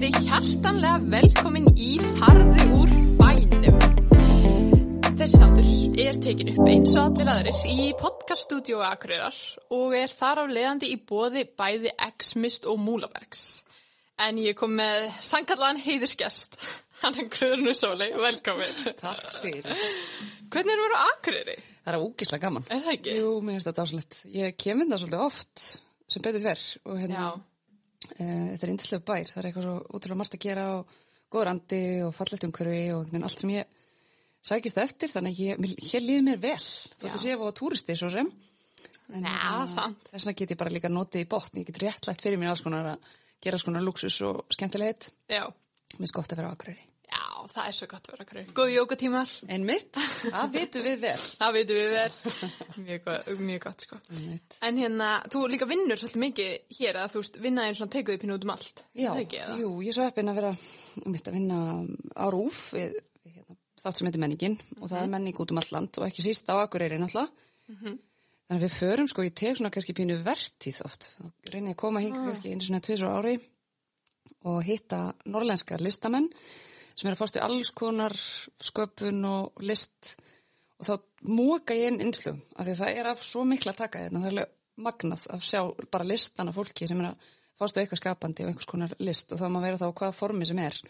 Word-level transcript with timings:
verið 0.00 0.30
hjartanlega 0.30 0.98
velkomin 1.12 1.66
í 1.76 1.90
Farðu 2.16 2.62
úr 2.72 2.92
bænum. 3.18 3.74
Þessi 5.20 5.40
þáttur 5.42 5.66
er 6.00 6.20
tekin 6.24 6.50
upp 6.54 6.70
eins 6.72 6.94
og 6.94 7.02
allir 7.10 7.28
aðrir 7.28 7.58
í 7.68 7.88
podcaststudiói 8.00 8.86
Akureyrar 8.86 9.40
og 9.76 9.96
er 9.98 10.14
þar 10.14 10.40
af 10.46 10.54
leiðandi 10.54 10.88
í 10.94 10.96
bóði 11.04 11.42
bæði 11.52 11.92
X-Mist 12.06 12.64
og 12.70 12.80
Múlabergs. 12.80 13.42
En 14.24 14.40
ég 14.40 14.56
kom 14.56 14.72
með 14.78 15.10
sangallan 15.26 15.82
heiðurskjast, 15.84 16.56
hann 17.02 17.20
er 17.20 17.28
Guðrunu 17.36 17.76
Sólei, 17.76 18.08
velkomin. 18.16 18.72
Takk 19.02 19.36
fyrir. 19.42 19.84
Hvernig 20.48 20.78
er 20.78 20.82
það 20.86 20.96
á 20.96 21.00
Akureyri? 21.10 21.58
Það 21.84 21.92
er 21.92 22.06
ógíslega 22.06 22.46
gaman. 22.46 22.68
Er 22.72 22.82
það 22.88 22.96
ekki? 22.96 23.20
Jú, 23.20 23.36
mér 23.44 23.58
finnst 23.58 23.68
þetta 23.68 23.84
áslegt. 23.84 24.24
Ég 24.32 24.58
kem 24.64 24.80
inn 24.80 24.96
það 24.96 25.04
svolítið 25.04 25.28
oft 25.28 25.70
sem 26.10 26.24
betur 26.24 26.48
fer 26.48 26.68
og 26.88 26.96
hérna, 26.98 27.28
Já, 27.28 27.49
þetta 28.08 28.66
er 28.66 28.72
indislega 28.72 29.06
bær. 29.06 29.30
Það 29.30 29.40
er 29.42 29.48
eitthvað 29.50 29.66
svo 29.66 29.76
útrúlega 29.96 30.20
margt 30.20 30.36
að 30.36 30.44
gera 30.46 30.66
og 30.78 30.98
góður 31.30 31.52
andi 31.52 31.82
og 32.06 32.14
fallegt 32.16 32.46
umhverfi 32.48 32.82
og 32.96 33.16
allt 33.20 33.42
sem 33.44 33.54
ég 33.54 33.76
sækist 34.50 34.80
eftir 34.82 35.12
þannig 35.12 35.36
að 35.36 35.42
ég, 35.46 35.82
hér 35.90 36.06
líður 36.06 36.26
mér 36.28 36.42
vel. 36.42 36.58
Þótt 36.60 37.10
Já. 37.10 37.14
að 37.14 37.22
sé 37.24 37.34
að 37.36 37.44
á 37.52 37.58
túristi 37.60 37.96
svo 37.98 38.12
sem. 38.14 38.30
En, 39.10 39.26
sant. 39.70 40.04
Þess 40.12 40.28
vegna 40.28 40.38
get 40.38 40.54
ég 40.54 40.60
bara 40.60 40.74
líka 40.74 40.90
notið 40.92 41.24
í 41.24 41.30
botn. 41.30 41.60
Ég 41.60 41.70
get 41.70 41.82
réttlætt 41.82 42.22
fyrir 42.24 42.40
mér 42.40 42.52
alls 42.52 42.62
konar 42.64 42.94
að 42.94 43.10
gera 43.42 43.58
konar 43.66 43.84
luxus 43.84 44.20
og 44.26 44.44
Mér 45.90 46.04
finnst 46.04 46.16
gott 46.16 46.32
að 46.32 46.42
vera 46.42 46.52
á 46.52 46.54
Akureyri. 46.54 46.89
Já, 47.10 47.22
það 47.50 47.66
er 47.66 47.74
svo 47.76 47.86
gott 47.90 48.06
að 48.08 48.12
vera 48.14 48.24
Akureyri. 48.26 48.52
Góð 48.54 48.70
jókatímar, 48.74 49.30
Einmitt, 49.50 49.98
það 50.30 50.52
vitum 50.54 50.84
við 50.86 50.98
vel. 51.04 51.16
það 51.40 51.54
veitum 51.56 51.78
við 51.80 51.90
vel. 51.96 52.12
Mjög, 52.86 53.08
mjög 53.40 53.62
gott, 53.66 53.84
sko. 53.86 53.98
Einmitt. 54.14 54.56
En 54.68 54.80
hérna, 54.80 55.08
þú 55.32 55.42
líka 55.52 55.68
vinnur 55.70 56.00
svolítið 56.00 56.22
mikið 56.24 56.76
hér 56.80 57.00
að 57.02 57.14
þú 57.14 57.22
veist, 57.24 57.38
vinnaðin 57.44 57.78
svona 57.80 57.94
teikuði 57.96 58.20
pínu 58.24 58.36
út 58.38 58.46
um 58.48 58.54
allt. 58.54 58.84
Já, 58.94 59.10
ekki, 59.24 59.40
jú, 59.62 59.72
ég 59.84 59.92
er 59.92 59.98
svo 59.98 60.06
heppin 60.08 60.30
að 60.32 60.40
vera 60.42 60.52
mitt 61.06 61.28
að 61.30 61.38
vinna 61.40 61.58
á 62.16 62.24
rúf 62.34 62.60
við, 62.76 62.94
við 63.24 63.34
hérna, 63.40 63.56
þátt 63.80 63.96
sem 64.02 64.06
heitir 64.10 64.20
menningin 64.26 64.58
og 64.80 64.86
það 64.90 64.98
Mhm. 65.00 65.02
er 65.04 65.12
menning 65.16 65.40
út 65.40 65.50
um 65.54 65.58
allt 65.62 65.72
land 65.72 65.98
og 65.98 66.06
ekki 66.10 66.22
síst 66.26 66.48
á 66.52 66.54
Akureyri 66.62 66.98
náttúrulega. 67.00 67.30
Þannig 68.50 68.58
að 68.58 68.64
við 68.66 68.74
förum 68.80 69.06
sko, 69.08 69.22
ég 69.22 69.34
tek 69.38 69.56
svona 69.56 69.70
kannski 69.70 69.94
pínu 69.94 70.16
vertíð 70.26 70.80
oft. 70.84 71.06
Þá 71.16 71.52
reyni 71.54 71.70
ég 71.70 71.76
að 71.76 71.82
koma 71.84 72.00
Ah. 72.00 72.02
hinga 72.02 72.24
kannski 72.26 72.50
sem 77.00 77.08
er 77.08 77.16
að 77.16 77.22
fást 77.22 77.38
í 77.38 77.42
alls 77.44 77.72
konar 77.76 78.14
sköpun 78.60 79.24
og 79.24 79.62
list. 79.64 80.14
Og 80.80 80.88
þá 80.88 80.94
móka 81.28 81.76
ég 81.76 81.90
inn 81.90 82.00
innslugum 82.04 82.40
af 82.56 82.66
því 82.66 82.74
að 82.74 82.80
það 82.82 83.00
er 83.00 83.10
af 83.10 83.22
svo 83.24 83.44
mikla 83.48 83.74
að 83.74 83.82
taka 83.82 84.02
hérna, 84.04 84.24
það 84.24 84.40
er 84.44 84.50
magnað 84.80 85.26
að 85.32 85.46
sjá 85.48 85.60
bara 85.92 86.08
listana 86.08 86.54
fólki 86.56 86.88
sem 86.88 87.00
er 87.02 87.10
að 87.10 87.30
fást 87.60 87.76
á 87.76 87.80
eitthvað 87.82 88.00
skapandi 88.00 88.44
og 88.44 88.52
einhvers 88.52 88.68
konar 88.68 88.96
list. 89.00 89.32
Og 89.32 89.40
það 89.40 89.54
má 89.54 89.60
vera 89.64 89.80
þá 89.80 89.86
hvaða 89.90 90.16
formi 90.16 90.48
sem 90.48 90.60
er. 90.62 90.80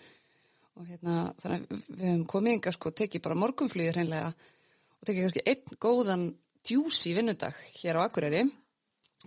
Og 0.78 0.86
hérna 0.86 1.16
þannig 1.42 1.64
að 1.64 1.84
við 1.88 2.06
hefum 2.06 2.26
komið 2.34 2.56
yngar 2.56 2.76
sko, 2.76 2.94
tekið 3.02 3.24
bara 3.26 3.40
morgunflýðir 3.42 3.98
hreinlega 3.98 4.30
og 4.30 5.06
tekið 5.08 5.26
kannski 5.26 5.46
einn 5.50 5.80
góðan 5.82 6.26
djúsi 6.66 7.14
vinnudag 7.16 7.58
hér 7.80 7.98
á 7.98 8.06
Akureyri 8.06 8.44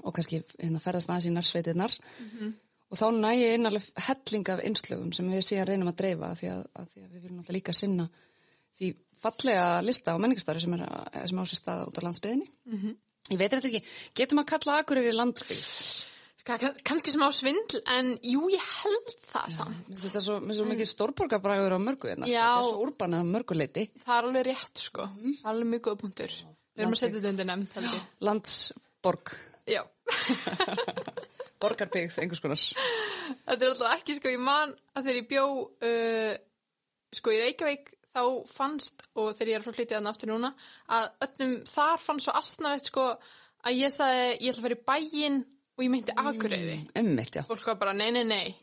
og 0.01 0.13
kannski 0.15 0.41
hérna 0.57 0.81
ferðast 0.81 1.11
aðeins 1.11 1.29
í 1.29 1.33
narsveitirnar 1.35 1.97
og 2.93 2.99
þá 2.99 3.07
næ 3.17 3.31
ég 3.39 3.55
inn 3.57 3.69
alveg 3.69 3.87
helling 4.07 4.51
af 4.53 4.61
innslögum 4.67 5.13
sem 5.17 5.31
við 5.33 5.47
síðan 5.47 5.69
reynum 5.71 5.89
að 5.89 5.99
dreifa 6.03 6.29
af 6.29 6.41
því 6.41 6.51
að, 6.53 6.61
að, 6.77 6.91
því 6.91 7.01
að 7.01 7.09
við 7.09 7.23
viljum 7.23 7.39
alltaf 7.41 7.57
líka 7.57 7.73
sinna 7.73 8.05
því 8.77 8.89
fallega 9.23 9.67
lista 9.81 10.13
á 10.13 10.21
menningastarfi 10.21 10.63
sem, 10.65 10.75
sem 11.31 11.41
á 11.41 11.43
sér 11.49 11.59
staða 11.59 11.87
út 11.89 11.97
á 11.97 12.05
landsbyðinni. 12.05 12.49
-hmm. 12.69 12.95
Ég 13.31 13.39
veit 13.39 13.53
þetta 13.53 13.69
ekki, 13.69 13.81
getum 14.19 14.41
að 14.41 14.49
kalla 14.51 14.79
Akureyri 14.81 15.13
landsbyð? 15.15 15.67
Kannski 16.43 17.13
smá 17.13 17.29
svindl, 17.31 17.79
en 17.87 18.17
jú, 18.19 18.49
ég 18.51 18.63
held 18.83 19.13
það 19.29 19.45
samt. 19.55 19.77
Mér 19.87 19.93
finnst 19.93 20.03
Þetta 20.03 20.19
er 20.19 20.25
svo, 20.25 20.39
svo 20.57 20.65
mikið 20.67 20.89
stórborgarbræður 20.91 21.77
á 21.77 21.79
mörgu 21.79 22.09
hérna. 22.11 22.27
Já. 22.27 22.43
Þetta 22.43 22.65
er 22.65 22.67
svo 22.67 22.81
úrbana 22.83 23.21
á 23.23 23.25
mörguleiti. 23.25 23.85
Það 24.03 24.17
er 24.17 24.27
alveg 24.27 24.45
rétt, 24.49 24.83
sko. 24.83 25.07
Er 25.23 25.47
alveg 25.53 25.69
mjög 25.71 25.85
góð 25.87 25.97
punktur. 26.03 26.35
Við 26.75 26.83
erum 26.83 26.97
að 26.97 26.99
setja 26.99 27.15
þetta 27.15 27.31
undir 27.31 27.47
nefnd, 27.47 27.77
held 27.77 27.95
ég. 27.95 28.11
Landsborg, 28.27 29.35
Já. 29.71 29.85
borgarbyggð, 31.63 32.19
einhvers 32.23 32.43
konar. 32.43 32.63
Þetta 33.47 33.59
er 33.59 33.69
alltaf 33.71 33.97
ekki, 33.97 34.17
sko, 34.19 34.33
ég 34.33 34.43
man 34.43 34.75
að 34.93 35.05
þegar 35.07 35.19
ég 35.21 35.29
bjó, 35.31 35.45
uh, 35.89 36.33
sko, 37.19 37.33
í 37.33 37.41
Reykjavík, 37.43 37.93
þá 38.13 38.23
fannst, 38.51 39.07
og 39.17 39.31
þegar 39.33 39.51
ég 39.51 39.57
er 39.57 39.63
að 39.63 39.69
fara 39.69 40.01
að 40.01 40.11
aftur 40.11 40.31
núna, 40.33 40.53
að 40.97 41.07
öllum 41.27 41.55
þar 41.69 42.03
fannst 42.03 42.27
svo 42.27 42.35
astnarlegt, 42.39 42.91
sko, 42.91 43.07
að 43.63 43.79
ég 43.79 43.95
sagði, 43.95 44.27
ég 44.43 44.51
ætla 44.51 44.59
að 44.59 44.67
fara 44.67 44.77
í 44.77 44.83
bæinn 44.91 45.39
og 45.73 45.85
ég 45.85 45.93
meinti 45.93 46.13
Akureyri. 46.19 46.77
Emmitt, 46.99 47.39
já. 47.39 47.45
Fólk 47.47 47.65
var 47.71 47.79
bara, 47.81 47.95
nei, 47.97 48.11
nei, 48.13 48.23
nei. 48.27 48.53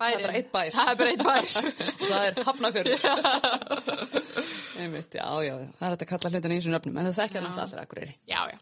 Það 0.00 0.16
er 0.16 0.24
bara 0.24 0.38
einn 0.38 0.50
bær. 0.52 0.70
Það 0.74 0.90
er 0.90 0.96
bara 1.00 1.10
einn 1.10 1.22
bær. 1.24 1.44
Það 2.10 2.24
er 2.26 2.40
hafnafjörður. 2.48 3.00
Einmitt, 4.80 5.14
já, 5.16 5.26
já. 5.44 5.54
Það 5.76 5.86
er 5.86 5.94
hægt 5.94 6.04
að 6.04 6.10
kalla 6.10 6.32
hlutina 6.32 6.56
í 6.56 6.60
þessum 6.60 6.74
nöfnum, 6.74 6.98
en 7.00 7.08
það 7.10 7.18
þekkja 7.20 7.42
náttúrulega 7.44 7.66
allir 7.66 7.82
Akureyri. 7.84 8.14
já, 8.28 8.40
já, 8.50 8.58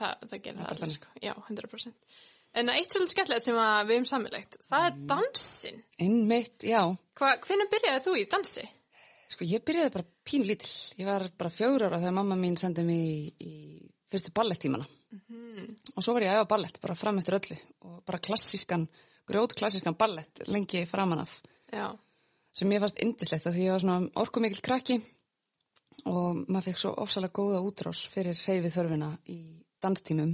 það, 0.00 0.26
það 0.26 0.42
gerir 0.44 0.60
það 0.60 0.72
allir, 0.74 0.94
sko. 0.98 1.12
Já, 1.22 1.32
100%. 1.48 2.18
En 2.58 2.72
eitt 2.72 2.90
svolítið 2.90 3.12
skemmtilegt 3.14 3.46
sem 3.46 3.58
að 3.62 3.80
við 3.86 3.96
hefum 3.96 4.08
samilegt, 4.10 4.56
það 4.66 4.86
er 4.88 4.96
dansin. 5.12 5.82
Einmitt, 6.02 6.64
já. 6.66 6.80
Hva, 7.20 7.34
hvernig 7.46 7.70
byrjaði 7.70 8.02
þú 8.06 8.14
í 8.18 8.24
dansi? 8.32 8.64
Sko, 9.30 9.46
ég 9.46 9.62
byrjaði 9.66 9.92
bara 9.94 10.08
pínu 10.26 10.48
lítill. 10.48 10.72
Ég 10.98 11.06
var 11.06 11.28
bara 11.38 11.52
fjögur 11.54 11.86
ára 11.86 12.00
þegar 12.02 12.16
mamma 12.18 12.38
mín 12.40 12.58
sendið 12.58 12.88
mig 12.88 13.06
í, 13.06 13.46
í 13.46 13.52
fyrstu 14.10 14.34
ballettímana. 14.34 14.88
Og 15.94 16.02
svo 16.02 16.16
var 16.16 16.26
ég 16.26 16.34
að 16.34 16.40
æfa 16.42 16.50
ballett, 16.50 16.82
bara 16.82 16.98
fram 16.98 17.22
eftir 17.22 17.38
öllu. 17.38 17.58
Og 17.86 18.02
bara 18.06 18.22
klassískan, 18.22 18.88
grjót 19.30 19.54
klassískan 19.58 19.98
ballett, 19.98 20.42
lengi 20.50 20.82
framan 20.90 21.22
af. 21.22 21.38
Já, 21.70 21.92
Sem 22.56 22.72
ég 22.74 22.82
fannst 22.82 22.98
indislegt 23.02 23.46
af 23.46 23.54
því 23.54 23.66
ég 23.68 23.74
var 23.76 23.82
svona 23.84 24.10
orkumikil 24.20 24.62
krakki. 24.64 24.98
Og 26.10 26.40
maður 26.48 26.70
fekk 26.70 26.80
svo 26.82 26.92
ofsalega 27.04 27.36
góða 27.36 27.60
útrás 27.62 28.02
fyrir 28.10 28.38
hreyfið 28.38 28.74
þörfina 28.74 29.10
í 29.30 29.38
danstímum. 29.82 30.32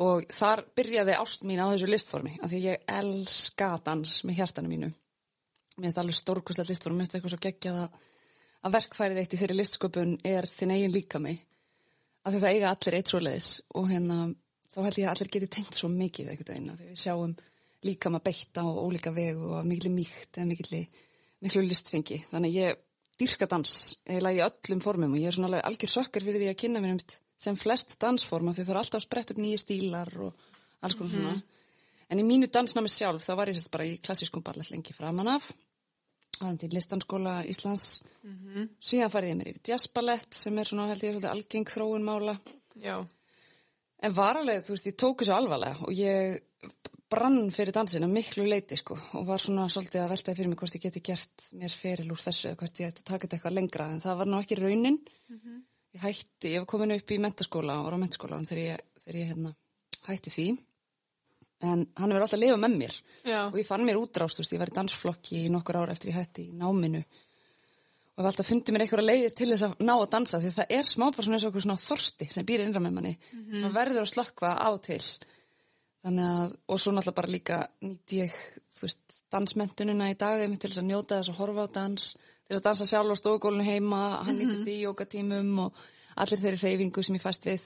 Og 0.00 0.24
þar 0.32 0.64
byrjaði 0.76 1.16
ást 1.20 1.44
mín 1.44 1.60
á 1.60 1.68
þessu 1.68 1.90
listformi. 1.90 2.38
Af 2.40 2.50
því 2.50 2.60
ég 2.64 2.86
elska 2.88 3.74
dans 3.84 4.22
með 4.24 4.38
hjartanu 4.40 4.70
mínu. 4.70 4.88
Mér 5.76 5.86
finnst 5.86 5.96
það 5.96 6.02
alveg 6.04 6.18
stórkustlega 6.18 6.72
listform, 6.72 6.96
mér 6.96 7.06
finnst 7.06 7.18
eitthvað 7.18 7.34
svo 7.34 7.42
geggjað 7.42 7.78
að, 7.82 7.96
að 8.62 8.74
verkfærið 8.76 9.20
eitt 9.22 9.34
í 9.36 9.40
þeirri 9.40 9.58
listsköpun 9.58 10.14
er 10.28 10.48
þinn 10.48 10.74
eigin 10.76 10.94
líka 10.96 11.20
mig. 11.22 11.42
Af 12.22 12.34
því 12.34 12.42
það 12.42 12.56
eiga 12.56 12.72
allir 12.72 12.96
eitt 12.98 13.12
svoleiðis 13.12 13.50
og 13.78 13.88
hérna 13.90 14.18
þá 14.72 14.78
held 14.86 15.00
ég 15.00 15.08
að 15.08 15.14
allir 15.14 15.32
geti 15.36 15.48
tengt 15.56 15.78
svo 15.78 15.90
mikið 15.92 16.30
veginn 16.32 16.70
af 16.72 16.78
því 16.78 16.90
við 16.90 17.00
sjáum 17.02 17.34
líka 17.82 18.12
maður 18.12 18.26
beitta 18.28 18.62
á 18.64 18.68
ólíka 18.70 19.12
vegu 19.16 19.48
og 19.50 19.58
af 19.58 19.66
mikli 19.68 19.90
mýkt 19.92 20.38
eða 20.38 20.48
mikli, 20.52 20.82
miklu 21.42 21.64
listfengi. 21.66 22.20
Þannig 22.30 22.56
ég 22.60 22.82
dyrka 23.20 23.48
dans 23.50 23.72
eiginlega 24.06 24.38
í 24.38 24.44
öllum 24.46 24.82
formum 24.84 25.16
og 25.16 25.20
ég 25.20 25.30
er 25.30 25.36
svona 25.36 25.50
alveg 25.50 25.66
algjör 25.68 25.94
sökkar 25.96 26.24
fyrir 26.26 26.42
því 26.42 26.52
að 26.52 26.60
kynna 26.62 26.82
mér 26.82 26.94
um 26.94 27.02
sem 27.42 27.58
flest 27.58 27.96
dansforma 28.02 28.54
því 28.54 28.66
það 28.66 28.74
er 28.74 28.80
alltaf 28.82 29.04
sprett 29.04 29.34
upp 29.34 29.42
nýja 29.42 29.60
stílar 29.62 30.12
og 30.22 30.46
alls 30.82 30.98
konar 30.98 31.12
svona. 31.12 31.34
En 32.12 32.20
í 32.20 32.26
mínu 32.26 32.48
dansnámi 32.52 32.90
sjálf 32.92 33.24
þá 33.24 33.34
var 33.38 33.50
ég 33.50 33.58
sérst 33.58 33.72
bara 33.72 33.88
í 33.88 33.98
klassískum 34.04 34.44
ballett 34.44 34.70
lengi 34.70 34.94
framan 34.94 35.34
af. 35.36 35.48
Varum 36.40 36.58
til 36.60 36.72
listanskóla 36.74 37.40
Íslands. 37.48 38.02
Síðan 38.80 39.12
farið 39.12 39.32
ég 39.32 39.38
mér 39.40 39.50
yfir 39.52 39.72
jazzballett 39.72 40.34
sem 40.36 40.58
er 40.58 40.68
svona 40.68 40.88
held 40.90 41.02
ég 41.06 41.26
algeng 41.30 41.68
þróun 41.68 42.06
mála. 42.06 42.38
já, 42.76 43.06
En 44.02 44.14
var 44.14 44.36
alveg, 44.40 44.64
þú 44.66 44.74
veist, 44.74 44.86
ég 44.90 44.96
tók 44.98 45.22
þessu 45.22 45.34
alvarlega 45.36 45.86
og 45.86 45.92
ég 45.94 46.40
brann 47.12 47.50
fyrir 47.54 47.74
dansinu 47.76 48.08
miklu 48.10 48.46
leiti 48.48 48.76
sko 48.80 48.96
og 49.18 49.26
var 49.28 49.42
svona 49.42 49.68
svolítið 49.70 50.02
að 50.02 50.12
veltaði 50.14 50.38
fyrir 50.38 50.50
mig 50.50 50.58
hvort 50.62 50.76
ég 50.78 50.82
geti 50.86 51.02
gert 51.04 51.44
mér 51.60 51.74
feril 51.76 52.10
úr 52.14 52.22
þessu 52.22 52.48
eða 52.48 52.58
hvort 52.62 52.80
ég 52.80 52.88
ætti 52.88 53.04
að 53.04 53.10
taka 53.10 53.26
þetta 53.26 53.36
eitthvað 53.36 53.56
lengra 53.58 53.88
en 53.92 54.00
það 54.00 54.18
var 54.22 54.30
nú 54.32 54.40
ekki 54.40 54.58
raunin. 54.58 54.98
Ég 55.92 56.04
hætti, 56.06 56.54
ég 56.54 56.62
var 56.62 56.68
komin 56.70 56.94
upp 56.94 57.10
í 57.12 57.18
mentaskóla 57.20 57.78
og 57.80 57.88
var 57.88 57.98
á 57.98 58.02
mentaskóla 58.02 58.38
þegar 58.48 58.62
ég, 58.62 58.84
þegar 59.04 59.18
ég 59.20 59.32
hérna, 59.32 59.50
hætti 60.06 60.32
því. 60.32 60.46
En 61.62 61.82
hann 61.98 62.10
hefur 62.14 62.24
alltaf 62.24 62.40
lifað 62.40 62.62
með 62.62 62.78
mér. 62.80 62.94
Já, 63.28 63.40
og 63.44 63.58
ég 63.60 63.68
fann 63.68 63.84
mér 63.86 64.00
útrást, 64.00 64.38
þú 64.38 64.42
veist, 64.42 64.54
ég 64.56 64.62
var 64.62 64.72
í 64.72 64.78
dansflokki 64.78 65.42
í 65.44 65.50
nokkur 65.52 65.78
ára 65.82 65.94
eftir 65.94 66.10
ég 66.10 66.16
hætti 66.18 66.46
í 66.48 66.56
náminu. 66.58 67.02
Og 67.02 68.18
ég 68.18 68.24
var 68.24 68.30
alltaf 68.32 68.48
fundið 68.48 68.74
mér 68.74 68.86
einhverja 68.86 69.06
leiðir 69.06 69.36
til 69.36 69.50
þess 69.52 69.66
að 69.68 69.84
ná 69.84 69.92
að 69.94 70.08
dansa 70.16 70.40
því 70.40 70.54
það 70.56 70.74
er 70.78 70.88
smá 70.88 71.04
bara 71.04 71.26
svona 71.26 71.38
eins 71.38 71.44
og 71.46 71.52
okkur 71.52 71.66
svona 71.66 71.84
þorsti 71.84 72.28
sem 72.34 72.48
býr 72.48 72.64
innra 72.64 72.82
með 72.82 72.96
manni. 72.96 73.12
Maður 73.52 73.76
verður 73.76 74.02
að 74.02 74.10
slökkva 74.14 74.56
á 74.58 74.68
og 74.72 74.82
til. 74.88 74.98
Þannig 76.02 76.32
að, 76.32 76.58
og 76.66 76.82
svo 76.82 76.96
náttúrulega 76.96 77.18
bara 77.20 77.32
líka 77.36 77.58
nýtti 77.84 78.24
ég, 78.24 78.42
þú 78.74 78.88
veist, 78.88 79.20
dansmentunina 79.30 80.08
í 80.10 80.16
dag 80.18 80.40
einmitt 80.42 80.64
til 80.64 80.72
þess 80.72 80.82
að 80.82 80.88
njóta 80.88 81.20
þess 81.20 81.30
að 81.30 81.38
horfa 81.44 81.68
á 81.68 81.74
dans 81.76 82.08
til 82.52 82.60
að 82.60 82.66
dansa 82.66 82.84
sjálf 82.88 83.14
á 83.16 83.16
stofugólinu 83.16 83.64
heima 83.64 83.98
hann 84.26 84.36
nýtti 84.36 84.58
því 84.60 84.72
í 84.76 84.82
jókatímum 84.84 85.52
og 85.64 85.78
allir 86.20 86.40
þeirri 86.42 86.60
hreyfingu 86.60 87.04
sem 87.06 87.16
ég 87.16 87.24
fæst 87.24 87.46
við. 87.48 87.62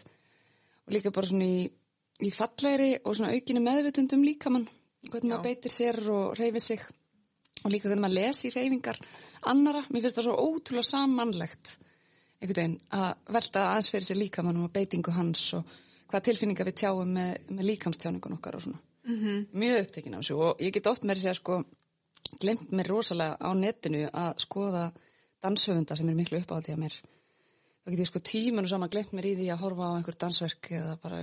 Og 0.87 0.95
líka 0.95 1.11
bara 1.15 1.27
svona 1.27 1.49
í, 1.51 1.65
í 2.23 2.31
fallegri 2.31 2.93
og 3.03 3.17
svona 3.19 3.33
aukinni 3.35 3.65
meðvitundum 3.65 4.23
líka 4.23 4.53
mann 4.55 4.69
hvernig 5.09 5.33
maður 5.33 5.47
beitir 5.49 5.75
sér 5.75 5.99
og 6.13 6.37
hreyfir 6.39 6.63
sig. 6.63 6.85
Og 7.65 7.73
líka 7.75 7.89
hvernig 7.91 8.05
maður 8.05 8.19
lesi 8.21 8.53
hreyfingar 8.55 9.01
annara, 9.51 9.83
mér 9.91 10.07
finnst 10.07 10.21
það 10.21 10.29
svo 10.29 10.37
ótrúlega 10.47 10.91
samanlegt 10.93 11.77
einhvern 12.37 12.61
veginn 12.61 12.79
að 12.95 13.35
velta 13.35 13.69
aðeins 13.73 13.91
fyrir 13.91 14.07
sér 14.07 14.21
líka 14.21 14.45
mann 14.47 14.63
og 14.63 14.71
beitingu 14.75 15.15
hans 15.17 15.49
og 15.59 15.79
hvaða 16.07 16.29
tilfinningar 16.29 16.69
við 16.69 16.79
tjáum 16.85 17.11
með, 17.17 17.51
með 17.51 17.73
líkamstjáningun 17.73 18.39
okkar 18.39 18.61
og 18.61 18.69
svona. 18.69 18.83
-hmm. 19.07 19.47
mjög 19.53 19.81
upptekinn 19.81 20.15
af 20.15 20.23
þessu 20.23 20.37
og 20.43 20.61
ég 20.61 20.73
get 20.75 20.87
oft 20.87 21.05
með 21.05 21.27
að 21.27 21.39
sko 21.39 21.65
glemt 22.41 22.73
mér 22.73 22.91
rosalega 22.91 23.37
á 23.41 23.51
netinu 23.57 24.07
að 24.11 24.41
skoða 24.45 24.87
danshöfunda 25.43 25.97
sem 25.97 26.09
er 26.09 26.19
miklu 26.19 26.41
uppáhaldi 26.41 26.75
að 26.75 26.83
mér. 26.83 26.97
Það 27.85 27.95
get 27.95 28.03
ég 28.03 28.09
sko 28.11 28.23
tímanu 28.31 28.71
saman 28.71 28.91
glemt 28.91 29.13
mér 29.15 29.29
í 29.31 29.37
því 29.39 29.51
að 29.55 29.63
horfa 29.63 29.91
á 29.91 29.97
einhver 29.97 30.19
dansverk 30.19 30.71
eða 30.75 30.97
bara 31.03 31.21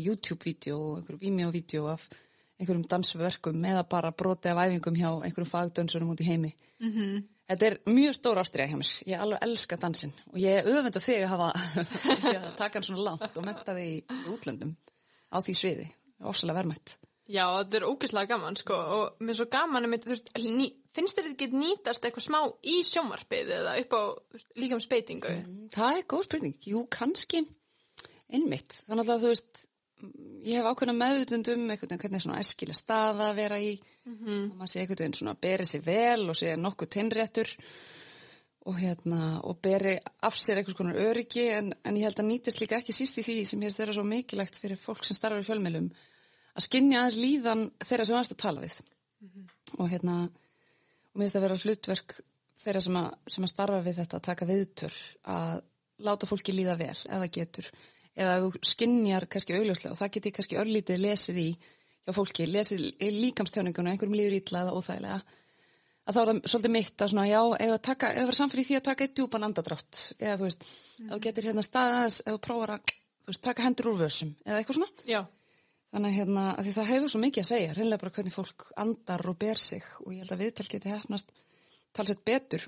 YouTube-vídeó 0.00 0.76
og 0.78 1.00
einhver 1.00 1.18
Vimeo-vídeó 1.20 1.88
af 1.92 2.06
einhverjum 2.58 2.86
dansverkum 2.90 3.66
eða 3.70 3.84
bara 3.88 4.12
broti 4.12 4.50
af 4.50 4.62
æfingum 4.64 4.96
hjá 4.98 5.10
einhverjum 5.10 5.50
fagdönsunum 5.50 6.14
út 6.14 6.22
í 6.24 6.28
heimi. 6.30 6.54
Mm 6.80 6.92
-hmm. 6.92 7.26
Þetta 7.48 7.66
er 7.66 7.78
mjög 7.86 8.14
stór 8.14 8.38
ástriða 8.42 8.68
hjá 8.68 8.78
mér. 8.78 8.90
Ég 9.06 9.20
alveg 9.20 9.42
elska 9.42 9.76
dansin 9.76 10.12
og 10.32 10.38
ég 10.38 10.58
er 10.58 10.66
á 10.68 11.00
þig 11.00 11.22
að 11.22 11.28
hafa 11.28 11.52
að 12.48 12.56
taka 12.56 12.78
hann 12.78 12.82
svona 12.82 13.02
langt 13.02 13.36
og 13.36 13.44
metta 13.44 13.74
þig 13.74 13.88
í 13.88 14.04
útlöndum 14.32 14.76
á 15.32 15.36
því 15.40 15.54
sviði. 15.54 15.88
Ósalega 16.20 16.58
vermætt. 16.58 16.97
Já, 17.28 17.44
þetta 17.44 17.76
er 17.76 17.84
ógeðslega 17.84 18.30
gaman 18.32 18.56
sko 18.56 18.76
og 18.96 19.20
mér 19.20 19.34
er 19.34 19.38
svo 19.42 19.46
gaman 19.52 19.84
að 19.84 20.04
þú 20.06 20.14
veist, 20.14 20.30
finnst 20.96 21.18
þér 21.18 21.26
þetta 21.28 21.34
ekki 21.34 21.60
nýtast 21.60 22.06
eitthvað 22.06 22.24
smá 22.24 22.38
í 22.64 22.78
sjómarpið 22.88 23.50
eða 23.58 23.74
upp 23.82 23.96
á 23.96 24.02
líka 24.56 24.78
um 24.78 24.82
speitingu? 24.82 25.32
Mm, 25.34 25.66
það 25.74 25.98
er 25.98 26.06
góð 26.08 26.24
spurning. 26.24 26.56
Jú, 26.64 26.84
kannski 26.88 27.42
innmitt. 28.32 28.78
Þannig 28.88 29.12
að 29.12 29.26
þú 29.26 29.32
veist, 29.34 29.62
ég 30.46 30.56
hef 30.56 30.70
ákveðna 30.70 30.96
meðutund 30.96 31.52
um 31.52 31.68
einhvern 31.68 31.92
veginn 31.92 32.02
hvernig 32.04 32.24
svona 32.24 32.40
eskilega 32.40 32.80
staða 32.80 33.30
að 33.30 33.38
vera 33.42 33.60
í 33.60 33.70
mm 33.76 34.16
-hmm. 34.16 34.50
og 34.50 34.56
maður 34.56 34.72
sé 34.72 34.80
einhvern 34.80 35.02
veginn 35.02 35.18
svona 35.20 35.36
að 35.36 35.40
beri 35.46 35.64
sér 35.68 35.84
vel 35.84 36.30
og 36.30 36.36
sé 36.36 36.56
nokkuð 36.56 36.92
tinnréttur 36.96 37.48
og 38.68 38.76
hérna 38.78 39.40
og 39.44 39.60
beri 39.60 39.98
af 40.22 40.34
sér 40.36 40.58
einhvers 40.58 40.76
konar 40.76 40.96
öryggi 40.96 41.48
en, 41.48 41.74
en 41.84 41.96
ég 41.96 42.04
held 42.04 42.20
að 42.20 42.30
nýtist 42.30 42.60
líka 42.60 42.78
ekki 42.78 42.92
síst 42.92 43.18
í 43.18 43.22
því 43.22 43.44
sem 43.46 43.60
ég 43.62 43.66
er 43.66 43.76
þeirra 43.76 43.94
svo 43.94 44.04
mikilvægt 44.04 44.60
fyrir 44.60 44.76
fólk 44.76 45.04
sem 45.04 45.16
starfar 45.16 45.40
í 45.40 45.48
fjölmjölum 45.48 45.90
að 46.58 46.66
skinja 46.66 47.02
aðeins 47.02 47.18
líðan 47.22 47.64
þeirra 47.84 48.08
sem 48.08 48.18
varst 48.18 48.34
að 48.34 48.42
tala 48.42 48.64
við 48.64 48.78
mm 48.82 49.28
-hmm. 49.28 49.46
og 49.78 49.90
hérna 49.92 50.16
og 50.24 51.14
mér 51.20 51.26
finnst 51.26 51.38
að 51.38 51.46
vera 51.46 51.60
hlutverk 51.62 52.16
þeirra 52.58 52.82
sem 52.84 52.98
að, 52.98 53.08
sem 53.26 53.44
að 53.44 53.52
starfa 53.54 53.80
við 53.86 54.00
þetta 54.02 54.18
að 54.18 54.26
taka 54.28 54.48
viðtöl 54.48 54.96
að 55.24 55.62
láta 55.98 56.26
fólki 56.30 56.54
líða 56.54 56.76
vel 56.78 56.96
eða 57.08 57.30
getur 57.38 57.70
eða 58.18 58.34
að 58.34 58.44
þú 58.44 58.70
skinnjar 58.72 59.26
kannski 59.30 59.54
augljóslega 59.54 59.94
og 59.94 59.98
það 60.00 60.14
geti 60.16 60.32
kannski 60.34 60.58
örlítið 60.58 61.02
lesið 61.04 61.42
í 61.42 61.48
hjá 62.08 62.14
fólki, 62.16 62.46
lesið 62.48 62.86
í 62.98 63.10
líkamstjáningunum 63.14 63.92
einhverjum 63.92 64.16
líður 64.16 64.38
ítla 64.38 64.64
eða 64.64 64.74
óþægilega 64.78 65.18
að 66.08 66.16
þá 66.16 66.20
er 66.20 66.28
það 66.30 66.38
svolítið 66.48 66.74
mitt 66.74 67.02
að 67.02 67.10
svona 67.12 67.26
já, 67.28 67.40
eða 67.66 67.78
taka, 67.84 68.12
eða 68.14 68.28
vera 68.30 68.38
samfélg 68.38 68.62
í 68.62 68.68
því 68.68 68.78
að 68.78 68.86
taka 68.86 69.04
eitt 69.04 69.16
djúpan 69.18 69.44
andadrátt 69.44 70.04
eða 70.16 70.36
þú 70.40 70.46
veist, 70.46 70.62
mm. 70.64 71.10
þú 71.10 71.18
getur 71.26 71.48
hérna 71.48 71.64
staðaðis 71.66 72.20
eða 72.24 72.40
prófar 72.46 72.74
að, 72.78 72.94
þú 73.24 73.32
veist, 73.32 73.42
taka 73.44 73.66
hendur 73.66 73.90
úr 73.92 73.98
vössum 74.06 74.32
eða 74.46 74.62
eitthvað 74.62 74.78
svona 74.78 75.10
já. 75.12 75.20
Þannig 75.92 76.10
að 76.10 76.18
hérna, 76.18 76.44
að 76.54 76.66
því 76.66 76.72
það 76.76 76.90
hefur 76.92 77.12
svo 77.12 77.20
mikið 77.22 77.42
að 77.42 77.50
segja 77.50 77.74
reynlega 77.76 78.02
bara 78.02 78.14
hvernig 78.18 78.34
fólk 78.34 78.66
andar 78.76 79.24
og 79.30 79.38
ber 79.38 79.56
sig 79.60 79.84
og 80.04 80.12
ég 80.12 80.22
held 80.22 80.34
að 80.34 80.42
viðtal 80.44 80.68
geti 80.68 80.92
hefnast 80.92 81.32
talsett 81.96 82.24
betur 82.24 82.66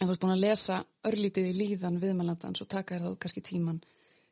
ef 0.00 0.06
þú 0.06 0.12
ert 0.14 0.22
búin 0.24 0.34
að 0.34 0.44
lesa 0.44 0.80
örlítið 1.06 1.50
í 1.50 1.56
líðan 1.58 2.00
viðmælandans 2.02 2.62
og 2.64 2.68
taka 2.72 2.96
þér 2.96 3.06
þá 3.06 3.20
kannski 3.22 3.42
tíman 3.44 3.80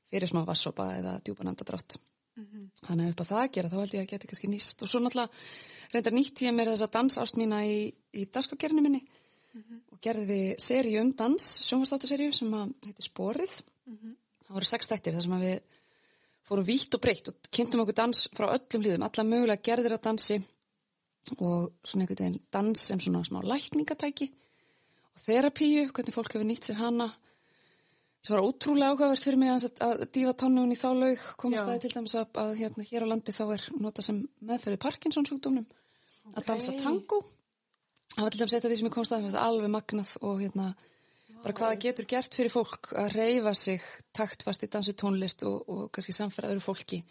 fyrir 0.09 0.31
smá 0.31 0.41
vassopa 0.49 0.89
eða 0.97 1.19
djúpanandadrátt. 1.25 1.99
Mm 2.39 2.45
-hmm. 2.45 2.67
Þannig 2.87 3.05
að 3.05 3.11
upp 3.11 3.21
á 3.21 3.31
það 3.31 3.43
að 3.43 3.53
gera 3.55 3.69
þá 3.69 3.79
held 3.81 3.95
ég 3.95 4.03
að 4.03 4.11
geta 4.13 4.27
kannski 4.27 4.49
nýst 4.49 4.83
og 4.83 4.89
svo 4.89 5.01
náttúrulega 5.01 5.31
reyndar 5.93 6.13
nýtt 6.13 6.43
ég 6.43 6.55
mér 6.55 6.71
þess 6.73 6.87
að 6.87 6.95
dansást 6.97 7.37
mína 7.37 7.59
í, 7.67 7.93
í 8.13 8.23
dagskákerni 8.25 8.81
minni 8.81 9.03
mm 9.03 9.63
-hmm. 9.63 9.81
og 9.93 10.01
gerði 10.01 10.55
sériu 10.59 11.01
um 11.01 11.13
dans, 11.13 11.45
sjónvastáttasériu 11.69 12.33
sem 12.33 12.53
heitir 12.87 13.05
Sporið. 13.05 13.63
Mm 13.87 13.99
-hmm. 13.99 14.15
Það 14.47 14.55
voru 14.55 14.65
sex 14.65 14.89
þættir 14.89 15.15
þar 15.15 15.23
sem 15.23 15.41
við 15.41 15.61
fórum 16.49 16.67
vítt 16.69 16.97
og 16.97 17.05
breytt 17.05 17.31
og 17.31 17.51
kynntum 17.53 17.85
okkur 17.85 17.99
dans 18.01 18.25
frá 18.35 18.49
öllum 18.51 18.85
hlýðum, 18.85 19.07
alla 19.07 19.27
mögulega 19.29 19.65
gerðir 19.69 19.97
að 19.99 20.05
dansi 20.09 20.41
og 21.39 21.73
svona 21.85 22.05
einhvern 22.05 22.25
veginn 22.25 22.45
dans 22.55 22.85
sem 22.89 23.01
svona 23.05 23.25
smá 23.27 23.43
lækningatæki 23.45 24.31
og 24.33 25.25
þerapíu, 25.27 25.89
hvernig 25.93 26.15
fólk 26.15 26.37
hefur 26.37 26.49
nýtt 26.49 26.71
sér 26.71 26.81
hana 26.81 27.11
Það 28.27 28.35
var 28.35 28.45
ótrúlega 28.45 28.93
áhugavert 28.93 29.25
fyrir 29.25 29.39
mig 29.39 29.51
að, 29.53 29.67
að 29.85 30.01
dífa 30.13 30.33
tánnugun 30.41 30.75
í 30.75 30.79
þá 30.79 30.89
laug, 30.99 31.27
komast 31.39 31.65
það 31.65 31.83
til 31.85 31.91
dæmis 31.95 32.15
að, 32.19 32.27
að 32.43 32.51
hérna, 32.59 32.87
hér 32.91 33.07
á 33.07 33.11
landi 33.13 33.35
þá 33.35 33.43
er 33.55 33.67
nota 33.79 34.05
sem 34.05 34.19
meðferði 34.49 34.81
Parkinsons 34.83 35.31
sjúkdómnum 35.31 35.65
okay. 35.69 36.35
að 36.35 36.49
dansa 36.51 36.75
tango. 36.83 37.21
Það 38.17 38.27
var 38.27 38.35
til 38.35 38.43
dæmis 38.43 38.57
eitt 38.59 38.67
af 38.67 38.73
því 38.73 38.79
sem 38.81 38.91
ég 38.91 38.95
komst 38.97 39.15
að 39.15 39.29
það 39.29 39.39
alveg 39.45 39.73
magnað 39.77 40.15
og 40.27 40.43
hérna 40.43 40.67
bara 41.49 41.59
hvaða 41.59 41.81
getur 41.83 42.09
gert 42.09 42.39
fyrir 42.39 42.53
fólk 42.53 42.93
að 42.93 43.13
reyfa 43.17 43.55
sig 43.57 43.85
taktfast 44.17 44.65
í 44.67 44.71
dansu 44.73 44.95
tónlist 44.99 45.45
og, 45.49 45.63
og 45.69 45.85
kannski 45.95 46.15
samfæra 46.17 46.53
öðru 46.53 46.65
fólki. 46.65 47.03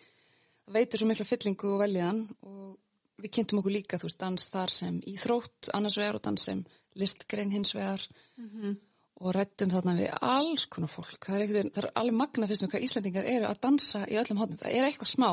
Það 0.68 0.80
veitur 0.80 1.02
svo 1.02 1.08
mikla 1.10 1.28
fyllingu 1.28 1.72
og 1.74 1.82
veljiðan 1.84 2.26
og 2.46 3.24
við 3.24 3.34
kynntum 3.34 3.62
okkur 3.64 3.74
líka 3.74 3.98
þú 3.98 4.10
veist 4.10 4.22
dans 4.22 4.50
þar 4.54 4.74
sem 4.74 5.00
íþrótt 5.10 5.72
annars 5.74 5.98
vegar 5.98 6.20
og 6.20 6.26
dans 6.28 6.50
sem 6.50 6.62
listgrein 6.98 7.54
hins 7.54 7.74
vegar. 7.76 8.04
Mm 8.38 8.52
-hmm 8.54 8.78
og 9.18 9.34
rættum 9.34 9.72
þarna 9.74 9.96
við 9.98 10.12
alls 10.22 10.66
konar 10.70 10.92
fólk. 10.92 11.26
Það 11.26 11.36
er, 11.36 11.44
eitthvað, 11.46 11.70
það 11.74 11.84
er 11.84 11.90
alveg 12.02 12.18
magna 12.20 12.50
fyrst 12.50 12.66
með 12.66 12.74
hvað 12.74 12.86
Íslandingar 12.88 13.30
eru 13.32 13.48
að 13.50 13.62
dansa 13.66 14.04
í 14.06 14.18
öllum 14.22 14.42
hóttum. 14.42 14.60
Það 14.62 14.76
er 14.78 14.88
eitthvað 14.88 15.12
smá 15.14 15.30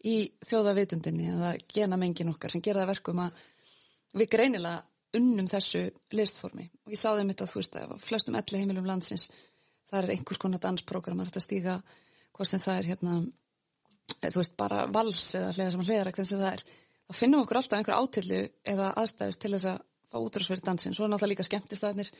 í 0.00 0.14
þjóðavitundinni 0.48 1.26
eða 1.34 1.50
gena 1.74 1.98
mengin 2.00 2.32
okkar 2.32 2.54
sem 2.54 2.64
gera 2.64 2.80
það 2.80 2.92
verkum 2.94 3.20
að 3.26 3.42
við 4.16 4.30
greinilega 4.32 4.78
unnum 5.18 5.48
þessu 5.50 5.84
listformi. 6.14 6.68
Og 6.86 6.94
ég 6.94 7.00
sáði 7.00 7.24
um 7.24 7.32
þetta 7.32 7.46
að 7.46 7.52
þú 7.52 7.60
veist 7.60 7.78
að 7.80 7.94
flestum 8.04 8.38
elli 8.40 8.62
heimilum 8.62 8.88
landsins 8.88 9.28
það 9.90 9.98
er 10.02 10.14
einhvers 10.14 10.40
konar 10.42 10.62
dansprogram 10.62 11.22
að 11.24 11.40
stíga 11.42 11.80
hvort 12.36 12.50
sem 12.50 12.62
það 12.62 12.78
er 12.78 12.90
hérna 12.92 13.16
þú 14.22 14.42
veist 14.42 14.56
bara 14.58 14.84
vals 14.90 15.24
eða 15.38 15.54
hliða 15.56 15.70
sem 15.74 15.84
að 15.84 15.90
hliðra 15.90 16.14
hvernig 16.14 16.32
sem 16.32 16.42
það 16.42 16.52
er. 16.52 16.66
Þá 17.10 17.16
finnum 17.18 17.44
okkur 17.44 17.60
alltaf 17.60 17.78
einhver 17.78 17.98
átillu 17.98 18.42
eða 18.74 18.92
aðstæður 19.02 19.40
til 19.42 19.52
þess 19.56 19.70
að 19.72 19.82
fá 20.10 20.18
útrásverið 20.20 20.66
dansin. 20.66 20.94
Svo 20.94 21.06
er 21.06 21.12
náttúrulega 21.12 21.34
líka 21.34 21.46
skemmtistafnir 21.46 22.10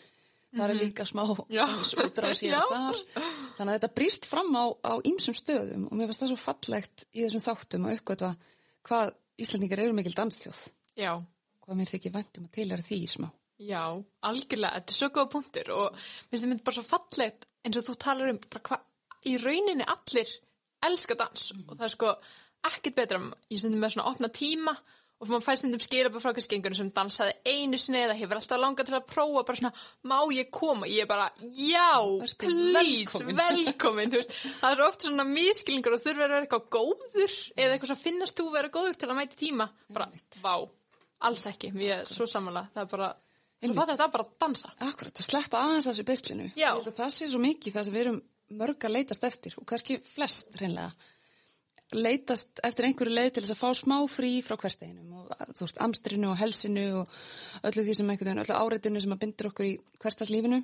það 0.51 0.65
er 0.65 0.75
mhm. 0.75 0.83
líka 0.83 1.07
smá 1.07 1.23
útrás 2.07 2.43
hér 2.45 2.57
og 2.59 2.71
þar 2.73 3.01
þannig 3.57 3.73
að 3.73 3.75
þetta 3.77 3.93
brýst 3.99 4.29
fram 4.31 4.51
á, 4.59 4.65
á 4.83 4.93
ýmsum 5.07 5.37
stöðum 5.39 5.87
og 5.89 5.99
mér 5.99 6.11
finnst 6.11 6.25
það 6.25 6.33
svo 6.33 6.41
fallegt 6.45 7.05
í 7.15 7.25
þessum 7.25 7.45
þáttum 7.45 7.87
að 7.87 7.99
uppgötva 7.99 8.31
hvað 8.89 9.13
Íslandingar 9.41 9.85
eru 9.85 9.97
mikil 9.97 10.17
dansljóð 10.17 10.65
Já. 10.99 11.13
Hvað 11.71 11.79
mér 11.79 11.91
þykir 11.93 12.15
vendum 12.17 12.47
að 12.49 12.55
tilhæra 12.59 12.83
því 12.83 13.01
smá. 13.07 13.31
Já, 13.61 13.85
algjörlega, 14.27 14.79
þetta 14.81 14.95
er 14.95 14.97
svo 14.97 15.09
góða 15.15 15.31
punktur 15.35 15.73
og 15.77 15.89
mér 15.95 16.31
finnst 16.33 16.47
þetta 16.49 16.67
bara 16.67 16.79
svo 16.79 16.87
fallegt 16.89 17.51
eins 17.61 17.77
og 17.79 17.85
þú 17.87 17.97
talar 18.01 18.31
um 18.33 18.39
bara 18.47 18.63
hvað 18.67 19.29
í 19.31 19.35
rauninni 19.39 19.87
allir 19.95 20.31
elska 20.89 21.17
dans 21.21 21.51
mm. 21.53 21.67
og 21.69 21.77
það 21.77 21.85
er 21.87 21.93
sko 21.93 22.15
ekkit 22.71 22.97
betra 22.97 23.21
í 23.53 23.61
stundum 23.61 23.85
með 23.85 23.95
svona 23.95 24.09
opna 24.11 24.33
tíma 24.33 24.75
og 25.21 25.29
maður 25.29 25.45
fæst 25.45 25.67
um 25.69 25.85
skilabæð 25.85 26.25
frá 26.25 26.43
skengurinn 26.47 26.79
sem 26.79 26.91
dansaði 26.97 27.37
einu 27.53 27.79
sinni 27.79 28.01
eða 28.01 28.17
hefur 28.17 28.41
alltaf 28.41 28.63
langað 28.65 28.89
til 28.89 28.97
að 28.97 29.07
prófa 29.13 29.45
bara 29.45 29.61
svona, 29.61 29.73
má 30.09 30.19
ég 30.33 30.49
koma? 30.57 30.89
Ég 30.89 31.05
er 31.05 31.11
bara, 31.11 31.29
já, 31.53 32.01
Vertu 32.25 32.49
please 32.49 33.21
velkomin, 33.21 33.43
velkomin 33.45 34.17
það 34.63 34.71
er 34.73 34.85
ofta 34.89 35.11
svona 35.11 35.29
miskilningar 35.29 35.99
og 35.99 36.03
þurfa 36.07 36.25
að 36.25 36.33
vera 36.33 36.43
eitthvað 36.49 36.69
góður 36.81 37.39
eða 37.53 37.77
eitthvað 37.77 37.93
sem 37.93 38.05
finnast 38.09 38.41
þú 38.41 38.51
vera 38.57 38.73
góður 38.73 38.97
til 38.97 39.11
að 39.13 39.19
mæti 39.21 39.43
tíma, 39.45 39.69
bara, 39.93 40.09
vá 40.41 40.55
alls 41.29 41.47
ekki, 41.51 41.73
ég 41.85 42.03
er 42.03 42.11
svo 42.11 42.27
samanlega 42.31 42.73
það 42.75 42.83
er 42.83 42.91
bara, 42.95 43.09
svo 43.61 43.77
fattar 43.77 43.95
þetta 43.95 44.11
bara 44.17 44.27
að 44.27 44.35
dansa. 44.45 44.75
Akkurat, 44.89 45.21
að 45.21 45.29
sleppa 45.29 45.63
aðeins 45.63 45.89
af 45.89 45.95
þessu 45.95 46.09
beislinu. 46.11 46.51
Það 46.57 47.17
sé 47.17 47.31
svo 47.31 47.41
mikið 47.45 47.77
það 47.77 47.89
sem 47.89 47.97
við 47.97 48.05
erum 48.07 48.21
mörg 48.61 48.87
að 48.87 48.97
leitast 48.97 49.27
eftir 49.29 49.57
og 49.61 49.67
kannski 49.71 50.01
flest 50.15 50.57
reynlega 50.59 50.91
leitast 51.91 52.61
eftir 52.63 52.87
einhverju 52.87 53.15
leið 53.15 53.31
til 53.35 53.43
þess 53.45 53.55
að 53.55 53.61
fá 53.61 53.71
smá 53.79 53.97
frí 54.11 54.31
frá 54.47 54.55
hversteginum 54.61 55.23
og 55.23 55.31
þú 55.59 55.65
veist, 55.67 55.81
amstrinu 55.83 56.29
og 56.31 56.39
helsinu 56.39 56.85
og 57.01 57.17
öllu 57.67 57.85
því 57.87 57.97
sem 57.99 58.13
einhvern 58.13 58.31
veginn, 58.31 58.43
öllu 58.45 58.59
áreitinu 58.59 59.03
sem 59.03 59.15
að 59.15 59.23
bindur 59.25 59.51
okkur 59.51 59.67
í 59.67 59.73
hverstaslífinu 60.03 60.61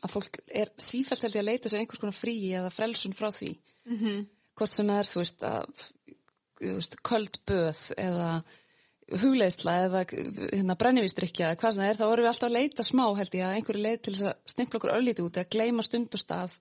að 0.00 0.14
fólk 0.14 0.38
er 0.46 0.72
sífælt 0.80 1.26
held 1.26 1.36
ég 1.36 1.42
að 1.42 1.48
leita 1.50 1.72
sér 1.72 1.82
einhvers 1.82 2.00
konar 2.00 2.16
frí 2.16 2.34
eða 2.56 2.72
frelsun 2.72 3.16
frá 3.16 3.28
því. 3.34 3.50
Mm 3.90 3.98
-hmm. 3.98 4.26
hvort 4.56 4.70
sem 4.70 4.90
er, 4.90 5.04
þú 5.04 5.18
veist, 5.20 5.42
að 5.42 5.66
þú 6.60 6.74
veist, 6.78 6.96
köld 7.02 7.40
böð 7.46 7.80
eða 7.98 8.30
hugleisla 9.18 9.76
eða 9.86 10.04
hérna, 10.10 10.76
brennivístrykja 10.78 11.48
eða 11.48 11.60
hvað 11.60 11.74
sem 11.74 11.82
það 11.82 11.90
er, 11.90 11.98
þá 11.98 12.04
vorum 12.06 12.24
við 12.26 12.30
alltaf 12.30 12.48
að 12.48 12.56
leita 12.56 12.86
smá 12.86 13.04
held 13.18 13.34
ég 13.34 13.46
að 13.46 13.56
einhverju 13.56 13.82
leið 13.82 13.98
til 14.04 14.14
þess 14.14 14.28
að 14.30 14.54
snippla 14.54 14.80
okkur 14.80 14.94
öllítið 14.94 15.26
út 15.26 15.40
eða 15.40 15.52
gleima 15.56 15.86
stund 15.86 16.14
og 16.14 16.22
stað 16.22 16.54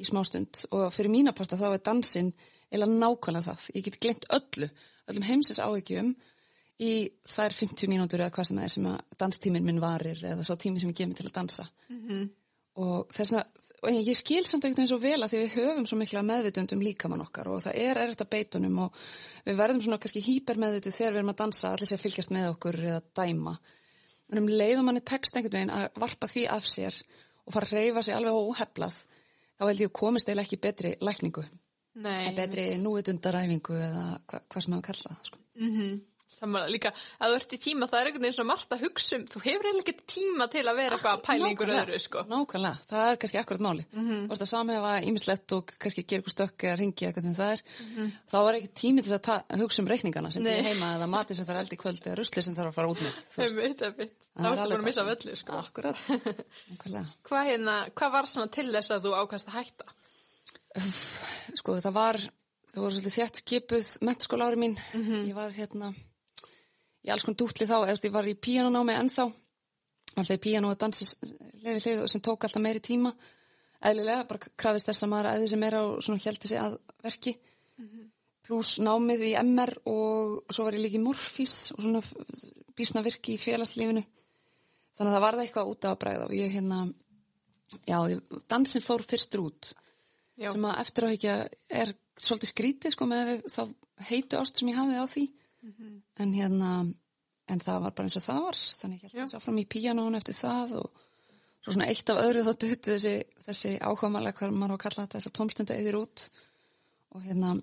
í 0.00 0.08
smá 0.08 0.20
stund 0.24 0.62
og 0.70 0.86
fyrir 0.94 1.12
mína 1.12 1.34
pasta 1.36 1.58
þá 1.60 1.68
er 1.74 1.84
dansinn 1.84 2.32
eða 2.70 2.88
nákvæmlega 2.88 3.46
það. 3.50 3.68
Ég 3.76 3.86
get 3.86 4.00
glemt 4.00 4.26
öllu, 4.32 4.68
öllum 5.10 5.26
heimsins 5.26 5.60
áhyggjum 5.62 6.12
í 6.80 6.92
þær 7.28 7.56
50 7.56 7.90
mínútur 7.92 8.22
eða 8.22 8.32
hvað 8.34 8.48
sem 8.48 8.60
það 8.60 8.68
er 8.68 8.74
sem 8.74 8.90
að 8.90 9.00
danstíminn 9.20 9.66
minn 9.66 9.82
varir 9.82 10.22
eða 10.32 10.46
svo 10.46 10.56
tími 10.60 10.80
sem 10.80 10.92
ég 10.92 11.00
gef 11.00 11.10
mig 11.10 11.18
til 11.18 11.28
að 11.28 11.36
dansa. 11.36 11.66
Mm 11.90 12.00
-hmm. 12.06 12.28
Og 12.80 13.10
þess 13.12 13.32
að, 13.36 13.44
og 13.80 13.96
ég 13.96 14.16
skil 14.18 14.44
samt 14.44 14.66
ekkert 14.66 14.82
eins 14.82 14.92
og 14.92 15.00
vel 15.02 15.18
að 15.24 15.32
því 15.32 15.38
við 15.40 15.54
höfum 15.56 15.86
svo 15.88 15.96
mikla 16.00 16.22
meðvitundum 16.26 16.82
líkamann 16.84 17.22
okkar 17.24 17.48
og 17.48 17.62
það 17.64 17.78
er 17.80 18.00
erft 18.02 18.24
að 18.24 18.32
beitunum 18.34 18.82
og 18.84 18.98
við 19.46 19.56
verðum 19.60 19.80
svona 19.86 19.98
kannski 20.02 20.22
hýpermeðvitu 20.26 20.92
þegar 20.92 21.14
við 21.14 21.20
erum 21.22 21.32
að 21.32 21.38
dansa 21.40 21.70
allir 21.70 21.90
sem 21.90 22.00
fylgjast 22.02 22.34
með 22.36 22.50
okkur 22.50 22.78
eða 22.90 23.00
dæma. 23.16 23.54
En 24.30 24.42
um 24.42 24.50
leiðum 24.50 24.90
manni 24.90 25.00
tekst 25.00 25.36
einhvern 25.36 25.56
veginn 25.56 25.74
að 25.74 25.88
varpa 26.04 26.28
því 26.30 26.44
af 26.58 26.68
sér 26.68 27.00
og 27.46 27.56
fara 27.56 27.70
að 27.70 27.74
reyfa 27.78 28.04
sig 28.04 28.14
alveg 28.18 28.36
óheflað, 28.36 29.00
þá 29.56 29.64
held 29.66 29.82
ég 29.86 29.96
komist 29.96 30.28
eða 30.28 30.44
ekki 30.44 30.60
betri 30.60 30.92
lækningu. 31.00 31.46
Nei, 32.04 32.30
betri 32.36 32.68
núitundaræfingu 32.78 33.74
eða 33.80 34.04
hva, 34.28 34.42
hvað 34.44 34.64
sem 34.64 34.74
maður 34.74 34.86
kalla 34.90 35.08
það 35.08 35.30
sko. 35.30 35.38
mm 35.58 35.72
-hmm. 35.76 35.98
Samanlega 36.30 36.70
líka, 36.70 36.90
að 37.18 37.32
þú 37.32 37.38
ert 37.40 37.52
í 37.52 37.58
tíma, 37.60 37.86
það 37.90 38.00
er 38.00 38.08
einhvern 38.08 38.24
veginn 38.24 38.36
svo 38.36 38.44
margt 38.46 38.74
að 38.74 38.84
hugsa 38.84 39.16
um, 39.18 39.24
þú 39.26 39.40
hefur 39.44 39.66
eiginlega 39.66 39.92
ekki 39.92 40.04
tíma 40.12 40.46
til 40.52 40.62
að 40.62 40.78
vera 40.78 40.96
eitthvað 40.96 41.16
að 41.16 41.24
pæla 41.26 41.40
í 41.40 41.50
einhverju 41.50 41.78
öðru, 41.80 41.98
sko. 42.04 42.22
Nákvæmlega, 42.30 42.84
það 42.90 43.10
er 43.10 43.18
kannski 43.24 43.40
akkurat 43.40 43.64
máli. 43.66 43.86
Mm 43.90 44.04
-hmm. 44.06 44.22
Ert 44.30 44.44
að 44.46 44.52
samhefa 44.52 44.92
ímislegt 45.10 45.54
og 45.56 45.72
kannski 45.82 46.04
gera 46.04 46.20
eitthvað 46.20 46.36
stökk 46.36 46.64
eða 46.68 46.76
ringi 46.78 47.06
eitthvað 47.06 47.26
sem 47.26 47.34
það 47.40 47.52
er. 47.52 47.60
Mm 47.80 47.90
-hmm. 47.96 48.08
Þá 48.30 48.38
var 48.46 48.54
ekki 48.54 48.70
tími 48.80 49.02
til 49.02 49.12
að 49.18 49.60
hugsa 49.60 49.82
um 49.82 49.88
reikningana 49.88 50.30
sem 50.30 50.46
er 50.46 50.62
heima 50.62 50.94
eða 50.96 51.06
mati 51.06 51.34
sem 51.34 51.46
það 51.46 51.54
er 51.54 51.60
eldi 51.60 51.76
kvöld 51.76 52.06
eða 52.06 52.16
rusli 52.16 52.42
sem 52.42 52.54
það 52.54 52.64
er 52.64 52.68
að 52.70 52.74
fara 52.78 52.88
út 52.88 53.00
með. 53.00 53.14
Er 53.36 53.44
er. 53.98 54.08
Það 54.40 54.50
vartu 54.50 54.68
bara 54.68 54.78
að 54.78 54.84
missa 54.84 55.04
völlu, 55.04 55.36
sko. 55.36 55.52
Akkurat, 55.52 55.96
hvað, 57.26 57.42
hérna, 57.50 57.74
hvað 57.94 58.12
var 58.12 58.26
svona 58.26 58.48
til 58.48 58.68
þess 58.70 58.90
að 58.94 59.02
þú 59.04 59.10
ákast 59.18 59.48
að 59.48 59.56
hætta? 59.58 59.86
Ég 67.00 67.12
alls 67.14 67.24
konar 67.24 67.38
dútli 67.40 67.66
þá, 67.68 67.76
eða 67.86 67.96
ég 68.04 68.12
var 68.12 68.28
í 68.28 68.36
píjánunámi 68.36 68.96
ennþá, 68.98 69.24
alltaf 70.16 70.36
í 70.36 70.42
píjánu 70.44 70.68
og 70.68 70.80
dansis 70.80 71.14
lefi 71.62 71.80
hlið 71.86 72.02
sem 72.12 72.22
tók 72.24 72.44
alltaf 72.44 72.62
meiri 72.62 72.82
tíma, 72.84 73.14
eðlilega, 73.80 74.26
bara 74.28 74.52
krafist 74.60 74.90
þess 74.90 75.06
að 75.06 75.12
maður 75.14 75.46
sem 75.48 75.64
er 75.64 75.76
á 75.80 75.84
svona 76.04 76.20
hjælti 76.20 76.50
sig 76.50 76.60
að 76.60 76.76
verki, 77.06 77.34
mm 77.78 77.86
-hmm. 77.86 78.06
pluss 78.44 78.78
námið 78.84 79.26
í 79.30 79.32
MR 79.40 79.74
og 79.88 80.52
svo 80.52 80.64
var 80.66 80.76
ég 80.76 80.84
líka 80.84 81.00
í 81.00 81.04
Morfís 81.04 81.72
og 81.72 81.82
svona 81.84 82.02
bísna 82.76 83.02
virki 83.02 83.34
í 83.34 83.40
félagslífinu, 83.40 84.04
þannig 84.96 85.10
að 85.10 85.16
það 85.16 85.24
var 85.26 85.34
það 85.34 85.44
eitthvað 85.44 85.72
út 85.72 85.84
af 85.84 85.90
að 85.90 86.00
bræða 86.04 86.26
og 86.26 86.34
ég 86.34 86.52
hérna, 86.52 86.92
já, 87.86 87.98
dansin 88.48 88.82
fór 88.82 89.02
fyrstur 89.02 89.46
út, 89.48 89.72
já. 90.36 90.52
sem 90.52 90.64
að 90.64 90.80
eftir 90.84 91.04
á 91.04 91.08
ekki 91.08 91.28
er 91.68 91.94
svolítið 92.20 92.52
skrítið 92.52 92.92
sko 92.92 93.06
með 93.06 93.40
þá 93.48 93.62
heitu 94.10 94.36
ást 94.36 94.56
sem 94.60 94.68
ég 94.68 94.76
hafði 94.76 95.00
á 95.00 95.06
því, 95.08 95.24
mm 95.62 95.72
-hmm. 95.72 96.00
en 96.22 96.34
hérna 96.34 96.70
en 97.50 97.60
það 97.60 97.80
var 97.84 97.94
bara 97.94 98.06
eins 98.06 98.16
og 98.16 98.22
það 98.22 98.42
var. 98.46 98.58
Þannig 98.80 99.04
ég 99.04 99.12
held 99.12 99.22
að 99.24 99.34
það 99.34 99.44
fram 99.44 99.58
í 99.58 99.66
píjanón 99.74 100.16
eftir 100.18 100.34
það 100.34 100.72
og 100.80 100.90
svo 101.60 101.72
svona 101.72 101.88
eitt 101.92 102.10
af 102.10 102.22
öðru 102.24 102.44
þóttu 102.46 102.70
hutu 102.70 102.94
þessi, 102.94 103.14
þessi 103.46 103.78
áhugamanlega 103.80 104.38
hvað 104.38 104.50
maður 104.50 104.68
var 104.68 104.78
að 104.78 104.84
kalla 104.84 105.04
þetta 105.04 105.18
þess 105.18 105.30
að 105.30 105.36
tómstundu 105.38 105.74
eðir 105.74 106.00
út. 106.00 106.30
Og 107.10 107.22
hérna 107.22 107.54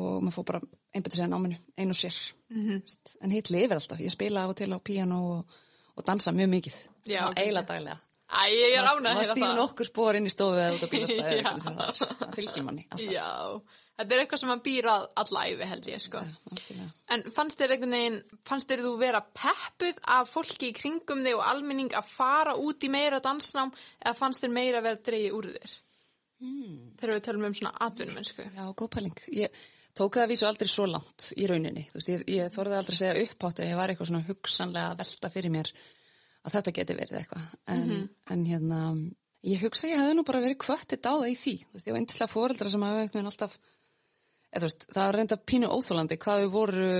og 0.00 0.22
maður 0.22 0.36
fór 0.38 0.44
bara 0.44 0.60
einbætið 0.94 1.18
sér 1.18 1.28
náminu 1.28 1.56
einu 1.76 1.94
sér. 1.94 2.16
Mm 2.50 2.68
-hmm. 2.68 2.98
en 3.20 3.30
hitt 3.30 3.50
lifir 3.50 3.76
alltaf, 3.76 4.00
ég 4.00 4.10
spila 4.10 4.46
á 4.46 4.54
til 4.54 4.72
á 4.72 4.78
píjano 4.78 5.18
og, 5.38 5.44
og 5.96 6.06
dansa 6.06 6.32
mjög 6.32 6.48
mikið. 6.48 6.76
Eiginlega 7.36 7.66
daglega 7.66 7.98
Æ, 8.30 8.42
ég 8.54 8.76
er 8.78 8.86
ánað 8.86 9.10
að 9.10 9.16
heyra 9.18 9.20
það. 9.20 9.30
Það 9.30 9.36
stýður 9.36 9.56
nokkur 9.58 9.88
spór 9.88 10.16
inn 10.18 10.28
í 10.28 10.32
stofu 10.32 10.58
eða 10.62 10.74
út 10.76 10.84
á 10.86 10.88
bílastæði 10.92 11.22
eða 11.24 11.36
eitthvað 11.36 11.62
sem 11.64 11.78
það. 11.80 12.02
Það 12.20 12.36
fylgir 12.38 12.66
manni 12.66 12.84
alltaf. 12.86 13.14
Já, 13.14 13.30
þetta 14.00 14.16
er 14.16 14.22
eitthvað 14.22 14.42
sem 14.42 14.52
að 14.54 14.90
allæfi 15.22 15.68
held 15.72 15.88
ég, 15.90 16.04
sko. 16.04 16.22
Ja, 16.70 16.86
en 17.16 17.26
fannst 17.34 17.60
þér 17.60 17.74
einhvern 17.74 17.96
veginn, 17.98 18.20
fannst 18.46 18.70
þér 18.70 18.84
þú 18.86 18.94
vera 19.02 19.22
peppuð 19.42 20.00
af 20.16 20.30
fólki 20.30 20.70
í 20.70 20.76
kringum 20.78 21.26
þig 21.26 21.40
og 21.40 21.44
almenning 21.50 21.98
að 21.98 22.14
fara 22.14 22.54
út 22.54 22.86
í 22.86 22.92
meira 22.92 23.20
dansnám 23.24 23.74
eða 23.98 24.16
fannst 24.22 24.46
þér 24.46 24.56
meira 24.60 24.80
að 24.80 24.90
vera 24.90 25.04
dreyið 25.10 25.38
úr 25.40 25.52
þér? 25.56 25.76
Hmm. 26.40 26.80
Þegar 27.00 27.16
við 27.16 27.24
tölum 27.26 27.50
um 27.50 27.58
svona 27.58 27.76
atvinnum, 27.84 28.24
sko. 28.24 28.46
Já, 28.46 28.64
góð 28.78 28.94
pæling. 28.94 29.22
Ég 29.42 29.62
tók 29.98 30.14
það 30.16 30.22
að 30.24 30.30
vísu 30.32 30.46
aldrei 30.48 30.70
svo 30.70 30.86
langt 30.88 31.32
í 31.36 31.48
rauninni. 31.50 31.88
Þú 31.90 31.98
veist, 31.98 32.12
ég, 32.14 32.22
ég 32.38 32.52
þorði 32.54 32.78
aldrei 32.78 32.94
að 32.94 33.00
segja 33.02 33.24
upphátt 33.26 33.60
ef 33.60 33.68
ég 33.68 33.80
var 33.80 33.92
eitthvað 33.92 34.08
svona 34.12 34.28
hugsanlega 34.30 34.92
að 34.94 35.02
velta 35.02 35.32
fyrir 35.34 35.52
mér 35.52 35.72
að 36.46 36.54
þetta 36.56 36.76
geti 36.78 36.96
verið 36.96 37.18
eitthvað 37.20 37.48
en, 37.66 37.80
mm 37.80 37.90
-hmm. 37.90 38.06
en 38.34 38.46
hérna 38.48 38.80
ég 39.46 39.62
hugsa 39.64 39.88
ég 39.88 40.00
hefði 40.00 40.16
nú 40.18 40.24
bara 40.28 40.42
verið 40.44 40.60
kvöttið 40.64 41.04
á 41.04 41.12
það 41.12 41.28
í 41.28 41.36
því 41.42 41.54
þú 41.60 41.76
veist, 41.76 41.86
ég 41.86 41.94
var 41.94 42.00
eintislega 42.00 42.34
fóreldra 42.34 42.72
sem 42.72 42.84
hafa 42.84 43.22
alltaf, 43.22 43.56
eða, 44.50 44.62
veist, 44.66 44.86
það 44.90 45.02
var 45.02 45.18
reynda 45.18 45.38
pínu 45.52 45.70
óþólandi 45.70 46.20
hvað 46.20 46.44
þau 46.44 46.50
voru 46.54 46.92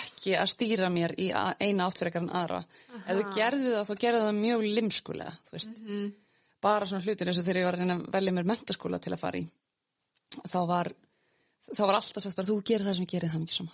ekki 0.00 0.36
að 0.38 0.52
stýra 0.52 0.90
mér 0.90 1.14
í 1.18 1.30
eina 1.60 1.86
áttverkar 1.86 2.24
en 2.24 2.30
aðra 2.30 2.62
Aha. 2.62 3.02
ef 3.06 3.20
þau 3.20 3.34
gerðu 3.38 3.72
það, 3.74 3.88
þá 3.90 4.04
gerðu 4.04 4.22
það 4.26 4.40
mjög 4.40 4.66
limskulega, 4.78 5.36
þú 5.46 5.56
mm 5.56 5.74
-hmm. 5.86 6.12
bara 6.60 6.86
svona 6.86 7.04
hlutir 7.04 7.28
eins 7.28 7.38
og 7.38 7.44
þegar 7.46 7.60
ég 7.60 7.66
var 7.70 7.80
að 7.80 8.06
velja 8.12 8.32
mér 8.32 8.50
mentaskóla 8.52 8.98
til 8.98 9.12
að 9.12 9.22
fara 9.22 9.38
í 9.38 9.48
þá 10.50 10.60
var, 10.66 10.92
þá 11.74 11.82
var 11.86 11.94
alltaf 11.94 12.22
sagt 12.22 12.36
bara 12.36 12.48
þú 12.48 12.62
gerir 12.62 12.86
það 12.86 12.94
sem 12.94 13.06
ég 13.06 13.10
gerir 13.10 13.30
það 13.30 13.40
mikið 13.40 13.54
sama 13.54 13.72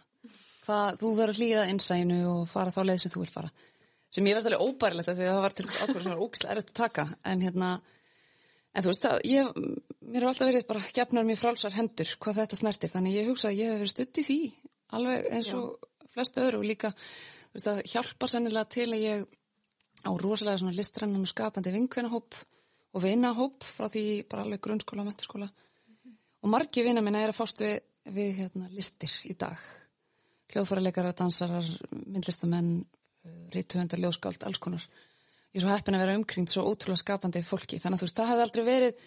hvað, 0.63 0.99
þú 1.01 1.17
verður 1.17 1.39
hlýðað 1.39 1.71
innsæinu 1.73 2.19
og 2.31 2.49
fara 2.49 2.71
þá 2.71 2.83
leið 2.85 3.01
sem 3.03 3.11
þú 3.11 3.23
vil 3.25 3.33
fara 3.33 3.51
sem 4.13 4.29
ég 4.29 4.37
veist 4.37 4.49
alveg 4.49 4.63
óbærilegt 4.63 5.11
að 5.11 5.19
því 5.19 5.27
að 5.27 5.35
það 5.35 5.45
var 5.47 5.57
til 5.57 5.67
ákveður 5.73 6.05
sem 6.05 6.13
var 6.13 6.23
ógislega 6.23 6.55
erfitt 6.55 6.73
að 6.73 6.79
taka 6.81 7.05
en 7.33 7.45
hérna, 7.47 7.71
en 8.73 8.85
þú 8.85 8.93
veist 8.93 9.07
það 9.07 9.21
ég, 9.29 9.61
mér 10.01 10.25
har 10.25 10.33
alltaf 10.33 10.51
verið 10.51 10.67
bara 10.69 10.93
gefnar 10.99 11.29
mér 11.29 11.41
frálsar 11.41 11.77
hendur 11.77 12.15
hvað 12.23 12.41
þetta 12.43 12.61
snertir 12.61 12.93
þannig 12.93 13.19
ég 13.19 13.31
hugsa 13.31 13.51
að 13.51 13.61
ég 13.63 13.73
hef 13.73 13.83
verið 13.83 13.95
stutt 13.95 14.23
í 14.23 14.27
því 14.29 14.39
alveg 14.99 15.29
eins 15.33 15.53
og 15.57 15.69
Já. 15.73 16.09
flestu 16.15 16.45
öðru 16.45 16.63
og 16.63 16.69
líka 16.69 16.93
þú 16.93 17.57
veist 17.57 17.69
það 17.71 17.83
hjálpar 17.95 18.33
sennilega 18.35 18.73
til 18.77 18.89
að 18.91 19.05
ég 19.07 19.27
á 20.03 20.11
rosalega 20.19 20.61
svona 20.61 20.77
listrennan 20.77 21.25
og 21.25 21.31
skapandi 21.31 21.73
vinkvenahóp 21.73 22.41
og 22.93 23.05
vinahóp 23.05 23.65
frá 23.65 23.89
því 23.89 24.05
bara 24.29 24.45
alveg 24.45 24.61
grunnskóla 24.65 25.05
og 25.05 25.09
menturskóla 25.09 25.49
mm 25.49 25.95
-hmm. 25.95 26.17
og 26.43 26.49
margi 26.51 26.83
vina 26.83 27.01
minna 27.01 27.23
er 27.23 27.31
að 27.31 27.41
fást 27.41 27.61
við, 27.61 27.81
við 28.05 28.35
hérna, 28.37 28.69
listir 28.69 29.13
í 29.25 29.35
dag 29.35 29.57
hljóðfæraleikara, 30.53 31.13
dansarar, 31.17 31.65
myndlistamenn 31.91 32.85
rítuhundar, 33.55 34.01
ljóskáld, 34.03 34.45
alls 34.47 34.61
konar. 34.63 34.85
Ég 35.53 35.61
er 35.61 35.67
svo 35.67 35.73
heppin 35.73 35.97
að 35.99 36.05
vera 36.07 36.17
umkringt 36.17 36.53
svo 36.53 36.65
ótrúlega 36.65 37.03
skapandi 37.03 37.43
fólki. 37.45 37.79
Þannig 37.83 37.99
að 37.99 38.03
þú 38.03 38.09
veist, 38.09 38.19
það 38.19 38.31
hefði 38.31 38.47
aldrei 38.47 38.65
verið 38.69 39.03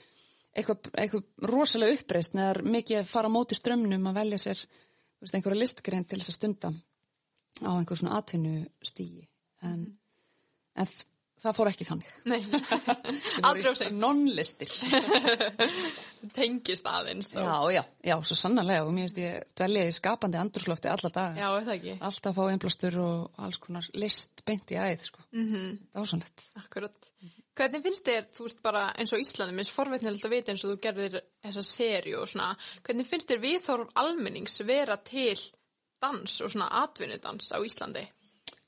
eitthvað, 0.55 0.89
eitthvað 0.93 1.49
rosalega 1.51 1.97
uppreist 1.99 2.35
neðar 2.37 2.61
mikið 2.75 3.01
að 3.01 3.09
fara 3.11 3.31
á 3.31 3.35
móti 3.35 3.57
strömmnum 3.57 4.09
að 4.11 4.19
velja 4.19 4.41
sér 4.45 4.61
veist, 4.61 5.33
einhverja 5.33 5.61
listgrein 5.63 6.05
til 6.07 6.21
þess 6.21 6.31
að 6.31 6.37
stunda 6.37 6.71
á 7.65 7.71
einhver 7.75 7.99
svona 7.99 8.19
atvinnu 8.19 8.55
stígi. 8.85 9.25
En, 9.65 9.81
mm. 9.81 10.83
en 10.83 10.93
það 11.41 11.57
fór 11.59 11.71
ekki 11.71 11.87
þannig. 11.89 12.13
Nei, 12.29 12.39
aldrei 13.47 13.71
á 13.71 13.75
sig. 13.79 13.95
Non-listir. 13.95 14.71
Tengist 16.33 16.87
aðeins 16.89 17.29
þá. 17.31 17.39
Já, 17.43 17.55
já, 17.75 17.83
já, 18.09 18.15
svo 18.25 18.37
sannarlega 18.39 18.85
og 18.85 18.93
mér 18.95 19.07
finnst 19.07 19.21
ég 19.21 19.55
dvelja 19.59 19.85
í 19.89 19.95
skapandi 19.95 20.39
andurslofti 20.41 20.91
alla 20.91 21.11
daga. 21.13 21.39
Já, 21.39 21.47
það 21.67 21.73
ekki. 21.75 21.95
Alltaf 22.09 22.37
fá 22.37 22.43
einblástur 22.49 22.99
og 23.03 23.41
alls 23.45 23.61
konar 23.61 23.89
list 23.93 24.45
beint 24.47 24.73
í 24.73 24.79
æð, 24.79 25.07
sko. 25.09 25.25
Mm 25.31 25.47
-hmm. 25.51 25.77
Það 25.93 26.01
var 26.01 26.11
svona 26.11 26.29
þetta. 26.29 26.47
Akkurat. 26.63 27.11
Hvernig 27.55 27.83
finnst 27.83 28.07
þér, 28.07 28.25
þú 28.35 28.43
veist 28.43 28.61
bara 28.61 28.81
eins 28.99 29.13
og 29.13 29.19
Íslandi, 29.19 29.55
minnst 29.55 29.71
forveitnilegt 29.71 30.25
að 30.25 30.33
vita 30.35 30.51
eins 30.51 30.63
og 30.65 30.71
þú 30.73 30.79
gerðir 30.83 31.21
þessa 31.43 31.63
sériu 31.63 32.17
og 32.19 32.27
svona, 32.27 32.57
hvernig 32.83 33.07
finnst 33.07 33.29
þér 33.29 33.39
viðþórf 33.45 33.93
almennings 33.95 34.59
vera 34.67 34.97
til 34.97 35.39
dans 36.01 36.41
og 36.41 36.51
svona 36.51 36.67
atvinnudans 36.83 37.53
á 37.55 37.57
Íslandi? 37.63 38.03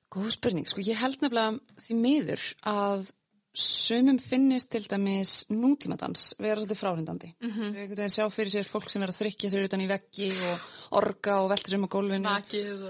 Góð 0.08 0.32
spurning, 0.32 0.68
sko 0.70 0.80
ég 0.88 0.96
held 1.02 1.20
nefnilega 1.20 1.60
því 1.84 1.98
miður 2.00 2.44
að 2.64 3.12
sumum 3.58 4.20
finnist 4.22 4.70
til 4.70 4.86
dæmis 4.86 5.32
nútímadans 5.50 6.36
vera 6.38 6.60
svolítið 6.60 6.78
fráhrindandi. 6.78 7.30
Mm 7.42 7.52
-hmm. 7.52 7.74
Við 7.74 8.00
erum 8.00 8.14
sjá 8.14 8.30
fyrir 8.30 8.52
sér 8.52 8.68
fólk 8.70 8.90
sem 8.90 9.02
er 9.02 9.10
að 9.10 9.20
þrykja 9.22 9.50
sér 9.50 9.66
utan 9.66 9.82
í 9.82 9.88
veggi 9.88 10.30
og 10.32 10.60
orga 10.92 11.42
og 11.42 11.50
velta 11.50 11.70
sér 11.72 11.78
um 11.78 11.88
á 11.88 11.90
gólfinu. 11.96 12.30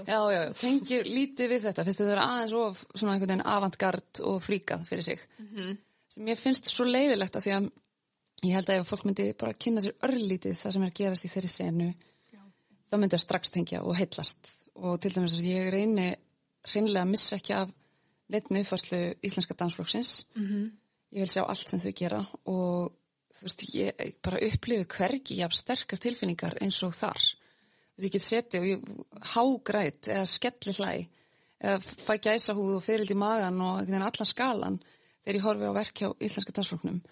Já, 0.06 0.32
já, 0.32 0.44
já, 0.44 0.52
tengir 0.52 1.04
lítið 1.04 1.48
við 1.48 1.62
þetta. 1.62 1.84
Finnst 1.84 2.00
þið 2.00 2.10
það 2.10 2.18
aðeins 2.18 2.52
of 2.52 2.84
svona 2.94 3.12
einhvern 3.12 3.30
veginn 3.30 3.46
avantgard 3.46 4.20
og 4.20 4.42
fríkað 4.42 4.84
fyrir 4.84 5.04
sig. 5.04 5.20
Mm 5.38 5.48
-hmm. 5.54 5.76
Sem 6.08 6.28
ég 6.28 6.38
finnst 6.38 6.68
svo 6.68 6.84
leiðilegt 6.84 7.36
að 7.36 7.42
því 7.42 7.52
að 7.56 7.70
ég 8.42 8.54
held 8.54 8.68
að 8.70 8.80
ef 8.80 8.88
fólk 8.88 9.04
myndi 9.04 9.32
bara 9.38 9.52
kynna 9.52 9.80
sér 9.80 9.94
örlítið 10.02 10.54
það 10.54 10.72
sem 10.72 10.82
er 10.82 10.88
að 10.88 10.98
gerast 11.00 11.24
í 11.24 11.28
þeirri 11.28 11.48
senu, 11.48 11.94
já. 12.32 12.40
þá 12.90 12.94
myndi 12.98 13.16
það 13.16 13.26
strax 13.26 13.50
tengja 13.50 13.82
og 13.82 13.96
heillast. 13.96 14.40
Og 14.74 15.00
til 15.00 15.12
dæmis 15.14 15.38
að 15.38 15.44
ég 15.44 15.70
reyni 15.70 16.16
hreinlega 16.68 17.04
að 17.04 17.10
missa 17.10 17.36
ekki 17.36 17.54
af 17.54 17.68
neittinu 18.32 18.62
uppfarslu 18.62 19.00
íslenska 19.24 19.54
dansflokksins. 19.54 20.26
Mm 20.34 20.46
-hmm. 20.46 20.70
ég 21.12 21.20
vil 21.24 21.30
sjá 21.32 21.42
allt 21.44 21.68
sem 21.68 21.80
þau 21.80 21.92
gera 21.96 22.26
og 22.44 22.92
þú 23.34 23.42
veist, 23.42 23.62
ég 23.74 24.16
bara 24.22 24.40
upplifi 24.46 24.84
hvergi 24.84 25.42
af 25.42 25.52
sterkast 25.52 26.02
tilfinningar 26.02 26.58
eins 26.60 26.82
og 26.82 26.94
þar. 26.94 27.18
Þú 27.18 28.02
veist, 28.02 28.06
ég 28.06 28.12
get 28.12 28.22
seti 28.22 28.58
og 28.58 28.64
ég 28.64 28.80
hágrætt 29.34 30.08
eða 30.08 30.26
skelli 30.26 30.72
hlæ 30.72 30.92
eða 31.60 31.78
fæ 31.80 32.14
gæsa 32.22 32.54
húð 32.54 32.76
og 32.78 32.82
fyrild 32.82 33.10
í 33.10 33.18
magan 33.18 33.60
og 33.60 33.88
allan 33.88 34.32
skalan 34.32 34.80
þegar 35.24 35.38
ég 35.38 35.46
horfi 35.46 35.70
á 35.70 35.78
verk 35.80 35.94
hjá 36.00 36.08
íslenska 36.20 36.52
dansflokknum. 36.52 37.02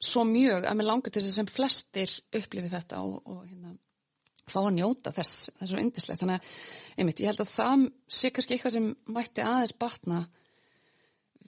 Svo 0.00 0.24
mjög 0.24 0.64
að 0.64 0.76
mér 0.76 0.88
langar 0.88 1.12
til 1.12 1.22
þess 1.22 1.32
að 1.34 1.38
sem 1.38 1.46
flestir 1.46 2.10
upplifi 2.32 2.72
þetta 2.72 3.02
og, 3.04 3.20
og 3.26 3.44
hérna 3.44 3.74
fá 4.52 4.60
að 4.62 4.76
njóta 4.76 5.12
þess, 5.14 5.48
það 5.54 5.64
er 5.64 5.70
svo 5.72 5.80
yndislegt. 5.84 6.20
Þannig 6.20 6.36
að, 6.38 6.52
einmitt, 6.96 7.22
ég 7.22 7.30
held 7.30 7.42
að 7.44 7.54
það 7.54 7.86
sé 8.20 8.30
kannski 8.34 8.56
eitthvað 8.56 8.76
sem 8.76 8.88
mætti 9.16 9.44
aðeins 9.46 9.76
batna 9.80 10.20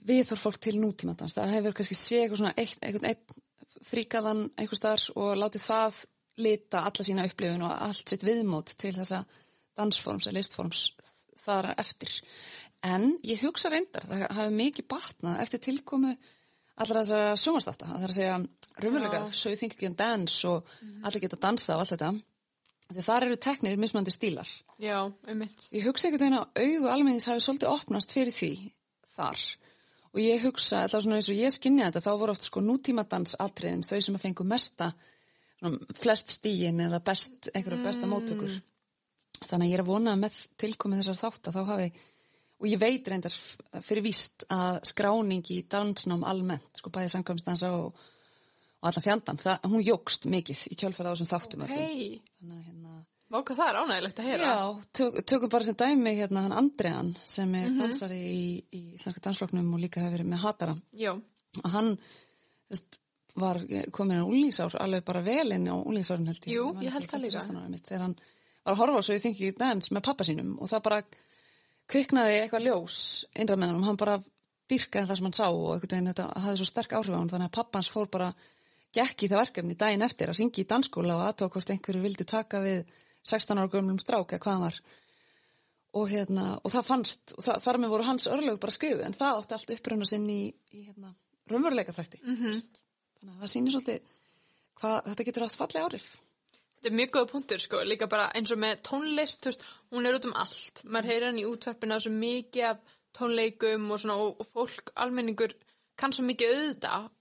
við 0.03 0.25
þór 0.29 0.41
fólk 0.41 0.59
til 0.63 0.75
nútímatans. 0.79 1.35
Það 1.37 1.55
hefur 1.57 1.77
kannski 1.77 1.97
sé 1.99 2.23
eitthvað 2.23 2.41
svona 2.41 2.55
eitt, 2.57 2.79
eitthvað 2.81 3.09
eitt 3.11 3.37
fríkaðan 3.83 4.43
einhver 4.57 4.79
starf 4.79 5.09
og 5.19 5.35
látið 5.39 5.65
það 5.67 6.03
lita 6.43 6.83
alla 6.87 7.05
sína 7.05 7.25
upplifun 7.29 7.65
og 7.67 7.73
allt 7.87 8.09
sitt 8.09 8.25
viðmót 8.25 8.73
til 8.79 8.93
þessa 8.95 9.21
dansforms 9.77 10.27
eða 10.27 10.37
listforms 10.39 10.85
þar 11.43 11.73
eftir. 11.77 12.13
En 12.83 13.13
ég 13.23 13.43
hugsa 13.43 13.71
reyndar, 13.71 14.07
það 14.09 14.25
hefur 14.27 14.55
mikið 14.57 14.89
batnað 14.91 15.43
eftir 15.45 15.63
tilkomu 15.69 16.13
allar 16.73 17.03
þess 17.03 17.15
að 17.15 17.41
sjónastafta, 17.43 17.89
það 17.91 18.05
er 18.05 18.11
að 18.11 18.17
segja 18.17 18.37
raunverulega, 18.81 19.25
so 19.29 19.51
you 19.51 19.59
think 19.59 19.75
you 19.75 19.83
can 19.83 19.95
dance 19.95 20.47
og 20.47 20.63
mm 20.63 20.89
-hmm. 20.89 21.05
allir 21.05 21.21
geta 21.21 21.37
dansa 21.41 21.75
og 21.75 21.79
allt 21.79 21.93
þetta 21.93 22.13
Því 22.91 23.03
þar 23.05 23.25
eru 23.27 23.39
teknir 23.41 23.79
mismandi 23.79 24.11
stílar. 24.13 24.49
Já, 24.81 24.97
einmitt. 25.29 25.67
Ég 25.73 25.85
hugsa 25.87 26.07
einhvern 26.09 26.25
veginn 26.25 26.39
að 26.39 26.63
augu 26.63 26.89
almennings 26.91 27.27
hafi 27.29 27.43
svolítið 27.45 27.71
opnast 27.71 28.11
fyrir 28.13 28.35
því 28.35 28.51
þar. 29.13 29.43
Og 30.13 30.21
ég 30.21 30.43
hugsa, 30.45 30.83
er 30.83 30.93
svona 30.93 31.17
eins 31.17 31.29
og 31.31 31.39
ég 31.39 31.55
skinni 31.55 31.81
þetta, 31.85 32.03
þá 32.03 32.11
voru 32.21 32.35
oft 32.35 32.45
sko 32.45 32.61
nútímadansatriðin 32.61 33.85
þau 33.87 33.97
sem 33.97 34.17
að 34.19 34.25
fengu 34.27 34.45
mesta, 34.45 34.91
svona, 35.57 35.95
flest 35.97 36.35
stígin 36.35 36.83
eða 36.85 36.99
best, 37.05 37.49
einhverju 37.53 37.81
besta 37.87 38.09
móttökur. 38.11 38.59
Þannig 39.39 39.65
að 39.65 39.71
ég 39.71 39.77
er 39.79 39.83
að 39.83 39.89
vona 39.89 40.13
að 40.13 40.21
með 40.21 40.41
tilkomið 40.61 41.01
þessar 41.01 41.21
þátt 41.23 41.49
að 41.49 41.57
þá 41.57 41.71
hafi, 41.71 41.87
og 42.61 42.69
ég 42.69 42.81
veit 42.83 43.09
reyndar 43.09 43.37
fyrir 43.83 44.05
víst 44.05 44.45
að 44.53 44.77
skráning 44.91 45.49
í 45.51 45.63
dansnám 45.71 46.27
almennt, 46.29 46.69
sko 46.77 46.93
bæði 46.93 47.15
samkvæmstansa 47.15 47.73
og, 47.79 48.05
og 48.83 48.89
allan 48.89 49.05
fjandan, 49.05 49.39
það, 49.39 49.67
hún 49.71 49.83
jógst 49.87 50.25
mikið 50.27 50.63
í 50.67 50.77
kjölfæra 50.81 51.11
á 51.11 51.13
þessum 51.15 51.29
þáttum. 51.29 51.61
að 51.63 51.71
hérna, 51.71 52.95
váka 53.31 53.55
það 53.55 53.69
er 53.71 53.79
ánægilegt 53.79 54.19
að 54.19 54.27
heyra. 54.27 54.49
Já, 54.49 54.81
tök, 54.99 55.21
tökum 55.31 55.53
bara 55.53 55.67
sem 55.69 55.77
dæmi 55.79 56.15
hérna 56.17 56.43
hann 56.43 56.57
Andrean 56.59 57.13
sem 57.23 57.55
er 57.55 57.71
dansari 57.79 58.19
í, 58.19 58.43
í 58.75 58.81
Íslandska 58.97 59.23
dansfloknum 59.29 59.71
og 59.71 59.81
líka 59.85 60.03
hefur 60.03 60.17
verið 60.17 60.33
með 60.33 60.43
Hatara 60.43 60.75
Já, 60.99 61.13
og 61.63 61.71
hann 61.77 61.93
þess, 62.67 62.99
var 63.39 63.61
komin 63.95 64.19
á 64.21 64.27
úlísár 64.27 64.75
alveg 64.83 65.07
bara 65.07 65.23
vel 65.25 65.55
inn 65.55 65.71
á 65.71 65.79
úlísárin 65.79 66.27
held 66.29 66.43
ég. 66.43 66.53
Jú, 66.53 66.67
ég 66.83 66.93
held 66.93 67.07
það 67.09 67.23
líka. 67.23 67.39
15, 67.39 67.55
16 67.55 67.61
ára 67.63 67.71
mitt, 67.71 67.87
þegar 67.87 68.05
hann 68.09 68.17
var 68.63 68.75
að 68.75 68.81
horfa 68.83 69.05
svo 69.07 69.15
ég 69.15 69.23
þingi 69.23 69.53
dans 69.59 69.89
með 69.95 70.05
pappa 70.05 70.27
sínum 70.27 70.53
og 70.59 70.69
það 70.71 70.83
bara 70.85 70.99
kviknaði 71.91 72.37
eitthvað 72.41 72.67
ljós 72.67 72.99
innra 73.33 73.57
með 73.59 73.73
hann 73.73 73.87
hann 73.87 73.99
bara 73.99 74.19
dyrkaði 74.71 75.09
það 75.09 75.19
sem 75.19 75.27
hann 75.27 75.37
sá 75.39 75.47
og 75.49 75.83
veginn 75.83 76.09
þetta 76.11 76.27
hafði 76.45 76.59
svo 76.61 76.69
sterk 76.69 76.95
áhrif 76.97 77.15
á 77.15 77.19
hann 77.19 77.31
þannig 77.31 77.49
að 77.49 77.57
pappans 77.57 77.89
fór 77.91 78.09
bara 78.11 78.29
gekk 78.93 79.25
í 79.25 79.29
það 79.31 79.41
verkefni 79.41 79.77
daginn 79.79 80.05
eftir 80.05 80.31
að 80.31 80.39
ringi 80.41 80.63
í 80.63 80.69
dansskóla 80.69 81.17
og 81.17 81.23
aðtók 81.27 81.57
hvort 81.57 81.71
einhverju 81.73 82.03
vildi 82.03 82.27
taka 82.29 82.61
við 82.63 82.83
16 83.23 83.61
ára 83.61 83.71
gömlum 83.73 84.01
strák 84.01 84.35
eða 84.35 84.43
hvað 84.43 84.53
hann 84.53 84.65
var 84.67 84.79
og, 85.93 86.09
hérna, 86.09 86.47
og 86.61 86.73
það 86.73 86.87
fannst 86.89 87.35
og 87.37 87.45
það, 87.45 87.61
þar 87.65 87.79
með 87.81 87.93
voru 87.93 88.07
hans 88.09 88.27
örlög 88.33 88.59
bara 88.61 88.75
skrifuð 88.75 89.05
en 89.07 89.17
það 89.17 89.39
átti 89.39 89.57
allt 89.57 89.73
uppruna 89.77 90.09
sinn 90.09 90.27
í, 90.29 90.41
í 90.73 90.83
hérna, 90.87 91.13
raunveruleika 91.51 91.95
þætti 91.95 92.21
-hmm. 92.23 92.59
þannig 93.19 93.33
að 93.33 93.41
það 93.45 93.53
sýnir 93.55 93.75
svolítið 93.77 94.13
hvað 94.81 94.99
þetta 95.09 95.27
getur 95.29 95.47
haft 95.47 95.61
fallega 95.61 95.89
áhrif 95.89 96.07
þetta 96.83 96.91
er 96.91 96.99
mjög 96.99 97.11
góða 97.15 97.31
punktur 97.31 97.61
sko, 97.63 97.81
líka 97.87 98.07
bara 98.11 98.31
eins 98.35 98.51
og 98.51 98.59
með 98.59 98.81
tónlist, 98.83 99.45
veist, 99.47 99.61
hún 99.93 100.05
er 100.05 100.17
út 100.17 100.25
um 100.27 100.33
allt. 100.35 100.81
Maður 100.83 101.09
heyrir 101.09 101.25
hann 101.29 101.39
í 101.39 101.45
útvarpina 101.47 101.99
svo 102.03 102.11
mikið 102.11 102.65
af 102.67 102.81
tónleikum 103.15 103.85
og 103.87 104.01
svona 104.03 104.17
og, 104.19 104.41
fólk, 104.51 104.91
almenningur, 104.99 105.53
kann 105.95 106.11
svo 106.11 106.25
mikið 106.27 106.51
auðvita 106.57 106.97
og 106.97 107.11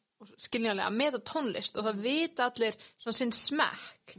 skiljanlega 0.41 0.91
að 0.91 0.99
meta 0.99 1.23
tónlist 1.27 1.79
og 1.79 1.89
það 1.89 2.03
vita 2.05 2.49
allir 2.51 2.79
svona 2.97 3.19
sinn 3.19 3.35
smekk. 3.37 4.17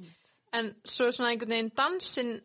En 0.53 0.73
svo 0.85 1.09
er 1.09 1.15
svona 1.15 1.33
einhvern 1.33 1.55
veginn 1.55 1.73
dansinn 1.77 2.35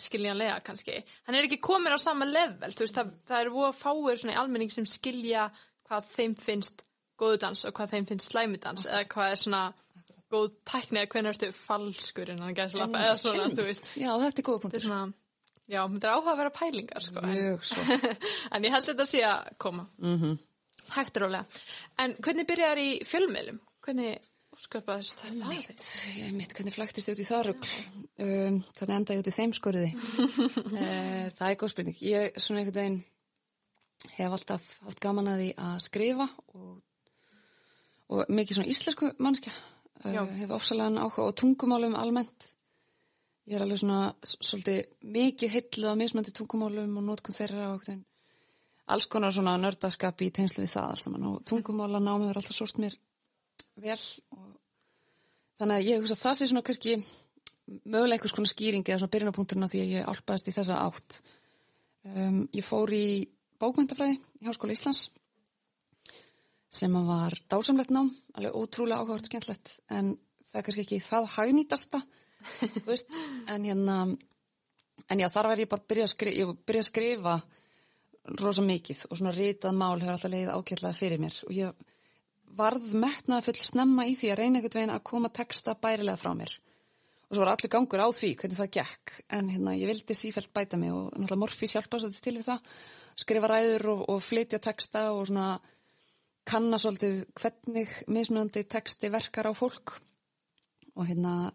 skiljanlega 0.00 0.60
kannski, 0.64 1.00
hann 1.26 1.36
er 1.36 1.46
ekki 1.46 1.60
komin 1.62 1.92
á 1.92 1.98
sama 2.00 2.28
level, 2.28 2.72
veist, 2.72 2.96
það, 2.96 3.12
það 3.28 3.42
er 3.42 3.52
voða 3.54 3.72
fáir 3.76 4.20
svona 4.20 4.36
í 4.36 4.40
almenning 4.40 4.72
sem 4.72 4.86
skilja 4.88 5.48
hvað 5.88 6.08
þeim 6.14 6.36
finnst 6.40 6.84
góðu 7.20 7.40
dans 7.44 7.64
og 7.68 7.76
hvað 7.76 7.94
þeim 7.94 8.08
finnst 8.08 8.32
slæmudans 8.32 8.86
eða 8.88 9.06
hvað 9.12 9.34
er 9.34 9.40
svona 9.42 9.62
góð 10.30 10.52
tækni 10.70 11.02
eða 11.02 11.10
hvernig 11.12 11.32
ertu 11.34 11.50
falskur 11.56 12.32
innan 12.32 12.56
gæðslappa 12.56 13.06
eða 13.08 13.16
svona, 13.20 13.48
þú 13.50 13.66
veist, 13.66 13.90
Já, 13.98 14.12
þetta 14.22 14.42
er 14.42 14.46
góða 14.46 14.62
punktur. 14.64 14.84
Svona, 14.86 15.00
já, 15.66 15.80
þetta 15.82 16.06
er 16.06 16.14
áhuga 16.14 16.34
að 16.34 16.42
vera 16.44 16.54
pælingar, 16.54 17.06
sko, 17.08 17.24
en, 17.26 17.40
svo 17.66 17.98
en 18.54 18.68
ég 18.68 18.76
held 18.76 18.88
þetta 18.92 19.08
sé 19.10 19.24
að 19.26 19.50
koma, 19.66 19.88
mm 19.98 20.38
hægt 20.96 21.18
og 21.18 21.26
rólega. 21.26 21.62
En 22.02 22.16
hvernig 22.18 22.48
byrjar 22.48 22.80
í 22.82 22.90
fjölmiðlum? 23.06 23.60
Hvernig 23.84 24.18
úrskapaðist 24.60 25.22
það? 25.22 25.38
Mitt, 25.48 25.84
ég 26.18 26.34
mitt, 26.36 26.52
hvernig 26.56 26.74
flæktist 26.74 27.08
ég 27.08 27.16
út 27.16 27.22
í 27.22 27.28
það 27.28 27.46
rugl 27.46 27.70
um, 27.70 28.58
hvernig 28.76 28.96
enda 28.96 29.16
ég 29.16 29.22
út 29.22 29.30
í 29.30 29.34
þeim 29.34 29.54
skoriði 29.56 29.90
uh, 29.94 31.30
það 31.36 31.46
er 31.46 31.58
góð 31.60 31.72
spurning 31.72 32.02
ég 32.04 32.36
svona 32.36 32.62
einhvern 32.62 32.80
veginn 32.80 33.00
hef 34.16 34.36
alltaf 34.36 34.68
haft 34.84 35.02
gaman 35.04 35.30
að 35.32 35.42
því 35.42 35.50
að 35.68 35.80
skrifa 35.86 36.28
og, 36.58 36.70
og 38.12 38.32
mikið 38.36 38.58
svona 38.58 38.74
íslensku 38.74 39.12
mannskja 39.22 39.54
uh, 39.54 40.20
hef 40.42 40.54
ofsalega 40.58 41.06
áhuga 41.06 41.30
á 41.30 41.38
tungumálum 41.40 41.96
almennt 42.00 42.50
ég 43.48 43.56
er 43.56 43.64
alveg 43.64 43.80
svona 43.80 44.02
svolítið 44.26 45.10
mikið 45.16 45.56
heilluð 45.56 45.94
á 45.94 46.00
mismandi 46.02 46.36
tungumálum 46.36 47.00
og 47.00 47.06
nótkum 47.08 47.36
þeirra 47.36 47.70
og 47.70 47.78
einhvern 47.78 47.94
veginn 47.94 48.06
alls 48.94 49.08
konar 49.10 49.34
svona 49.34 49.56
nördaskap 49.60 50.22
í 50.24 50.30
tengslu 50.34 50.64
við 50.64 50.74
það 50.74 50.88
allt 50.90 51.04
saman. 51.04 51.26
Og 51.30 51.42
tungumála 51.48 52.02
námið 52.02 52.32
er 52.32 52.40
alltaf 52.40 52.56
sóst 52.56 52.80
mér 52.82 52.96
vel 53.80 53.98
og 54.36 54.46
þannig 55.60 55.76
að 55.76 55.88
ég 55.88 56.00
hugsa 56.00 56.16
að 56.16 56.22
það 56.24 56.38
sé 56.38 56.48
svona 56.50 56.64
kannski 56.66 56.96
mögulega 57.84 58.16
einhvers 58.18 58.34
konar 58.36 58.50
skýring 58.50 58.86
eða 58.88 59.02
svona 59.02 59.14
byrjunarpunkturinn 59.14 59.68
á 59.68 59.72
því 59.72 59.82
að 59.82 59.94
ég 59.94 60.10
álpaðist 60.10 60.50
í 60.50 60.56
þessa 60.56 60.80
átt. 60.82 61.20
Um, 62.04 62.42
ég 62.56 62.64
fór 62.64 62.92
í 62.96 63.06
bókmyndafræði 63.60 64.16
í 64.40 64.48
Háskóla 64.48 64.74
Íslands 64.74 65.10
sem 66.70 66.94
var 67.06 67.34
dásamlegt 67.50 67.90
nám 67.90 68.10
alveg 68.38 68.56
ótrúlega 68.56 69.02
áhugavert 69.02 69.26
og 69.26 69.30
skemmtlegt 69.30 69.72
en 69.90 70.14
það 70.46 70.58
er 70.60 70.66
kannski 70.66 70.84
ekki 70.86 71.00
það 71.02 71.30
hagnýtasta 71.34 72.00
þú 72.60 72.84
veist, 72.86 73.10
en 73.52 73.66
hérna 73.66 73.96
en 75.10 75.22
já, 75.22 75.28
þar 75.28 75.50
var 75.50 75.62
ég 75.62 75.70
bara 75.70 75.82
að 75.82 75.90
byrja 75.90 76.06
að 76.06 76.12
skrifa, 76.14 76.38
ég 76.38 76.62
byrja 76.68 76.84
að 76.84 76.88
skrifa 76.88 77.34
rosa 78.40 78.62
mikið 78.64 79.06
og 79.08 79.18
svona 79.18 79.32
ritað 79.34 79.76
mál 79.76 80.00
hefur 80.00 80.14
alltaf 80.14 80.32
leiðið 80.32 80.52
ágætlega 80.54 80.96
fyrir 80.96 81.22
mér. 81.22 81.38
Og 81.46 81.54
ég 81.56 81.86
varð 82.58 82.92
metnaði 82.98 83.46
full 83.46 83.62
snemma 83.64 84.06
í 84.08 84.16
því 84.18 84.32
að 84.32 84.40
reyna 84.40 84.60
einhvern 84.60 84.78
veginn 84.78 84.94
að 84.94 85.06
koma 85.10 85.30
texta 85.32 85.76
bærilega 85.78 86.20
frá 86.20 86.34
mér. 86.36 86.52
Og 87.30 87.36
svo 87.36 87.44
var 87.44 87.52
allur 87.52 87.70
gangur 87.70 88.02
á 88.02 88.08
því 88.10 88.32
hvernig 88.40 88.58
það 88.58 88.72
gekk. 88.76 89.12
En 89.30 89.50
hérna 89.52 89.76
ég 89.78 89.90
vildi 89.90 90.16
sífælt 90.18 90.52
bæta 90.54 90.78
mig 90.80 90.90
og 90.92 91.12
náttúrulega 91.14 91.42
Morfís 91.44 91.76
hjálpa 91.76 92.00
svolítið 92.02 92.24
til 92.26 92.36
við 92.40 92.48
það. 92.48 92.72
Skrifa 93.22 93.50
ræður 93.50 93.86
og, 93.94 94.02
og 94.10 94.22
flytja 94.26 94.60
texta 94.62 95.04
og 95.14 95.28
svona 95.30 95.48
kanna 96.50 96.80
svolítið 96.82 97.22
hvernig 97.38 97.94
mismunandi 98.10 98.64
texti 98.66 99.12
verkar 99.14 99.46
á 99.46 99.54
fólk. 99.54 99.94
Og 100.98 101.06
hérna 101.06 101.52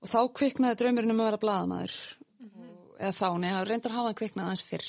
og 0.00 0.08
þá 0.08 0.20
kviknaði 0.38 0.80
draumurinn 0.80 1.12
um 1.12 1.20
að 1.20 1.28
vera 1.30 1.42
blaðamaður. 1.44 1.98
Og, 2.46 2.88
eða 2.96 3.12
þá, 3.20 3.28
neða, 3.42 3.64
reyndar 3.68 3.96
hafa 3.98 4.10
hann 4.10 4.18
kviknaði 4.22 4.48
aðeins 4.48 4.66
fyrr 4.70 4.88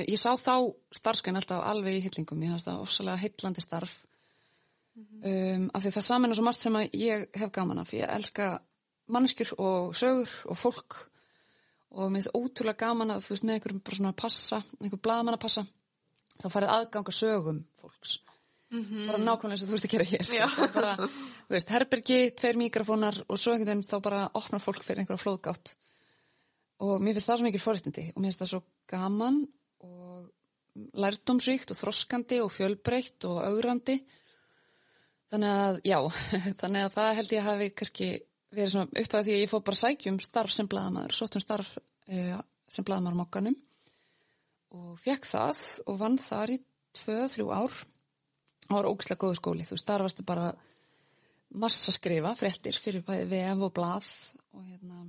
ég, 0.00 0.08
ég 0.14 0.20
sá 0.20 0.32
þá 0.40 0.54
starfskæn 0.96 1.38
alltaf 1.40 1.62
alveg 1.66 1.98
í 1.98 2.04
hyllingum 2.06 2.42
ég 2.46 2.54
hafði 2.54 2.70
það 2.70 2.84
ofsalega 2.86 3.22
heillandi 3.24 3.64
starf. 3.64 3.98
Um, 5.00 5.68
af 5.74 5.84
því 5.84 5.92
það 5.96 6.06
saman 6.06 6.32
er 6.32 6.38
svo 6.38 6.44
margt 6.46 6.64
sem 6.64 6.76
að 6.76 6.96
ég 6.98 7.28
hef 7.40 7.52
gaman 7.54 7.82
af. 7.82 7.92
Ég 7.96 8.10
elska 8.10 8.50
mannskjur 9.10 9.54
og 9.58 9.94
sögur 9.98 10.32
og 10.50 10.58
fólk. 10.58 10.98
Og 11.90 12.10
mér 12.10 12.22
finnst 12.22 12.34
ótrúlega 12.38 12.86
gaman 12.86 13.14
að 13.16 13.24
þú 13.26 13.34
veist 13.34 13.46
með 13.46 13.56
einhverjum 13.56 13.84
bara 13.86 13.98
svona 13.98 14.16
passa, 14.16 14.60
einhver 14.78 15.02
blaðamann 15.02 15.36
að 15.36 15.44
passa 15.44 15.64
þá 16.40 16.48
farið 16.54 16.74
aðganga 16.76 17.14
sögum 17.14 17.62
fólks. 17.80 18.18
Bara 18.70 19.18
nákvæmlega 19.18 19.56
eins 19.56 19.64
og 19.64 19.70
þú 19.70 19.74
veist 19.74 19.88
að 19.88 19.94
gera 19.96 20.06
hér. 20.06 20.28
Bara, 20.76 21.08
þú 21.48 21.56
veist, 21.56 21.72
herbergi, 21.74 22.18
tveir 22.38 22.58
mikrofónar 22.60 23.18
og 23.26 23.40
svo 23.40 23.56
einhvern 23.56 23.72
veginn 23.72 23.88
þá 23.88 23.96
bara 24.06 24.20
opnar 24.38 24.62
fólk 24.62 24.84
fyrir 24.86 25.02
einhverja 25.02 25.24
flóðgátt. 25.24 25.74
Og 26.86 27.02
mér 27.02 27.18
finnst 27.18 27.32
það 27.32 27.40
svo 27.40 27.48
mikil 27.48 27.62
forréttindi 27.64 28.04
og 28.12 28.20
mér 28.22 28.30
finnst 28.30 28.44
það 28.44 28.52
svo 28.52 28.62
gaman 28.92 29.40
og 29.86 30.28
lærdómsríkt 31.00 31.72
og 31.72 31.78
þroskandi 31.80 32.40
og 32.44 32.52
fjölbreytt 32.54 33.26
og 33.28 33.40
augrandi 33.44 33.98
þannig 35.30 35.54
að, 35.62 35.80
já 35.86 35.98
þannig 36.60 36.86
að 36.86 36.94
það 36.96 37.16
held 37.18 37.34
ég 37.34 37.42
að 37.42 37.48
hafi 37.50 37.70
kannski 37.80 38.10
verið 38.50 38.72
svona 38.74 39.02
upp 39.02 39.14
að 39.14 39.26
því 39.26 39.34
að 39.34 39.42
ég 39.44 39.52
fór 39.52 39.66
bara 39.66 39.80
sækjum 39.80 40.20
starf 40.24 40.54
sem 40.54 40.70
blaðamaður, 40.70 41.16
sóttum 41.16 41.44
starf 41.44 41.76
e, 42.10 42.24
sem 42.70 42.86
blaðamaður 42.86 43.18
á 43.18 43.20
mokkanum 43.22 43.58
og 44.80 44.98
fekk 45.02 45.28
það 45.30 45.62
og 45.86 46.00
vann 46.00 46.18
þar 46.22 46.54
í 46.54 46.58
tvö, 46.94 47.16
þrjú 47.30 47.46
ár. 47.54 47.78
Það 48.66 48.76
var 48.76 48.88
ógislega 48.90 49.22
góðu 49.24 49.38
skóli, 49.38 49.66
þú 49.66 49.78
varstu 49.98 50.26
bara 50.26 50.50
massa 51.58 51.94
skrifa, 51.94 52.36
fréttir 52.38 52.78
fyrir 52.78 53.02
bæði 53.06 53.26
VF 53.32 53.64
og 53.66 53.72
blað 53.74 54.10
og 54.54 54.66
hérna 54.66 55.02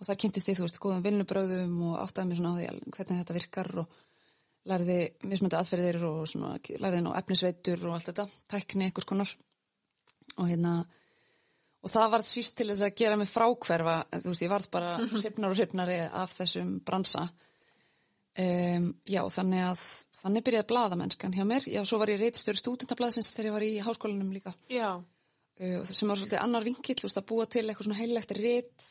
og 0.00 0.08
þar 0.08 0.20
kynntist 0.22 0.48
ég, 0.48 0.56
þú 0.56 0.64
veist, 0.64 0.80
góðum 0.80 1.02
vinnubröðum 1.04 1.74
og 1.90 1.98
áttaði 2.00 2.30
mér 2.30 2.40
svona 2.40 2.52
á 2.52 2.56
því 2.56 2.94
hvernig 2.96 3.20
þetta 3.20 3.36
virkar 3.36 3.70
og 3.82 3.98
lærði 4.70 4.96
mismöndi 5.28 5.58
aðferðir 5.58 6.00
og 6.08 6.22
svona, 6.28 6.54
lærði 6.80 7.02
ná 7.04 7.10
efnisveitur 7.18 7.84
og 7.88 7.96
allt 7.96 8.10
þetta, 8.10 8.26
tækni 8.52 8.88
einhvers 8.88 9.08
konar. 9.08 9.34
Og 10.38 10.48
hérna 10.48 10.74
og 11.80 11.92
það 11.92 12.10
var 12.14 12.24
síst 12.28 12.56
til 12.58 12.68
þess 12.70 12.86
að 12.86 12.96
gera 13.00 13.20
mig 13.20 13.30
frákverfa 13.30 13.96
en 14.08 14.24
þú 14.24 14.32
veist, 14.32 14.44
ég 14.44 14.52
varð 14.52 14.68
bara 14.72 14.96
hrifnar 15.00 15.52
og 15.52 15.56
hrifnari 15.56 16.00
af 16.08 16.34
þessum 16.36 16.74
bransa. 16.86 17.28
Um, 18.40 18.92
já, 19.10 19.20
þannig 19.34 19.64
að 19.66 19.80
þannig 20.20 20.44
byrjaði 20.46 20.68
blaðamennskan 20.70 21.34
hjá 21.34 21.42
mér. 21.48 21.66
Já, 21.68 21.80
svo 21.88 21.98
var 22.00 22.12
ég 22.12 22.20
reitstjóri 22.20 22.60
stúdentablaðsins 22.60 23.32
þegar 23.34 23.48
ég 23.48 23.56
var 23.56 23.66
í 23.66 23.72
háskólanum 23.84 24.30
líka. 24.36 24.52
Já, 24.70 24.92
uh, 25.00 25.80
sem 25.88 26.12
var 26.12 26.20
svolítið 26.20 26.40
annar 26.40 26.68
vinkill, 26.68 26.96
þú 27.00 27.08
veist, 27.08 27.20
að 27.20 27.28
búa 27.32 27.48
til 27.50 27.64
eitthvað 27.66 27.88
svona 27.88 28.00
heilegt 28.00 28.36
rit 28.38 28.90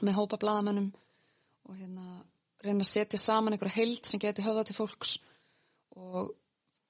með 0.00 0.18
hópa 0.18 0.38
blaðamennum 0.40 0.92
og 1.68 1.76
hérna 1.76 2.22
reyna 2.62 2.84
að 2.84 2.90
setja 2.90 3.20
saman 3.20 3.54
einhverja 3.54 3.80
heild 3.80 4.06
sem 4.06 4.22
geti 4.22 4.44
höfða 4.44 4.64
til 4.68 4.76
fólks 4.76 5.16
og 5.98 6.32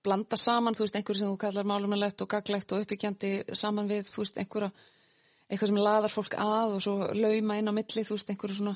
blanda 0.03 0.39
saman, 0.39 0.75
þú 0.75 0.85
veist, 0.85 0.97
einhverju 0.99 1.21
sem 1.21 1.31
þú 1.31 1.39
kallar 1.41 1.69
málumilegt 1.69 2.23
og 2.25 2.31
gaglegt 2.31 2.73
og 2.75 2.83
uppbyggjandi 2.85 3.33
saman 3.59 3.91
við, 3.91 4.09
þú 4.11 4.25
veist, 4.25 4.41
einhverja 4.41 4.73
eitthvað 5.49 5.71
sem 5.71 5.79
laðar 5.83 6.13
fólk 6.13 6.35
að 6.41 6.75
og 6.77 6.83
svo 6.83 6.97
lauma 7.15 7.59
inn 7.61 7.71
á 7.71 7.73
milli, 7.77 8.05
þú 8.07 8.17
veist, 8.17 8.33
einhverju 8.33 8.59
svona 8.59 8.75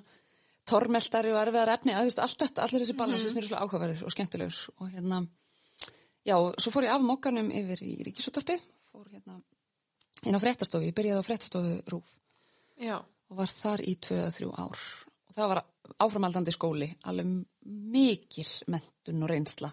tormeltari 0.66 1.32
og 1.32 1.40
erfiðar 1.40 1.72
efni, 1.76 1.94
að 1.94 2.04
þú 2.04 2.10
veist, 2.10 2.22
allt 2.26 2.44
þetta, 2.44 2.66
allir 2.66 2.84
þessi 2.84 2.96
balans, 2.98 3.22
mm 3.22 3.28
-hmm. 3.36 3.48
svona 3.48 3.62
áhugaverður 3.64 4.04
og 4.04 4.12
skemmtilegur 4.12 4.58
og 4.78 4.90
hérna, 4.90 5.26
já, 6.26 6.36
svo 6.58 6.70
fór 6.70 6.84
ég 6.84 6.94
af 6.94 7.02
mokkanum 7.02 7.50
yfir 7.50 7.82
í 7.82 8.02
Ríkisúttarpið, 8.06 8.62
fór 8.92 9.08
hérna 9.10 9.40
inn 10.24 10.36
á 10.36 10.40
fréttastofi, 10.40 10.90
ég 10.90 10.94
byrjaði 10.94 11.20
á 11.20 11.28
fréttastofu 11.28 11.82
Rúf 11.90 12.08
Já. 12.76 13.00
Og 13.30 13.40
var 13.40 13.52
þar 13.52 13.82
í 13.82 13.96
2-3 14.06 14.50
ár. 14.52 14.82
Og 15.26 15.36
það 15.36 15.50
var 15.52 15.62
áframaldandi 16.02 16.54
skóli, 16.54 16.90
alveg 17.08 17.32
mikil 17.66 18.48
mentun 18.72 19.24
og 19.24 19.32
reynsla 19.32 19.72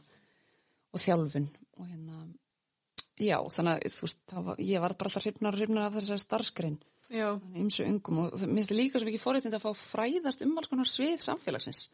og 0.94 1.02
þjálfun. 1.02 1.50
Og 1.80 1.90
hérna, 1.90 2.24
já, 3.20 3.38
þannig 3.56 3.76
að 3.76 3.96
þú 3.98 4.08
veist, 4.08 4.24
var, 4.34 4.60
ég 4.62 4.84
var 4.84 4.98
bara 4.98 5.12
alltaf 5.12 5.28
hrifnar 5.28 5.54
og 5.56 5.62
hrifnar 5.62 5.88
af 5.88 5.96
þessari 5.98 6.26
starfskrein 6.26 6.82
Já. 7.14 7.36
ymsu 7.60 7.86
ungum 7.86 8.24
og 8.24 8.36
það 8.40 8.54
minnst 8.56 8.74
líka 8.74 9.00
svo 9.00 9.06
mikið 9.06 9.22
forréttind 9.22 9.58
að 9.58 9.66
fá 9.66 9.72
fræðast 9.78 10.44
um 10.46 10.56
alls 10.58 10.70
konar 10.72 10.90
svið 10.90 11.20
samfélagsins. 11.22 11.88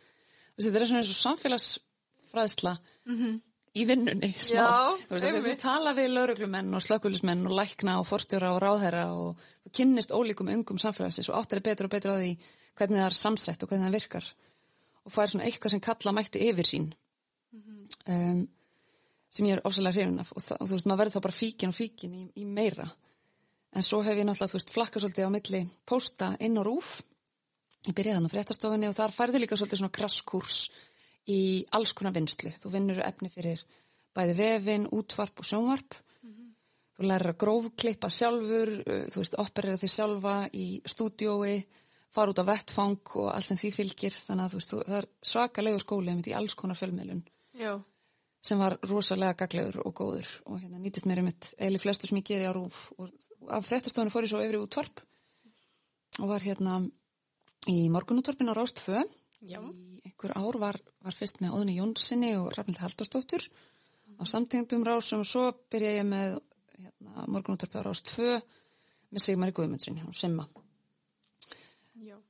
Þetta 0.60 0.80
er 0.80 0.86
svona 0.88 1.02
eins 1.02 1.12
og 1.12 1.19
samfélagsfræðsla. 1.19 2.74
Mm 3.10 3.17
-hmm. 3.17 3.39
Í 3.77 3.86
vinnunni 3.89 4.32
smá. 4.39 4.60
Já, 4.60 4.67
þú 5.08 5.17
veist, 5.17 5.47
þú 5.47 5.55
tala 5.62 5.93
við 5.97 6.13
lauruglumenn 6.15 6.77
og 6.77 6.84
slökkulismenn 6.86 7.47
og 7.49 7.55
lækna 7.60 7.97
og 8.01 8.08
forstjóra 8.10 8.53
og 8.55 8.62
ráðherra 8.63 9.08
og 9.13 9.43
þú 9.65 9.73
kynnist 9.79 10.13
ólíkum 10.15 10.51
ungum 10.53 10.82
samfélagsins 10.82 11.29
og 11.29 11.41
áttar 11.41 11.62
er 11.62 11.67
betur 11.69 11.89
og 11.89 11.93
betur 11.93 12.15
á 12.15 12.21
því 12.21 12.32
hvernig 12.79 13.01
það 13.01 13.10
er 13.10 13.17
samsett 13.19 13.63
og 13.63 13.69
hvernig 13.69 13.89
það 13.89 13.97
virkar 13.99 14.32
og 15.05 15.13
fær 15.13 15.34
svona 15.34 15.49
eitthvað 15.49 15.75
sem 15.75 15.84
kalla 15.84 16.15
mætti 16.15 16.45
yfir 16.49 16.67
sín 16.71 16.88
mm 16.89 17.62
-hmm. 17.62 18.13
um, 18.13 18.47
sem 19.29 19.45
ég 19.45 19.58
er 19.58 19.62
ofsalega 19.63 19.93
hrifin 19.93 20.19
af 20.19 20.32
og, 20.36 20.41
það, 20.41 20.58
og 20.62 20.67
þú 20.67 20.73
veist, 20.73 20.86
maður 20.86 20.99
verður 20.99 21.15
þá 21.15 21.21
bara 21.21 21.41
fíkin 21.41 21.69
og 21.69 21.75
fíkin 21.75 22.13
í, 22.15 22.23
í 22.36 22.45
meira 22.45 22.89
En 23.75 23.86
svo 23.86 24.01
hef 24.01 24.17
ég 24.17 24.25
náttúrulega, 24.25 24.49
þú 24.49 24.58
veist, 24.58 24.73
flakka 24.73 25.01
svolítið 25.01 25.27
á 25.29 25.36
milli 25.36 25.62
posta 25.86 26.29
inn 26.41 26.58
á 26.58 26.63
rúf. 26.65 27.03
Ég 27.86 27.95
byrjaði 27.95 28.17
þannig 28.17 28.32
á 28.32 28.36
fréttastofinni 28.36 28.89
og 28.89 28.95
þar 28.97 29.13
færðu 29.13 29.41
líka 29.43 29.58
svolítið 29.60 29.82
svona 29.82 29.97
krasskurs 29.97 30.58
í 31.27 31.65
alls 31.75 31.93
konar 31.93 32.15
vinslu. 32.15 32.53
Þú 32.62 32.71
vinnur 32.75 33.01
efni 33.05 33.29
fyrir 33.34 33.63
bæði 34.15 34.38
vefin, 34.39 34.88
útvarp 34.91 35.39
og 35.39 35.45
sjónvarp. 35.45 35.97
Mm 36.23 36.32
-hmm. 36.32 36.49
Þú 36.97 37.03
lærir 37.08 37.29
að 37.29 37.41
grófklippa 37.43 38.10
sjálfur, 38.10 38.69
þú 39.12 39.17
veist, 39.17 39.36
operera 39.38 39.77
þig 39.77 39.91
sjálfa 39.91 40.49
í 40.53 40.82
stúdiói, 40.86 41.65
fara 42.12 42.32
út 42.32 42.39
á 42.41 42.49
vettfang 42.51 43.15
og 43.15 43.36
allt 43.36 43.45
sem 43.45 43.58
því 43.58 43.71
fylgir. 43.71 44.13
Þannig 44.13 44.45
að 44.45 44.51
þú 44.51 44.58
veist, 44.58 44.88
það 44.88 44.97
er 44.97 45.08
svakalegu 45.21 45.79
skóli 45.79 46.12
um 46.12 46.17
þetta 46.17 46.29
í 46.29 46.38
alls 46.38 46.53
konar 46.53 46.75
fjölmiðlun. 46.75 47.23
Já 47.53 47.84
sem 48.45 48.60
var 48.60 48.77
rosalega 48.88 49.36
gaglegur 49.43 49.82
og 49.84 49.95
góður 49.95 50.29
og 50.47 50.62
hérna 50.62 50.79
nýtist 50.79 51.08
mér 51.10 51.23
um 51.23 51.29
eitt 51.32 51.51
eili 51.60 51.79
flestu 51.82 52.08
sem 52.08 52.19
ég 52.21 52.27
geri 52.29 52.47
á 52.47 52.53
rúf 52.55 52.88
og 52.97 53.12
af 53.51 53.67
fréttastofunni 53.67 54.13
fór 54.13 54.25
ég 54.25 54.32
svo 54.32 54.43
yfir 54.43 54.60
í 54.60 54.63
útvarp 54.63 55.01
og 56.19 56.29
var 56.32 56.45
hérna 56.45 56.79
í 57.67 57.77
morgunútvarpin 57.91 58.51
á 58.51 58.55
Rást 58.55 58.79
2 58.86 59.03
Já. 59.51 59.60
í 59.60 59.88
einhver 60.05 60.35
ár 60.38 60.59
var, 60.62 60.79
var 61.05 61.15
fyrst 61.15 61.41
með 61.43 61.57
Óðni 61.57 61.75
Jónssoni 61.79 62.31
og 62.39 62.53
Rafnild 62.55 62.81
Haldarsdóttur 62.83 63.45
á 64.19 64.23
samtengdum 64.27 64.85
rásum 64.88 65.23
og 65.23 65.29
svo 65.29 65.49
byrja 65.71 65.99
ég 65.99 66.07
með 66.07 66.39
hérna, 66.79 67.27
morgunútvarpi 67.27 67.79
á 67.79 67.88
Rást 67.88 68.12
2 68.15 68.39
með 69.09 69.25
Sigmari 69.25 69.55
Guðmundsson 69.55 70.01
og 70.07 70.17
Simma. 70.17 70.47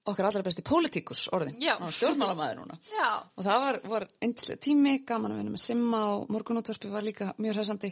Okkar 0.10 0.30
allra 0.30 0.42
besti 0.42 0.64
pólitíkus 0.66 1.28
orðin. 1.36 1.58
Stjórnmálamæður 1.60 2.62
núna. 2.64 2.78
Já. 2.98 3.10
og 3.36 3.44
það 3.46 3.60
var, 3.66 3.80
var 3.92 4.06
eindilega 4.24 4.62
tími, 4.66 4.94
gaman 5.06 5.36
að 5.36 5.42
vinna 5.42 5.54
með 5.54 5.64
Simma 5.66 6.00
og 6.16 6.32
morgunútvarpi 6.34 6.90
var 6.94 7.06
líka 7.06 7.34
mjög 7.38 7.60
hræsandi 7.60 7.92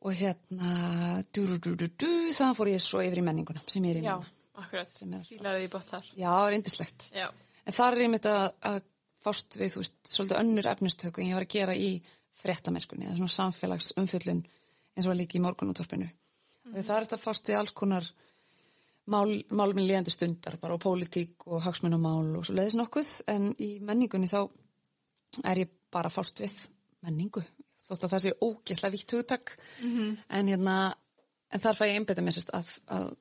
og 0.00 0.16
hérna 0.16 1.22
du, 1.32 1.42
du, 1.60 1.74
du, 1.76 2.10
það 2.32 2.56
fór 2.56 2.72
ég 2.72 2.84
svo 2.84 3.02
yfir 3.04 3.20
í 3.20 3.24
menninguna 3.24 3.62
sem 3.68 3.84
ég 3.88 3.96
er 3.96 4.02
í 4.02 4.04
Já, 4.06 4.14
núna. 4.16 4.34
akkurat, 4.62 4.94
er 5.04 5.24
fílaði 5.28 5.64
því 5.64 5.72
bótt 5.74 5.90
þar. 5.94 6.10
Já, 6.16 6.32
eindislegt 6.56 7.08
Já, 7.16 7.26
en 7.70 7.76
þar 7.76 7.96
er 7.96 8.04
ég 8.04 8.12
mitt 8.14 8.26
að, 8.28 8.46
að 8.66 8.80
fást 9.24 9.58
við, 9.60 9.74
þú 9.74 9.82
veist, 9.82 9.98
svolítið 10.08 10.40
önnur 10.40 10.70
efnistöku 10.70 11.20
en 11.20 11.28
ég 11.30 11.36
var 11.36 11.46
að 11.46 11.54
gera 11.54 11.76
í 11.76 11.90
fréttamennskunni 12.40 13.06
eða 13.06 13.18
svona 13.18 13.36
samfélagsumfjöllun 13.36 14.40
eins 14.96 15.06
og 15.06 15.12
var 15.12 15.18
líka 15.20 15.38
í 15.38 15.44
morgunútvarpinu 15.44 16.08
mm 16.08 16.10
-hmm. 16.10 16.82
það 16.82 16.96
er 16.96 17.06
þetta 17.06 17.24
fást 17.24 17.48
við 17.48 17.58
alls 17.58 17.72
konar 17.72 18.10
mál, 19.06 19.44
málminn 19.50 19.86
líðandi 19.86 20.10
stundar 20.14 20.56
bara 20.56 20.74
og 20.74 20.82
pólitík 20.82 21.46
og 21.46 21.62
hagsmunamál 21.62 22.36
og 22.36 22.46
svo 22.46 22.54
leiðis 22.54 22.78
nokkuð 22.80 23.10
en 23.26 23.54
í 23.58 23.70
menningunni 23.80 24.28
þá 24.28 24.48
er 25.44 25.58
ég 25.58 25.68
bara 25.90 26.08
að 26.08 26.16
fást 26.16 26.40
við 26.40 26.54
menningu 27.02 27.42
þótt 27.80 28.04
að 28.04 28.10
það 28.10 28.22
sé 28.22 28.32
ógesla 28.40 28.90
vitt 28.90 29.12
hugtak 29.12 29.58
-hmm. 29.82 30.16
en 30.28 30.48
hérna 30.48 30.94
en 31.50 31.60
þar 31.60 31.76
fæ 31.76 31.84
ég 31.86 31.96
einbeta 31.96 32.22
mér 32.22 32.32
sérst 32.32 32.54
að, 32.54 32.78
að 32.86 33.16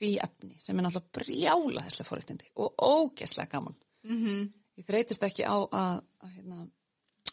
því 0.00 0.10
efni 0.24 0.54
sem 0.58 0.78
er 0.80 0.86
náttúrulega 0.86 1.14
brjála 1.18 1.86
þesslega 1.86 2.08
fórættindi 2.10 2.50
og 2.56 2.84
ógesla 2.90 3.46
gaman 3.52 3.76
mhm, 4.08 4.44
ég 4.80 4.86
þreytist 4.88 5.24
ekki 5.28 5.44
á 5.44 5.56
að, 5.60 5.98
að 6.24 6.36
hérna, 6.36 6.60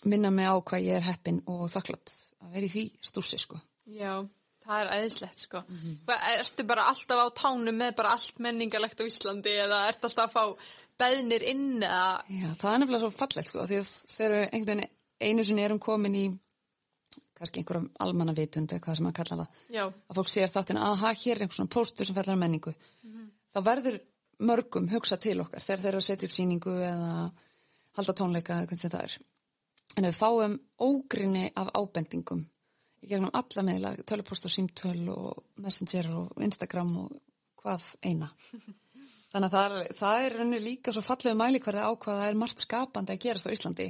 minna 0.05 0.31
mig 0.35 0.45
á 0.51 0.55
hvað 0.59 0.83
ég 0.89 0.97
er 0.99 1.05
heppin 1.07 1.41
og 1.47 1.67
þakklátt 1.71 2.15
að 2.43 2.51
vera 2.57 2.67
í 2.67 2.73
því 2.73 2.83
stúrsi 3.07 3.39
sko. 3.41 3.59
já, 3.87 4.11
það 4.65 4.81
er 4.83 4.91
æðislegt 4.97 5.45
sko 5.47 5.63
Mhm. 5.67 5.95
Hvað, 6.07 6.25
Ertu 6.39 6.65
bara 6.67 6.87
alltaf 6.91 7.23
á 7.23 7.27
tánum 7.39 7.75
með 7.79 7.95
bara 7.95 8.11
allt 8.17 8.39
menningalegt 8.43 8.99
á 8.99 9.05
Íslandi 9.07 9.53
eða 9.63 9.79
ertu 9.89 10.09
alltaf 10.09 10.27
að 10.27 10.35
fá 10.35 10.75
beðnir 10.99 11.43
inn 11.47 11.79
eða 11.83 12.23
Já, 12.29 12.49
það 12.59 12.73
er 12.73 12.79
nefnilega 12.83 13.03
svo 13.05 13.11
fallegt 13.15 13.49
sko, 13.51 13.65
því 13.69 13.79
að 13.79 13.89
þegar 14.17 14.37
einhvern 14.51 14.81
veginn 14.81 14.93
einu 15.21 15.43
sinni 15.47 15.63
erum 15.65 15.79
komin 15.81 16.15
í 16.19 16.25
kannski 17.37 17.61
einhverjum 17.61 17.87
almanna 18.03 18.35
vitund 18.37 18.73
eða 18.73 18.83
hvað 18.83 18.99
sem 18.99 19.07
maður 19.07 19.17
kallar 19.19 19.41
það, 19.43 19.63
Já, 19.77 19.83
að 19.87 20.19
fólk 20.19 20.31
sér 20.33 20.53
þáttin 20.53 20.81
að 20.81 21.03
hér 21.05 21.35
er 21.35 21.43
einhvern 21.45 21.57
svona 21.59 21.73
póstur 21.77 22.07
sem 22.07 22.17
fellar 22.17 22.37
um 22.37 22.43
menningu. 22.43 22.73
Þá 23.53 23.59
verður 23.67 23.99
mörgum 24.49 24.89
hugsa 24.91 25.17
til 25.21 25.39
okkar 25.41 25.63
þegar 25.65 25.83
þeir 25.83 25.91
eru 25.91 26.01
að 26.01 26.07
setja 26.07 26.29
upp 26.29 26.35
síningu 26.35 26.75
eða 26.87 27.11
halda 27.97 28.17
tónleika 28.17 28.57
eða 28.57 28.69
hvernig 28.69 28.83
sem 28.83 28.93
það 28.93 29.07
er. 29.07 29.17
En 29.97 30.05
við 30.05 30.17
fáum 30.19 30.57
ógrinni 30.83 31.45
af 31.57 31.71
ábendingum 31.73 32.43
í 33.01 33.11
gegnum 33.11 33.33
alla 33.37 33.63
meðla, 33.65 33.93
tölupost 34.09 34.45
og 34.49 34.53
símtöl 34.53 35.07
og 35.13 35.45
messenger 35.61 36.09
og 36.17 36.43
Instagram 36.43 36.93
og 37.03 37.15
hvað 37.61 37.87
eina. 38.05 38.29
Þannig 39.31 39.47
að 39.47 39.55
það 39.55 39.73
er, 39.77 39.95
það 39.97 40.25
er 40.25 40.61
líka 40.63 40.93
svo 40.95 41.03
fallegu 41.05 41.37
mælikvarði 41.37 41.83
á 41.83 41.91
hvað 41.93 42.21
það 42.21 42.29
er 42.29 42.39
margt 42.41 42.63
skapandi 42.63 43.13
að 43.13 43.23
gerast 43.25 43.49
á 43.49 43.53
Íslandi. 43.53 43.87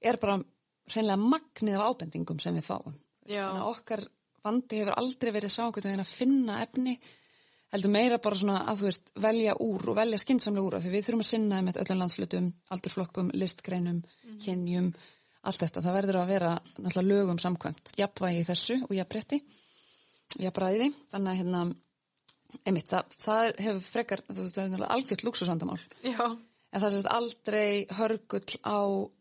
Er 0.00 0.18
bara 0.22 0.38
hreinlega 0.92 1.20
magnið 1.22 1.78
af 1.78 1.92
ábendingum 1.92 2.40
sem 2.42 2.56
við 2.58 2.68
fáum. 2.68 2.96
Þannig 3.28 3.62
að 3.62 3.70
okkar 3.72 4.04
vandi 4.44 4.80
hefur 4.80 4.96
aldrei 4.96 5.32
verið 5.34 5.52
sá 5.52 5.62
einhvern 5.66 5.90
veginn 5.90 6.04
að 6.04 6.12
finna 6.12 6.60
efni 6.64 6.96
heldur 7.72 7.92
meira 7.92 8.18
bara 8.22 8.38
svona 8.38 8.62
að 8.70 8.80
þú 8.80 8.88
veist 8.88 9.10
velja 9.20 9.54
úr 9.60 9.90
og 9.92 9.98
velja 9.98 10.20
skynnsamlega 10.22 10.68
úr 10.68 10.76
af 10.78 10.84
því 10.84 10.92
við 10.94 11.06
þurfum 11.06 11.24
að 11.24 11.30
sinna 11.30 11.60
með 11.64 11.80
öllum 11.82 12.00
landslutum, 12.02 12.46
aldursflokkum, 12.72 13.30
listgreinum, 13.36 13.98
kynjum 14.44 14.88
allt 15.48 15.64
þetta, 15.64 15.82
það 15.84 15.98
verður 15.98 16.20
að 16.22 16.32
vera 16.32 16.54
náttúrulega 16.56 17.08
lögum 17.08 17.42
samkvæmt, 17.42 17.92
jafnvægi 18.00 18.46
þessu 18.48 18.78
og 18.88 18.94
jafnbretti, 18.96 19.38
jafnbræði 20.40 20.88
þannig 21.12 21.30
að 21.30 21.38
hérna 21.42 21.62
einmitt, 22.64 22.88
það, 22.90 23.16
það 23.20 23.52
hefur 23.66 23.86
frekar 23.92 24.24
það 24.32 24.60
er 24.64 24.84
algjört 24.88 25.24
luxusvandamál 25.26 25.78
já, 26.02 26.24
en 26.72 26.82
það 26.82 26.94
sést 26.94 27.10
aldrei 27.12 27.70
hörgull 28.00 28.60
á 28.64 28.80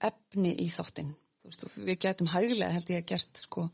efni 0.09 0.55
í 0.63 0.69
þáttinn. 0.71 1.11
Þú 1.11 1.26
veist, 1.47 1.67
við 1.77 1.99
getum 2.05 2.31
hæglega 2.31 2.73
held 2.75 2.91
ég 2.93 3.03
að 3.03 3.11
gert 3.13 3.43
sko 3.43 3.67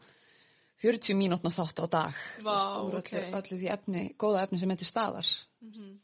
40 0.84 1.16
mínútna 1.16 1.52
þátt 1.54 1.80
á 1.80 1.86
dag. 1.88 2.22
Vá, 2.44 2.54
veist, 2.54 2.80
úr 2.84 3.00
ok. 3.00 3.14
öllu, 3.16 3.38
öllu 3.40 3.60
því 3.62 3.72
efni, 3.78 4.06
góða 4.20 4.46
efni 4.48 4.60
sem 4.62 4.76
til 4.78 4.90
staðar. 4.90 5.30
Þannig 5.64 6.00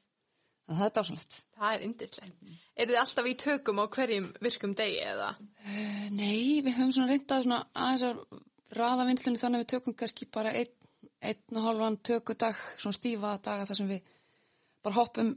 að 0.69 0.79
það 0.79 0.89
er 0.89 0.97
dásanlegt 0.99 1.39
það 1.59 1.75
er 1.75 1.85
indislegt 1.85 2.51
Eru 2.79 2.93
þið 2.93 3.01
alltaf 3.01 3.27
í 3.27 3.33
tökum 3.39 3.81
á 3.83 3.85
hverjum 3.91 4.27
virkum 4.39 4.75
degi 4.77 5.01
eða? 5.03 5.33
uh, 5.35 6.05
Nei, 6.15 6.61
við 6.63 6.77
höfum 6.77 6.93
svona 6.95 7.11
reyndað 7.11 7.45
svona 7.45 7.59
aðeins 7.75 8.05
að 8.07 8.21
raða 8.79 9.07
vinslunni 9.09 9.41
þannig 9.41 9.59
að 9.59 9.65
við 9.65 9.71
tökum 9.73 9.97
kannski 9.99 10.27
bara 10.31 10.53
einn, 10.55 10.71
einn 11.19 11.59
og 11.59 11.65
hálfan 11.65 11.99
tökudag, 12.11 12.59
svona 12.79 12.95
stífa 12.95 13.35
daga 13.43 13.67
þar 13.67 13.79
sem 13.81 13.91
við 13.91 14.13
bara 14.85 14.99
hoppum 15.01 15.33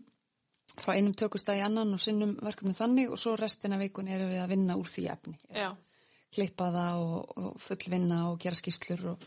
frá 0.78 0.94
einum 0.94 1.16
tökustag 1.18 1.58
í 1.58 1.64
annan 1.66 1.96
og 1.96 2.00
sinnum 2.00 2.36
verkefni 2.38 2.76
þannig 2.76 3.10
og 3.12 3.20
svo 3.20 3.34
restina 3.40 3.80
vikunni 3.80 4.14
erum 4.14 4.30
við 4.30 4.44
að 4.44 4.54
vinna 4.54 4.78
úr 4.78 4.88
því 4.88 5.08
efni. 5.16 5.34
Já, 5.50 5.72
klippa 6.32 6.70
það 6.72 7.02
og, 7.04 7.36
og 7.42 7.60
fullvinna 7.60 8.22
og 8.30 8.38
gera 8.40 8.56
skýslur 8.58 9.02
og 9.12 9.26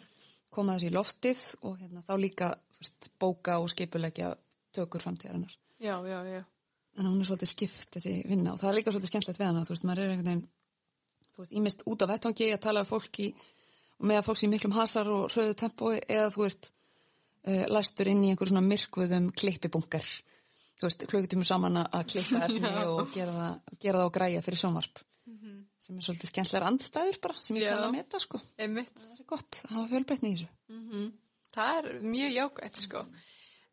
koma 0.56 0.76
þessi 0.78 0.90
í 0.90 0.96
loftið 0.96 1.42
og 1.68 1.78
hérna, 1.82 2.02
þá 2.08 2.14
líka 2.22 2.50
veist, 2.80 3.10
bóka 3.22 3.58
og 3.62 3.70
skipulegja 3.74 4.34
tökur 4.76 5.04
framtíðarinnar. 5.04 5.54
já, 5.80 5.96
já, 6.08 6.20
já. 6.32 6.44
En 6.98 7.10
hún 7.10 7.20
er 7.20 7.28
svolítið 7.28 7.50
skipt 7.52 7.90
þessi 7.98 8.14
vinna 8.30 8.54
og 8.54 8.60
það 8.62 8.70
er 8.70 8.78
líka 8.80 8.92
svolítið 8.96 9.10
skemmtilegt 9.12 9.40
við 9.42 9.50
hana, 9.50 9.64
þú 9.68 9.74
veist, 9.76 9.84
maður 9.88 10.02
er 10.06 10.12
einhvern 10.14 10.30
veginn, 10.30 10.46
þú 11.36 11.42
veist, 11.44 11.56
ímest 11.60 11.82
út 11.92 12.06
á 12.08 12.12
vettvangi 12.14 12.48
að 12.56 12.62
tala 12.64 12.84
við 12.86 12.92
fólki 12.94 13.26
með 14.08 14.22
fólks 14.28 14.44
í 14.48 14.50
miklum 14.52 14.76
hasar 14.78 15.10
og 15.12 15.26
hröðu 15.34 15.58
tempói 15.60 15.98
eða 16.08 16.30
þú 16.32 16.46
veist, 16.46 16.70
uh, 17.48 17.66
læstur 17.76 18.08
inn 18.14 18.24
í 18.24 18.32
einhver 18.32 18.48
svona 18.52 18.64
myrkvuðum 18.64 19.28
klippibunkar, 19.36 20.08
þú 20.80 20.88
veist, 20.88 21.04
klukkutímur 21.12 21.48
saman 21.52 21.82
að- 21.84 22.08
klippa 22.14 22.42
efni 22.48 22.72
og 22.88 23.12
gera 23.12 23.36
það, 23.42 23.60
gera 23.84 24.00
það 24.00 24.08
og 24.08 24.16
græja 24.20 24.46
fyrir 24.48 24.62
sjónvarp 24.64 25.04
sem 25.86 26.00
er 26.00 26.06
svolítið 26.08 26.32
skemmtilegar 26.32 26.66
andstæður 26.72 27.22
bara, 27.22 27.38
sem 27.46 27.60
ég 27.60 27.70
kann 27.70 27.86
að 27.86 27.96
meta, 28.00 28.22
sko. 28.24 28.42
Einmitt. 28.58 28.98
Það 28.98 29.22
er 29.22 29.30
gott 29.30 29.62
að 29.62 29.76
hafa 29.76 29.92
fjölbreytni 29.94 30.32
í 30.32 30.38
þessu. 30.40 30.52
Það 31.56 31.80
er 31.80 31.90
mjög 32.16 32.36
jákvæmt 32.40 32.82
sko. 32.82 33.06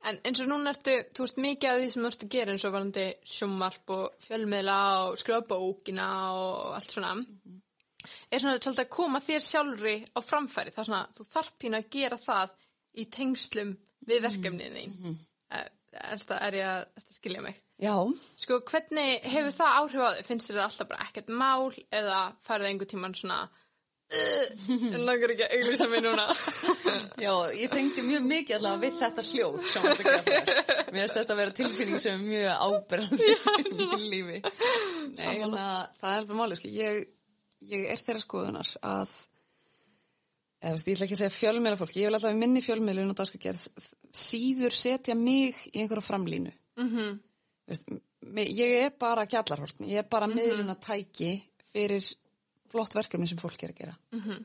En 0.02 0.18
eins 0.26 0.40
og 0.42 0.48
núna 0.50 0.72
ertu, 0.74 0.94
þú 1.14 1.24
veist, 1.24 1.36
mikið 1.44 1.70
af 1.70 1.80
því 1.80 1.90
sem 1.92 2.02
þú 2.02 2.08
ert 2.10 2.24
að 2.26 2.32
gera 2.34 2.54
eins 2.54 2.64
og 2.66 2.72
varandi 2.74 3.04
sjómarp 3.32 3.92
og 3.94 4.24
fjölmiðla 4.24 4.78
og 5.06 5.18
skrifa 5.20 5.44
bókina 5.52 6.08
og 6.34 6.72
allt 6.76 6.94
svona. 6.96 7.12
Er 8.28 8.42
svona 8.42 8.56
svolítið 8.58 8.82
að 8.82 8.90
koma 8.96 9.20
þér 9.22 9.44
sjálfri 9.46 9.94
á 10.10 10.20
framfæri, 10.26 10.72
það 10.74 10.82
er 10.82 10.88
svona, 10.90 11.04
þú 11.14 11.28
þarft 11.30 11.58
pínu 11.62 11.78
að 11.78 11.90
gera 11.94 12.18
það 12.18 12.56
í 12.98 13.04
tengslum 13.14 13.76
við 14.10 14.24
verkefnið 14.26 14.74
þín. 14.80 14.96
Er, 15.54 15.70
er, 15.92 16.24
það, 16.26 16.38
er 16.48 16.58
ég 16.58 16.72
að, 16.72 16.82
er 16.98 17.14
skilja 17.14 17.44
mig? 17.46 17.62
Já, 17.82 17.96
Sko, 18.38 18.60
hvernig 18.70 19.24
hefur 19.26 19.54
það 19.56 19.76
áhrif 19.80 20.02
á 20.06 20.10
þig? 20.14 20.26
Finnst 20.28 20.50
þér 20.50 20.58
það 20.60 20.66
alltaf 20.68 20.88
bara 20.92 21.06
ekkert 21.08 21.32
mál 21.42 21.72
eða 21.98 22.18
færið 22.46 22.68
einhver 22.68 22.88
tíman 22.92 23.14
svona 23.18 23.38
uh, 24.12 24.98
langar 25.02 25.32
ekki 25.34 25.46
að 25.48 25.54
auglýsa 25.56 25.88
mig 25.90 26.04
núna 26.04 26.26
já, 27.24 27.32
ég 27.58 27.72
tengdi 27.72 28.04
mjög 28.06 28.28
mikið 28.30 28.56
allavega 28.60 28.84
við 28.84 29.00
þetta 29.00 29.24
hljóð 29.30 29.58
sem 29.72 29.88
þetta 29.88 30.06
kallar. 30.06 30.62
Mér 30.92 31.00
finnst 31.00 31.18
þetta 31.18 31.34
að 31.34 31.40
vera 31.42 31.56
tilfinning 31.58 32.04
sem 32.04 32.14
er 32.14 32.24
mjög 32.28 32.62
ábyrðandi 32.68 33.32
í 33.98 34.08
lífi. 34.12 34.38
Nei, 35.18 35.42
að 35.42 35.58
það 35.58 36.08
er 36.12 36.16
alveg 36.20 36.38
málið, 36.38 36.60
sko. 36.62 36.72
Ég, 36.76 37.02
ég 37.72 37.90
er 37.96 38.02
þeirra 38.06 38.22
skoðunar 38.26 38.72
að 38.92 39.16
eða, 40.62 40.72
veist, 40.76 40.86
ég 40.86 40.94
ætla 40.96 41.06
ekki 41.08 41.16
að 41.18 41.22
segja 41.24 41.34
fjölmiðla 41.40 41.80
fólk, 41.82 41.96
ég 41.98 42.06
vil 42.10 42.16
alltaf 42.20 42.38
minni 42.38 42.62
fjölmiðlun 42.62 43.10
og 43.14 43.18
dagskagerð 43.18 43.66
síður 44.14 44.76
setja 44.76 45.16
mig 45.18 45.58
í 45.72 45.80
einhverja 45.82 46.06
framlínu. 46.12 46.52
Veist, 46.78 46.94
mi- 46.94 47.31
ég 47.68 48.76
er 48.78 48.94
bara 48.98 49.26
gjallarhortn, 49.26 49.86
ég 49.88 50.02
er 50.02 50.08
bara 50.08 50.26
mm 50.26 50.38
miðluna 50.38 50.76
tæki 50.80 51.34
fyrir 51.72 52.04
flott 52.72 52.94
verkefni 52.96 53.28
sem 53.28 53.38
fólk 53.38 53.62
er 53.62 53.72
að 53.72 53.78
gera. 53.78 53.94
-hmm. 54.12 54.44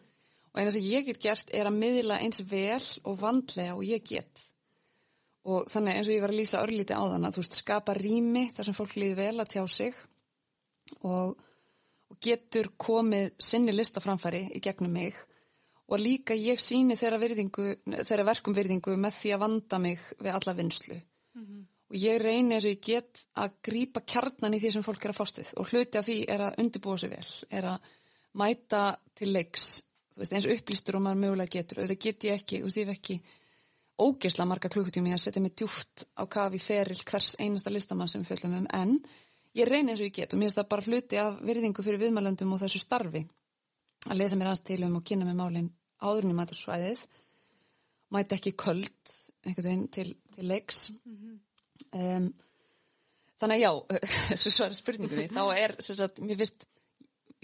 Og 0.53 0.60
eina 0.62 0.71
sem 0.71 0.82
ég 0.82 1.06
get 1.06 1.19
gert 1.21 1.49
er 1.53 1.67
að 1.67 1.77
miðla 1.77 2.19
eins 2.19 2.41
vel 2.41 2.84
og 3.03 3.19
vandlega 3.21 3.75
og 3.75 3.84
ég 3.84 4.03
get. 4.03 4.43
Og 5.45 5.67
þannig 5.69 5.95
eins 5.95 6.08
og 6.08 6.13
ég 6.13 6.21
var 6.21 6.32
að 6.32 6.39
lýsa 6.39 6.63
örlíti 6.63 6.93
á 6.93 7.03
þann 7.08 7.25
að 7.25 7.34
þú 7.36 7.43
veist, 7.43 7.53
skapa 7.53 7.93
rými 7.93 8.51
þar 8.51 8.65
sem 8.65 8.73
fólk 8.73 8.95
líði 8.95 9.15
vel 9.15 9.39
að 9.39 9.51
tjá 9.53 9.67
sig 9.67 9.95
og, 11.01 11.38
og 12.10 12.17
getur 12.19 12.71
komið 12.77 13.32
sinni 13.39 13.71
listaframfæri 13.71 14.51
í 14.56 14.60
gegnum 14.60 14.91
mig 14.91 15.15
og 15.88 15.99
líka 15.99 16.36
ég 16.36 16.60
síni 16.60 16.97
þeirra, 16.99 17.17
virðingu, 17.17 17.75
þeirra 17.86 18.25
verkum 18.25 18.53
virðingu 18.53 18.97
með 18.97 19.13
því 19.13 19.34
að 19.34 19.39
vanda 19.39 19.80
mig 19.80 19.99
við 20.19 20.34
alla 20.34 20.53
vinslu 20.53 20.99
og 21.88 21.95
ég 21.95 22.19
reyni 22.21 22.58
eins 22.58 22.65
og 22.67 22.73
ég 22.73 22.84
get 22.84 23.23
að 23.39 23.58
grípa 23.63 24.04
kjarnan 24.04 24.56
í 24.58 24.60
því 24.60 24.73
sem 24.76 24.86
fólk 24.86 25.06
er 25.06 25.13
að 25.13 25.19
fást 25.21 25.41
við. 25.41 25.52
Og 25.62 25.71
hluti 25.71 26.00
af 26.00 26.08
því 26.08 26.17
er 26.34 26.43
að 26.47 26.58
undirbúa 26.63 27.00
sig 27.00 27.12
vel 27.13 27.28
er 27.60 27.67
að 27.71 27.91
mæta 28.38 28.82
til 29.17 29.32
leiks. 29.34 29.67
Þú 30.13 30.21
veist, 30.21 30.34
eins 30.34 30.50
upplýstur 30.52 30.97
og 30.97 31.06
maður 31.06 31.21
mögulega 31.23 31.54
getur. 31.56 31.84
Og 31.84 31.91
það 31.91 32.02
get 32.04 32.28
ég 32.28 32.41
ekki, 32.41 32.60
ég 32.65 32.80
hef 32.82 32.93
ekki 32.95 33.17
ógeðslega 33.97 34.50
marga 34.50 34.71
klukkutími 34.73 35.15
að 35.15 35.23
setja 35.23 35.41
mig 35.41 35.56
djúft 35.58 36.06
á 36.13 36.23
kafi 36.30 36.60
feril 36.62 37.00
hvers 37.08 37.32
einasta 37.39 37.73
listamann 37.73 38.12
sem 38.12 38.26
fjöldum 38.28 38.58
um. 38.60 38.67
En 38.73 38.97
ég 39.58 39.69
reyni 39.69 39.93
eins 39.93 40.04
og 40.04 40.10
ég 40.10 40.17
get 40.19 40.34
og 40.34 40.41
mér 40.41 40.52
finnst 40.52 40.60
það 40.60 40.69
bara 40.73 40.88
hluti 40.89 41.21
af 41.21 41.39
virðingu 41.47 41.86
fyrir 41.86 42.04
viðmælöndum 42.04 42.52
og 42.54 42.62
þessu 42.65 42.84
starfi. 42.84 43.23
Að 44.12 44.19
lesa 44.19 44.38
mér 44.38 44.52
aðeins 44.52 44.67
til 44.67 44.84
um 44.86 45.00
og 45.00 45.08
kynna 45.08 45.26
með 45.26 45.39
málin 45.39 45.71
áðurinn 46.04 46.36
í 46.36 46.38
mætasvæðið 46.38 47.08
mæta 48.13 48.38
ekki 48.38 48.54
köld 48.60 49.15
einhvern 49.47 49.67
veginn 49.67 49.88
til, 49.93 50.12
til 50.36 50.47
leiks 50.47 50.88
um, 51.98 52.32
þannig 53.42 53.60
að 53.60 53.63
já 53.63 54.00
þessu 54.32 54.54
svara 54.56 54.78
spurningunni 54.78 55.28
þá 55.34 55.44
er 55.56 55.76
sem 55.84 56.00
sagt, 56.00 56.24
mér 56.24 56.42
finnst 56.42 56.66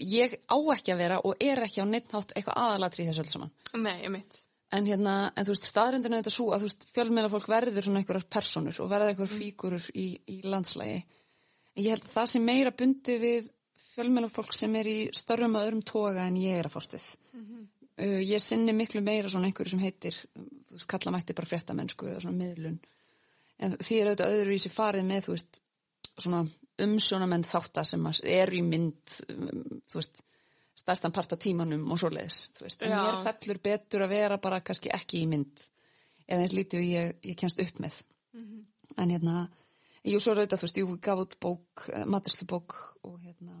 ég 0.02 0.38
á 0.50 0.56
ekki 0.74 0.94
að 0.94 1.04
vera 1.04 1.20
og 1.22 1.38
er 1.42 1.62
ekki 1.66 1.84
á 1.84 1.86
neitt 1.86 2.10
nátt 2.14 2.34
eitthvað 2.34 2.58
aðalatri 2.64 3.04
í 3.04 3.08
þessu 3.10 3.24
öll 3.24 3.34
saman. 3.36 3.54
Nei, 3.78 3.96
ég 4.02 4.12
mitt 4.14 4.42
en 4.74 4.88
hérna, 4.88 5.14
en 5.36 5.46
þú 5.46 5.54
veist, 5.54 5.66
staðrindinu 5.68 6.18
þetta 6.18 6.32
svo 6.34 6.48
að 6.54 6.64
þú 6.64 6.68
veist, 6.68 6.86
fjölmiðla 6.96 7.30
fólk 7.32 7.50
verður 7.50 7.86
svona 7.86 8.00
einhverjar 8.00 8.26
personur 8.36 8.80
og 8.82 8.88
verður 8.90 9.12
einhverjar 9.12 9.38
fígurur 9.38 9.90
í, 9.94 10.06
í 10.30 10.38
landslægi 10.50 10.96
en 10.98 11.84
ég 11.84 11.92
held 11.92 12.06
að 12.08 12.14
það 12.16 12.30
sem 12.32 12.48
meira 12.48 12.72
bundi 12.74 13.18
við 13.22 13.50
fjölmiðla 13.92 14.30
fólk 14.34 14.56
sem 14.56 14.74
er 14.80 14.90
í 14.90 14.96
störfum 15.14 15.54
að 15.58 15.68
öðrum 15.68 15.84
toga 15.86 16.26
en 16.26 16.40
ég 16.40 16.58
er 16.58 16.68
að 16.68 16.74
fást 16.74 16.96
við. 16.96 17.06
Uh, 17.94 18.18
ég 18.26 18.42
sinni 18.42 18.74
miklu 18.74 19.04
meira 19.06 19.30
svona 19.30 19.46
einhverju 19.46 19.76
sem 19.76 19.84
heitir 19.84 20.16
þú 20.18 20.74
veist, 20.74 20.88
kalla 20.90 21.14
mætti 21.14 21.36
bara 21.38 21.50
fréttamennsku 21.52 22.08
eða 22.10 22.24
svona 22.24 22.40
miðlun 22.40 22.80
en 23.62 23.76
því 23.78 23.98
er 24.00 24.10
auðvitað 24.10 24.36
öðru 24.38 24.54
í 24.56 24.62
sér 24.64 24.74
farið 24.74 25.04
með 25.08 25.26
þú 25.28 25.34
veist, 25.36 25.60
svona 26.18 26.44
umsjónamenn 26.84 27.44
þáttar 27.46 27.86
sem 27.86 28.06
eru 28.34 28.56
í 28.58 28.62
mynd 28.66 29.18
um, 29.30 29.82
þú 29.90 30.00
veist 30.00 30.24
stærstan 30.84 31.12
part 31.14 31.32
af 31.32 31.38
tímanum 31.44 31.84
og 31.94 32.00
svoleiðis 32.02 32.38
þú 32.56 32.64
veist, 32.66 32.82
en 32.82 32.90
mér 33.06 33.20
fellur 33.28 33.60
betur 33.62 34.02
að 34.08 34.14
vera 34.16 34.38
bara 34.42 34.58
kannski 34.66 34.90
ekki 34.92 35.20
í 35.22 35.28
mynd 35.30 35.62
eða 36.26 36.40
eins 36.42 36.54
lítið 36.56 36.80
og 36.80 36.88
ég, 36.88 37.12
ég 37.30 37.36
kemst 37.38 37.60
upp 37.60 37.78
með. 37.84 38.00
En 38.96 39.10
hérna 39.12 39.34
jú, 40.04 40.18
svo 40.20 40.32
er 40.34 40.40
auðvitað, 40.42 40.60
þú 40.60 40.66
veist, 40.66 40.78
ég 40.82 40.98
gaf 41.04 41.20
út 41.22 41.34
bók 41.40 41.84
maturslu 42.10 42.46
bók 42.50 42.74
og 43.06 43.18
hérna 43.22 43.58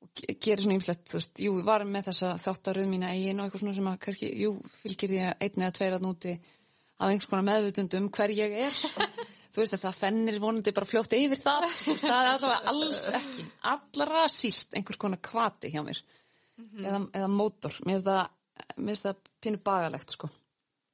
og 0.00 0.08
ge- 0.16 0.36
gerir 0.40 0.62
svona 0.64 0.76
ýmslegt, 0.78 1.04
þú 1.10 1.18
veist, 1.20 1.40
jú, 1.44 1.52
ég 1.60 1.66
var 1.68 1.84
með 1.84 2.08
þessa 2.08 2.32
þáttaröð 2.40 2.88
mína 2.90 3.10
eigin 3.12 3.40
og 3.42 3.46
eitthvað 3.50 3.64
svona 3.64 3.74
sem 3.76 3.90
að 3.92 3.98
kannski, 4.06 4.30
jú, 4.40 4.54
fylgir 4.80 5.12
því 5.12 5.20
að 5.26 5.44
einn 5.46 5.64
eða 5.66 5.74
tveir 5.78 5.96
að 5.98 6.06
núti 6.06 6.34
af 7.00 7.08
einhvers 7.08 7.28
konar 7.30 7.46
meðvutund 7.48 7.96
um 7.98 8.08
hver 8.12 8.32
ég 8.36 8.56
er. 8.66 8.80
Þú 9.50 9.62
veist 9.64 9.74
að 9.74 9.84
það 9.86 10.00
fennir 10.04 10.40
vonandi 10.42 10.72
bara 10.74 10.86
fljótt 10.86 11.14
yfir 11.16 11.40
það. 11.42 11.64
Það 12.04 12.16
er 12.16 12.32
allavega 12.36 12.72
alls 12.72 13.04
ekki 13.18 13.46
allra 13.72 14.26
síst 14.30 14.76
einhvers 14.78 15.00
konar 15.00 15.22
kvati 15.24 15.72
hjá 15.72 15.80
mér. 15.86 16.02
Eða, 16.60 17.00
eða 17.16 17.30
mótor. 17.32 17.78
Mér 17.88 17.98
finnst 17.98 18.10
það, 19.08 19.16
það 19.16 19.24
pínu 19.42 19.62
bagalegt 19.64 20.14
sko. 20.14 20.30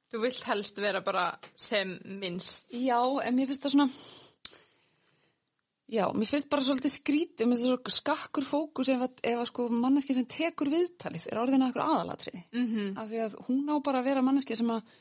Þú 0.07 0.21
vilt 0.23 0.45
helst 0.47 0.79
vera 0.79 1.03
bara 1.03 1.27
sem 1.51 1.91
minnst. 2.21 2.69
Já, 2.71 2.97
en 2.97 3.35
mér 3.35 3.51
finnst 3.51 3.67
það 3.67 3.75
svona 3.75 3.89
já, 5.91 6.05
mér 6.15 6.29
finnst 6.31 6.49
bara 6.51 6.63
svolítið 6.63 6.93
skrítið. 6.95 7.43
Mér 7.45 7.59
finnst 7.59 7.67
það 7.67 7.75
svo 7.75 7.97
skakkur 7.97 8.47
fókus 8.47 8.89
ef 8.93 9.03
að, 9.05 9.19
ef 9.33 9.41
að 9.43 9.49
sko 9.51 9.67
manneski 9.83 10.15
sem 10.15 10.29
tekur 10.31 10.71
viðtalið 10.71 11.27
er 11.29 11.41
orðin 11.43 11.65
að 11.65 11.69
eitthvað 11.69 11.91
aðalatriði. 11.93 12.45
Mm 12.55 12.71
-hmm. 12.71 12.95
af 13.03 13.11
því 13.11 13.21
að 13.25 13.37
hún 13.49 13.67
á 13.69 13.75
bara 13.83 14.01
að 14.01 14.09
vera 14.09 14.25
manneski 14.25 14.57
sem 14.57 14.71
að 14.71 14.95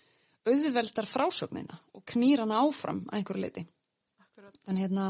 auðveldar 0.47 1.09
frásögnina 1.11 1.79
og 1.97 2.05
knýr 2.13 2.45
hana 2.45 2.63
áfram 2.65 3.05
að 3.09 3.21
einhverju 3.21 3.43
leiti 3.43 3.67
en 4.67 4.79
hérna 4.81 5.07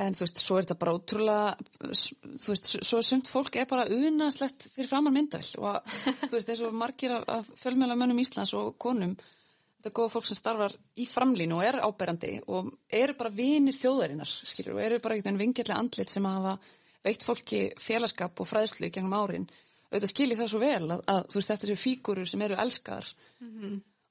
en 0.00 0.16
þú 0.16 0.24
veist, 0.24 0.40
svo 0.40 0.56
er 0.56 0.64
þetta 0.64 0.78
bara 0.80 0.94
ótrúlega 0.96 1.90
þú 1.90 2.54
veist, 2.54 2.70
svo 2.88 3.00
sumt 3.04 3.28
fólk 3.28 3.58
er 3.60 3.68
bara 3.68 3.88
unaslegt 3.90 4.70
fyrir 4.74 4.88
framann 4.88 5.16
myndavill 5.16 5.60
og 5.60 5.92
þú 6.28 6.32
veist, 6.36 6.48
eins 6.48 6.64
og 6.64 6.76
margir 6.76 7.16
af, 7.18 7.50
fjölmjölamönnum 7.62 8.22
Íslands 8.22 8.54
og 8.56 8.76
konum 8.80 9.16
þetta 9.16 9.90
er 9.90 9.96
góða 9.96 10.12
fólk 10.14 10.28
sem 10.28 10.38
starfar 10.38 10.76
í 11.00 11.06
framlínu 11.08 11.56
og 11.56 11.64
er 11.64 11.80
áberandi 11.84 12.34
og 12.52 12.70
eru 13.00 13.16
bara 13.16 13.32
vinir 13.32 13.76
þjóðarinnar, 13.76 14.28
skilur, 14.28 14.76
og 14.76 14.84
eru 14.84 15.00
bara 15.00 15.16
einhvern 15.16 15.40
veginn 15.40 15.54
vingjallega 15.54 15.80
andlit 15.80 16.12
sem 16.12 16.28
hafa 16.28 16.58
veitt 17.04 17.24
fólki 17.24 17.62
félagskap 17.80 18.42
og 18.42 18.48
fræðslu 18.48 18.90
í 18.90 18.92
gegnum 18.92 19.16
árin. 19.16 19.46
Auðvitað 19.88 20.12
skilji 20.12 20.36
það 20.36 20.50
svo 20.52 20.60
vel 20.60 20.84
að, 20.84 21.00
að 21.08 21.22
þú 21.32 21.38
veist, 21.40 21.52
þetta 21.52 21.70
séu 21.70 21.80
fígurur 21.80 22.28
sem 22.28 22.44
eru 22.44 22.58
elskaðar 22.60 23.08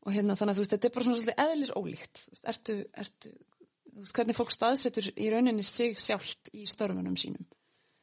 og 0.06 0.16
hérna 0.16 0.36
þannig 0.38 0.54
að 0.54 0.60
þú 0.60 0.64
veist, 0.64 0.74
þetta 0.76 0.88
er 0.88 0.94
bara 0.96 1.06
svona 1.06 1.20
svolítið 1.20 1.42
eðlis 1.46 1.74
ólíkt, 1.76 2.22
þú 2.22 2.36
veist, 2.36 2.46
ertu, 2.54 2.76
ertu 3.04 3.32
þú 3.32 4.04
veist, 4.04 4.16
hvernig 4.20 4.38
fólk 4.38 4.54
staðsetur 4.56 5.10
í 5.16 5.32
rauninni 5.34 5.66
sig 5.68 6.00
sjálft 6.00 6.52
í 6.56 6.64
störfunum 6.70 7.18
sínum. 7.20 7.44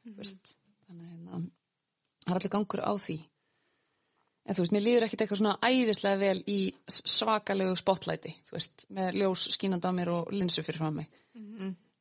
Þú 0.04 0.18
veist, 0.18 0.52
þannig 0.86 1.06
að 1.06 1.14
hérna 1.14 1.40
það 2.26 2.34
er 2.34 2.40
allir 2.40 2.54
gangur 2.56 2.84
á 2.84 2.92
því. 3.00 3.16
En 4.46 4.54
þú 4.54 4.62
veist, 4.62 4.74
mér 4.76 4.84
líður 4.84 5.06
ekkit 5.06 5.24
eitthvað 5.24 5.40
svona 5.40 5.70
æðislega 5.72 6.20
vel 6.20 6.42
í 6.52 6.60
svakalegu 6.86 7.78
spotlighti, 7.80 8.34
þú 8.46 8.58
veist, 8.58 8.86
með 8.94 9.20
ljós 9.22 9.48
skínandi 9.56 9.90
á 9.90 9.92
mér 9.96 10.12
og 10.14 10.30
linsu 10.34 10.62
fyrir 10.62 10.84
fram 10.84 11.00
mig. 11.00 11.08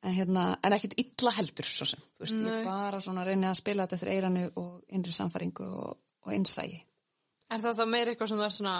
En 0.05 0.13
hérna, 0.13 0.51
en 0.61 0.75
ekkit 0.75 0.99
illa 1.01 1.31
heldur 1.33 1.65
svo 1.65 1.87
sem, 1.89 2.03
þú 2.13 2.25
veist, 2.25 2.35
ég 2.35 2.45
Nei. 2.45 2.59
er 2.59 2.67
bara 2.67 2.99
svona 3.01 3.23
að 3.23 3.31
reyna 3.31 3.49
að 3.49 3.61
spila 3.63 3.87
þetta 3.87 3.97
eftir 3.97 4.11
eiranu 4.13 4.43
og 4.61 4.75
innri 4.93 5.15
samfæringu 5.15 5.65
og, 5.65 5.95
og 6.27 6.35
innsægi 6.35 6.83
Er 7.53 7.61
það 7.61 7.79
þá 7.79 7.85
meira 7.89 8.13
eitthvað 8.13 8.31
sem 8.31 8.41
er 8.41 8.53
svona 8.53 8.75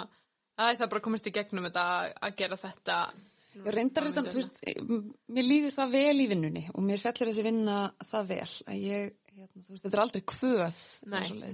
að 0.56 0.78
það 0.80 0.92
bara 0.92 1.04
komist 1.04 1.26
í 1.28 1.34
gegnum 1.36 1.66
þetta 1.68 1.86
að 2.26 2.36
gera 2.40 2.60
þetta 2.60 2.98
Ég 3.56 3.72
reyndar 3.72 4.04
þetta, 4.10 4.22
þú 4.28 4.40
veist, 4.42 4.58
mér 5.32 5.46
líður 5.46 5.72
það 5.72 5.92
vel 5.94 6.16
í 6.20 6.26
vinnunni 6.28 6.62
og 6.74 6.82
mér 6.84 7.00
fellur 7.00 7.30
þessi 7.30 7.44
vinna 7.46 7.76
það 8.04 8.26
vel 8.28 8.74
ég, 8.76 9.14
hérna, 9.32 9.62
þú 9.62 9.72
veist, 9.72 9.84
þetta 9.86 9.96
er 9.96 10.02
aldrei 10.02 10.24
kvöð 10.32 10.82
Nei. 11.14 11.52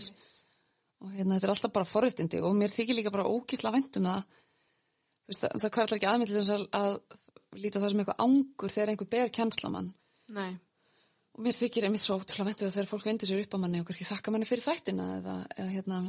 og 1.02 1.12
hérna, 1.14 1.36
þetta 1.36 1.46
er 1.46 1.52
alltaf 1.54 1.74
bara 1.76 1.88
forréttindi 1.88 2.40
og 2.42 2.56
mér 2.58 2.74
þykir 2.74 2.98
líka 2.98 3.14
bara 3.14 3.28
ógísla 3.30 3.70
vænt 3.74 4.00
um 4.00 4.08
það 4.10 4.26
þú 4.26 5.30
veist, 5.30 5.44
það, 5.44 5.54
það 5.62 5.74
kvarlar 5.76 6.00
ekki 6.00 6.10
aðmynd 6.10 6.32
til 6.32 6.40
þess 6.40 6.56
að, 6.56 6.66
að 6.80 7.62
líta 7.62 7.84
það 7.84 7.94
sem 7.94 8.02
eitthvað 8.02 8.26
angur 8.26 8.74
þegar 8.74 8.94
einhver 8.94 9.12
ber 9.14 9.32
kjenslamann 9.38 9.94
Nei, 10.32 10.50
og 11.36 11.46
mér 11.46 11.58
þykir 11.60 11.86
einmitt 11.86 12.02
svo 12.02 12.18
ótrúlega 12.18 12.50
um 12.50 12.60
það 12.64 12.76
þegar 12.80 12.90
fólk 12.90 13.06
vindur 13.06 13.30
sér 13.30 13.46
upp 13.46 13.54
á 13.54 13.62
manni 13.62 13.82
og 13.82 13.86
kannski 13.86 14.10
þakka 14.10 14.34
manni 14.34 14.48
fyrir 14.48 14.66
þættina 14.66 15.08
eða, 15.20 15.38
eða 15.54 15.70
hérna 15.70 16.02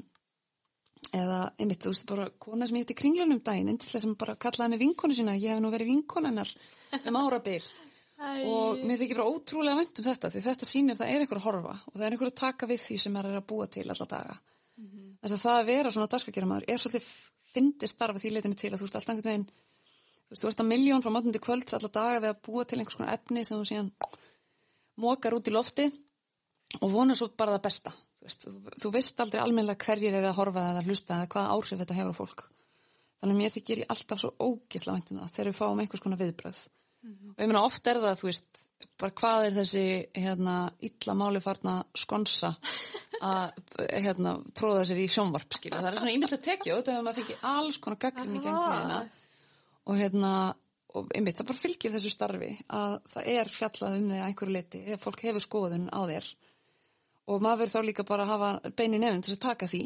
eða 1.14 1.40
einmitt, 1.62 1.84
þú 1.84 1.94
veist, 1.94 2.06
bara 2.10 2.28
kona 2.46 2.68
sem 2.68 2.78
ég 2.80 2.86
hitt 2.86 2.94
í 2.96 3.00
kringlunum 3.00 3.42
daginn, 3.46 3.72
endislega 3.74 4.04
sem 4.06 4.14
bara 4.20 4.38
kallaði 4.42 4.74
mig 4.74 4.82
vinkonu 4.82 5.18
sína, 5.18 5.36
ég 5.38 5.54
hef 5.54 5.62
nú 5.62 5.72
verið 5.74 5.92
vinkonennar 5.94 6.54
um 7.04 7.20
árabil. 7.22 7.64
Og 8.54 8.82
mér 8.86 9.00
þykir 9.02 9.20
bara 9.20 9.34
ótrúlega 9.34 9.80
vænt 9.82 10.00
um 10.00 10.06
þetta 10.06 10.30
því 10.32 10.42
þetta 10.46 10.68
sýnir 10.70 10.96
að 10.96 11.02
það 11.02 11.10
er 11.12 11.24
einhver 11.24 11.40
að 11.40 11.46
horfa 11.48 11.74
og 11.90 11.96
það 11.96 12.04
er 12.06 12.14
einhver 12.16 12.30
að 12.30 12.38
taka 12.40 12.68
við 12.70 12.84
því 12.84 12.98
sem 13.02 13.14
maður 13.16 13.32
er 13.34 13.40
að 13.40 13.48
búa 13.50 13.66
til 13.74 13.84
alla 13.90 14.08
daga. 14.14 14.36
Þess 15.24 15.34
að 15.34 15.42
það 15.44 15.58
að 15.58 15.70
vera 15.72 15.92
svona 15.96 16.12
dagskakera 16.14 16.48
maður 16.48 16.68
er 16.70 16.80
svolítið 16.80 17.10
fyndi 17.54 17.90
starfa 17.90 18.22
því 18.22 18.32
leitinu 18.36 18.58
til 18.58 18.72
að 18.72 18.80
þú 18.80 18.88
veist 18.88 18.98
alltaf 19.00 19.14
einhvern 19.14 19.30
veginn 19.30 19.46
þú 19.48 20.34
veist, 20.34 20.44
þú 20.44 20.50
ert 20.50 20.64
að 20.64 20.70
miljón 20.72 21.04
frá 21.04 21.12
máttundi 21.14 21.42
kvölds 21.44 21.78
alla 21.78 21.92
daga 21.98 22.22
við 22.24 22.32
að 22.32 22.42
búa 22.48 22.66
til 22.66 22.80
einhvers 22.80 22.98
konar 23.00 23.14
efni 23.18 23.44
sem 23.46 23.60
þú 23.60 23.68
síðan 23.70 23.92
mókar 25.04 25.38
út 25.38 25.50
í 25.50 25.54
lofti 25.54 25.90
og 26.80 26.94
vonar 26.94 27.20
svo 27.20 27.30
bara 27.38 27.58
það 27.58 27.66
besta 27.68 27.94
veist, 28.24 28.48
þú, 28.82 28.92
veist 28.94 29.24
aldrei 29.24 29.42
almennilega 29.44 29.88
hverjir 29.88 30.18
er 30.20 30.30
að 30.30 30.38
horfa 30.40 30.68
eða 30.74 30.86
hlusta 30.88 31.18
eða 31.20 31.32
hvaða 31.36 31.58
áhrif 31.58 31.84
þetta 31.84 31.98
hefur 32.00 32.16
á 32.16 32.20
fólk. 32.22 32.46
Þannig 33.20 33.36
að 33.36 33.42
mér 33.42 33.54
þykir 33.54 33.84
ég 33.84 33.92
alltaf 33.94 34.24
svo 34.24 34.34
ógisla 34.40 34.96
væntum 34.96 35.22
það 35.22 35.36
þegar 35.36 35.50
við 35.52 35.60
fáum 35.60 35.84
einhvers 35.84 36.04
konar 36.04 36.24
viðbröð 36.24 36.64
og 37.04 37.42
ég 37.42 37.50
meina 37.50 37.64
oft 37.68 37.88
er 37.90 38.00
það, 38.00 38.20
þú 38.20 38.28
veist 38.30 38.62
bara 39.02 39.16
hvað 39.20 39.46
er 39.48 39.56
þessi 39.58 39.84
hérna 40.16 40.56
illa 40.88 41.16
máli 41.20 41.42
farna 41.44 41.74
skonsa 42.00 42.54
að 43.24 43.58
hérna 43.92 44.36
tróða 44.56 44.86
sér 44.88 45.02
í 45.04 45.10
sjónvarp 45.12 45.58
skilja, 45.58 45.82
það 45.82 45.90
er 45.90 46.00
svona 46.00 46.14
ímyndilegt 46.14 46.46
tekið 46.48 46.74
og 46.76 46.82
þetta 46.82 47.04
maður 47.04 47.20
fengi 47.20 47.38
alls 47.52 47.80
konar 47.84 48.00
gaggrinni 48.06 48.40
í 48.40 48.44
gegn 48.44 48.60
tíðina. 48.62 49.00
Og 49.84 50.00
hérna 50.00 50.32
og 50.94 51.12
einmitt 51.18 51.40
það 51.40 51.50
bara 51.50 51.64
fylgir 51.64 51.94
þessu 51.96 52.12
starfi 52.14 52.52
að 52.72 52.98
það 53.10 53.30
er 53.34 53.52
fjallað 53.52 53.98
um 53.98 54.10
þig 54.12 54.20
að 54.20 54.28
einhverju 54.30 54.56
liti 54.56 54.84
ef 54.94 55.04
fólk 55.04 55.24
hefur 55.26 55.44
skoðun 55.44 55.88
á 55.90 56.00
þér 56.12 56.30
og 57.28 57.44
maður 57.44 57.64
verður 57.64 57.74
þá 57.74 57.88
líka 57.88 58.06
bara 58.08 58.26
að 58.26 58.34
hafa 58.34 58.72
bein 58.78 58.96
í 58.98 59.02
nefn 59.02 59.22
til 59.24 59.36
að 59.36 59.44
taka 59.46 59.70
því. 59.72 59.84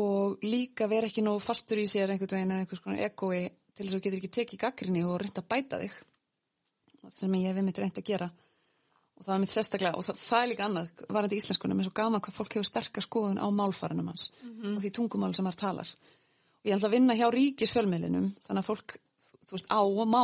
Og 0.00 0.44
líka 0.46 0.88
vera 0.88 1.08
ekki 1.10 1.24
nóg 1.24 1.42
fastur 1.44 1.82
í 1.82 1.88
sér 1.90 2.14
einhvern 2.14 2.38
veginn 2.38 2.54
eða 2.54 2.64
einhvers 2.64 2.80
konar 2.84 3.02
egoi 3.04 3.42
til 3.76 3.84
þess 3.84 3.92
að 3.92 3.98
þú 3.98 4.04
getur 4.06 4.20
ekki 4.20 4.32
tekið 4.38 4.62
gaggrinni 4.62 5.02
og 5.04 5.18
reynda 5.20 5.42
að 5.42 5.50
bæta 5.52 5.80
þig. 5.82 5.98
Sem 7.12 7.34
ég 7.36 7.50
hef 7.50 7.60
einmitt 7.60 7.80
reynd 7.82 7.98
að 7.98 8.08
gera. 8.08 8.30
Og 9.18 9.26
það 9.26 9.34
er 9.34 9.42
mitt 9.42 9.52
sérstaklega 9.52 9.98
og 9.98 10.06
það, 10.06 10.22
það 10.22 10.42
er 10.42 10.48
líka 10.50 10.66
annað 10.66 11.04
varandi 11.12 11.36
í 11.36 11.42
íslenskunum 11.42 11.80
er 11.82 11.86
svo 11.86 11.94
gaman 11.98 12.22
hvað 12.24 12.38
fólk 12.38 12.56
hefur 12.56 12.68
sterkar 12.68 13.04
skoðun 13.04 13.42
á 13.42 13.46
málfaranum 13.52 14.08
hans 14.10 14.30
og 14.72 14.80
því 14.80 14.90
tungumál 14.96 15.34
sem 15.36 15.46
maður 15.46 15.60
talar. 15.60 15.92
Og 16.62 16.70
ég 16.70 16.76
ætla 16.76 16.88
að 16.88 16.96
vinna 16.96 17.18
hjá 17.18 17.26
ríkisfjölmiðlinum 17.34 18.30
þannig 18.46 18.62
að 18.62 18.68
fólk, 18.70 18.96
þú, 19.26 19.38
þú 19.46 19.56
veist, 19.58 19.68
á 19.68 19.80
og 19.82 20.08
má 20.08 20.22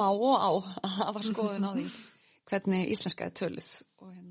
má 0.00 0.08
og 0.08 0.34
á 0.40 0.50
að 0.50 0.96
hafa 0.96 1.24
skoðun 1.28 1.68
á 1.68 1.70
því 1.76 1.86
hvernig 2.50 2.90
íslenska 2.94 3.28
er 3.28 3.36
töluð 3.36 3.70
og 4.00 4.10
hérna 4.14 4.29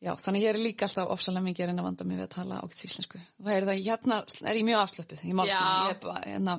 já, 0.00 0.12
þannig 0.24 0.42
ég 0.46 0.52
er 0.54 0.58
líka 0.60 0.86
alltaf 0.88 1.10
ofsalega 1.14 1.44
mikið 1.48 1.64
að 1.64 1.70
reyna 1.70 1.82
að 1.84 1.88
vanda 1.90 2.04
mig 2.08 2.16
við 2.20 2.26
að 2.26 2.34
tala 2.36 2.60
ákveðs 2.64 2.86
íslensku 2.88 3.20
það 3.20 3.52
er 3.56 3.66
það, 3.68 3.82
hérna 3.88 4.20
er 4.50 4.60
ég 4.60 4.66
mjög 4.70 4.80
afslöpuð 4.84 5.24
í 5.26 5.34
málskunum, 5.40 5.74
Já. 5.74 5.82
ég 5.84 5.94
er 5.96 6.00
bara 6.04 6.22
hérna, 6.24 6.54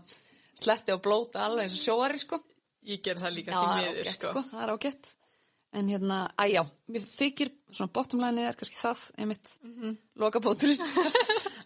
sletti 0.61 0.93
og 0.95 1.01
blóta 1.07 1.45
alveg 1.47 1.65
eins 1.67 1.77
og 1.79 1.83
sjóari 1.85 2.21
sko 2.21 2.41
Ég 2.81 3.01
ger 3.05 3.19
það 3.21 3.35
líka 3.35 3.53
því 3.53 3.81
miður, 3.81 4.07
sko. 4.15 4.29
sko. 4.31 4.41
það 4.51 4.61
er 4.65 4.71
ágætt 4.75 5.09
en 5.79 5.89
hérna, 5.93 6.15
að 6.41 6.49
já, 6.51 6.61
mér 6.91 7.03
þykir 7.07 7.51
svona 7.71 7.93
bottomlæni 7.95 8.41
er 8.49 8.57
kannski 8.59 8.79
það 8.81 9.03
einmitt 9.21 9.51
mm 9.61 9.75
Mhm. 9.81 9.97
lokabótur 10.21 10.73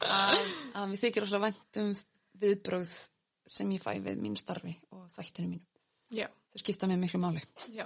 að, 0.05 0.41
að 0.75 0.89
mér 0.91 0.99
þykir 1.01 1.25
óslega 1.25 1.45
vænt 1.47 1.79
um 1.81 1.93
viðbrögð 2.43 2.95
sem 3.55 3.71
ég 3.75 3.81
fæ 3.83 3.91
við 4.03 4.19
mínu 4.21 4.37
starfi 4.39 4.75
og 4.91 5.07
þættinu 5.15 5.49
mínu 5.55 5.65
Já, 6.19 6.27
þau 6.53 6.61
skipta 6.61 6.87
mér 6.91 6.99
miklu 7.01 7.19
máli 7.23 7.41
já, 7.73 7.85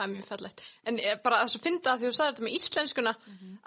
það 0.00 0.06
er 0.06 0.12
mjög 0.16 0.28
fallegt. 0.32 0.62
En 0.88 1.00
ég, 1.00 1.18
bara 1.24 1.42
þess 1.44 1.58
að 1.60 1.66
finna 1.68 1.92
að 1.94 2.00
því 2.02 2.10
þú 2.10 2.18
sagði 2.18 2.30
þetta 2.32 2.46
með 2.46 2.56
íslenskuna, 2.60 3.16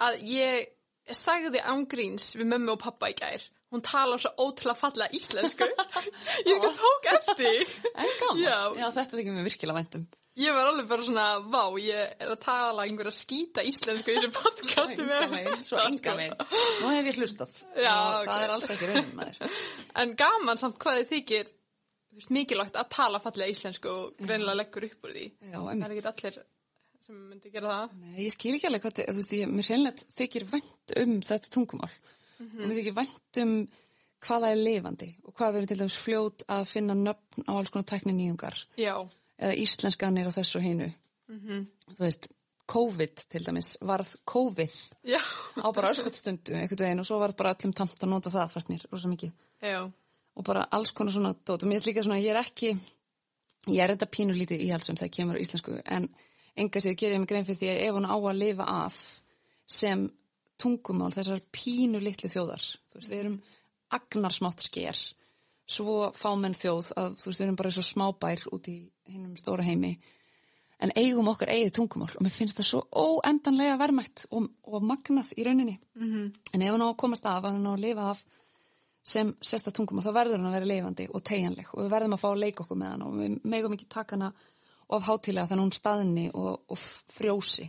að 0.07 0.23
ég 0.33 1.15
sagði 1.23 1.61
ángríns 1.73 2.31
við 2.39 2.49
mömmu 2.49 2.73
og 2.73 2.81
pappa 2.81 3.11
í 3.11 3.15
gær. 3.19 3.45
Hún 3.73 3.81
talar 3.81 4.21
svo 4.21 4.29
ótrúlega 4.37 4.77
fallega 4.77 5.17
íslensku. 5.17 5.65
ég 6.49 6.57
ekki 6.57 6.73
tók 6.77 7.07
eftir. 7.13 7.71
en 7.93 8.11
gaman, 8.19 8.43
Já. 8.77 8.91
þetta 8.99 9.17
þykir 9.17 9.33
mér 9.37 9.49
virkilega 9.49 9.79
vænt 9.79 9.97
um 10.01 10.11
Ég 10.33 10.49
var 10.49 10.65
alveg 10.65 10.87
bara 10.89 11.03
svona, 11.05 11.23
vá, 11.45 11.75
ég 11.77 12.13
er 12.17 12.31
að 12.33 12.39
tala 12.41 12.87
einhverja 12.87 13.13
skýta 13.13 13.61
íslensku 13.69 14.09
í 14.09 14.15
þessu 14.17 14.31
podcastu 14.39 15.05
megin, 15.05 15.59
svo 15.61 15.77
enga 15.83 16.15
megin 16.17 16.39
nú 16.81 16.89
hef 16.89 17.09
ég 17.11 17.19
hlustað 17.21 17.59
Já, 17.77 17.97
það 18.25 18.45
er 18.47 18.53
alls 18.55 18.69
ekki 18.73 18.89
raunin 18.89 19.11
maður 19.19 19.59
En 20.01 20.15
gaman 20.17 20.61
samt 20.61 20.79
hvað 20.81 21.03
þið 21.03 21.11
þykir 21.11 21.51
veist, 22.19 22.33
mikilvægt 22.37 22.79
að 22.79 22.89
tala 22.93 23.19
fallega 23.23 23.53
íslensku 23.53 23.89
og 23.91 24.17
greinilega 24.21 24.59
leggur 24.59 24.87
upp 24.89 25.07
úr 25.07 25.13
því. 25.15 25.29
já, 25.51 25.59
Það 25.59 25.85
er 25.87 25.95
ekki 25.95 26.09
allir 26.11 26.41
sem 27.03 27.15
myndi 27.29 27.51
gera 27.51 27.71
það. 27.73 27.95
Nei, 27.99 28.17
ég 28.23 28.31
skil 28.35 28.53
ekki 28.55 28.67
alveg 28.69 28.83
hvað 28.85 28.93
þetta, 28.97 29.13
þú 29.13 29.21
veist, 29.21 29.33
ég, 29.35 29.49
mér 29.51 29.69
hreinlega 29.69 30.05
þykir 30.19 30.45
vænt 30.53 30.93
um 31.03 31.15
þetta 31.29 31.49
tungumál. 31.51 31.89
Og 32.43 32.61
mér 32.63 32.77
þykir 32.79 32.95
vænt 32.99 33.41
um 33.43 33.55
hvað 34.23 34.45
það 34.45 34.53
er 34.53 34.61
lifandi 34.63 35.09
og 35.27 35.33
hvað 35.35 35.57
erum 35.57 35.67
til 35.67 35.79
dæmis 35.81 35.97
fljót 35.99 36.45
að 36.47 36.69
finna 36.71 36.95
nöfn 36.95 37.43
á 37.43 37.51
alls 37.57 37.73
konar 37.73 37.89
tækni 37.91 38.13
nýjungar 38.15 38.55
Já, 38.79 38.95
eða 39.35 39.57
íslenskanir 39.59 40.29
á 40.31 40.35
þessu 40.37 40.61
og 40.61 40.63
hinu. 40.63 40.87
Þú 41.33 41.99
veist, 41.99 42.29
COVID 42.71 43.25
til 43.33 43.43
dæmis, 43.43 43.73
varð 43.83 44.13
COVID 44.31 44.77
já, 45.11 45.19
á 45.59 45.67
bara 45.75 45.91
öskutstundu 45.91 46.55
einhvern 46.55 46.85
veginn 46.85 47.03
og 47.03 47.07
svo 47.09 47.19
varð 47.19 47.35
bara 47.41 47.51
öllum 47.57 47.73
tamt 47.75 47.99
að 47.99 48.13
nota 48.13 48.31
það 48.31 48.53
fast 48.55 48.71
mér 48.71 48.85
rosa 48.91 49.11
mikið. 49.11 49.33
Já, 49.59 49.81
og 50.33 50.45
bara 50.47 50.67
alls 50.71 50.91
konar 50.91 51.13
svona 51.13 51.33
dót. 51.33 51.63
Og 51.63 51.69
mér 51.69 51.81
er 51.81 51.89
líka 51.89 52.03
svona, 52.03 52.21
ég 52.21 52.33
er 52.33 52.41
ekki 52.41 52.73
ég 53.71 53.79
er 53.79 53.93
þetta 53.93 54.11
pínu 54.11 54.35
lítið 54.35 54.63
íhaldsum 54.65 54.97
þegar 54.99 55.15
kemur 55.17 55.39
á 55.39 55.43
íslensku 55.43 55.77
en 55.85 56.09
enga 56.59 56.81
sér 56.83 56.97
gerir 56.99 57.15
ég 57.15 57.23
mig 57.23 57.31
grein 57.31 57.45
fyrir 57.47 57.59
því 57.61 57.69
að 57.71 57.83
ef 57.85 57.97
hún 57.97 58.09
á 58.11 58.15
að 58.17 58.39
lifa 58.41 58.65
af 58.85 58.97
sem 59.79 60.07
tungumál 60.59 61.13
þessar 61.15 61.43
pínu 61.55 62.01
litlu 62.03 62.29
þjóðar 62.29 62.63
þú 62.63 62.99
veist, 62.99 63.11
við 63.11 63.21
erum 63.21 63.37
agnarsmátt 63.93 64.65
sker 64.67 64.99
svo 65.69 66.11
fámenn 66.17 66.57
þjóð 66.57 66.91
að 66.99 67.15
þú 67.21 67.29
veist, 67.29 67.39
við 67.39 67.45
erum 67.45 67.61
bara 67.61 67.71
svo 67.71 67.85
smábær 67.87 68.43
út 68.51 68.67
í 68.67 68.77
hinnum 69.07 69.39
stóra 69.39 69.63
heimi 69.63 69.95
en 70.83 70.91
eigum 70.99 71.29
okkar 71.31 71.53
eigið 71.53 71.75
tungumál. 71.77 72.11
Og 72.17 72.25
mér 72.25 72.33
finnst 72.33 72.57
það 72.59 72.67
svo 72.67 72.81
óendanlega 72.91 73.77
verðmætt 73.79 74.25
og, 74.35 74.49
og 74.67 74.83
magnað 74.83 75.29
í 75.37 75.45
rauninni. 75.47 75.77
-hmm. 75.95 76.25
en 76.53 76.61
ef 76.61 76.73
hún 76.73 76.83
á 76.83 76.87
að 76.89 76.97
komast 76.99 77.25
af, 77.25 77.43
að 77.43 77.55
hún 77.55 77.69
á 77.71 77.73
að 77.73 77.83
lifa 77.85 78.09
af 78.11 78.25
sem 79.03 79.33
sérsta 79.43 79.73
tungumál, 79.75 80.05
þá 80.05 80.15
verður 80.15 80.39
hann 80.39 80.49
að 80.49 80.57
vera 80.57 80.69
lifandi 80.69 81.07
og 81.11 81.23
tegjanleg 81.27 81.71
og 81.73 81.81
við 81.81 81.91
verðum 81.91 82.15
að 82.15 82.21
fá 82.21 82.27
að 82.29 82.41
leika 82.45 82.63
okkur 82.63 82.79
með 82.79 82.93
hann 82.93 83.05
og 83.05 83.15
við 83.19 83.37
megum 83.51 83.75
ekki 83.75 83.89
taka 83.91 84.15
hana 84.15 84.29
of 84.93 85.07
hátilega 85.07 85.49
þannig 85.49 85.67
hún 85.67 85.75
staðni 85.75 86.25
og, 86.31 86.63
og 86.71 86.79
frjósi, 87.11 87.67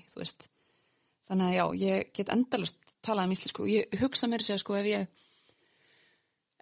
þannig 1.28 1.46
að 1.48 1.56
já, 1.56 1.64
ég 1.82 2.14
get 2.14 2.32
endalust 2.34 2.96
talað 3.04 3.28
um 3.28 3.34
íslensku 3.34 3.64
og 3.64 3.72
ég 3.72 4.00
hugsa 4.00 4.30
mér 4.30 4.44
sér 4.46 4.62
sko 4.62 4.78
ef 4.78 4.88
ég 4.88 5.12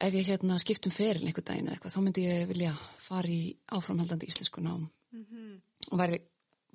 ef 0.02 0.16
ég 0.18 0.28
hérna 0.32 0.58
skiptum 0.62 0.94
feril 0.94 1.26
einhver 1.28 1.44
daginn 1.46 1.68
eða 1.68 1.76
eitthvað, 1.76 1.94
þá 1.94 2.02
myndi 2.06 2.26
ég 2.26 2.48
vilja 2.50 2.72
fara 3.02 3.30
í 3.30 3.42
áframhaldandi 3.76 4.30
íslensku 4.32 4.64
nám 4.64 4.88
og 5.90 5.98
væri, 6.00 6.22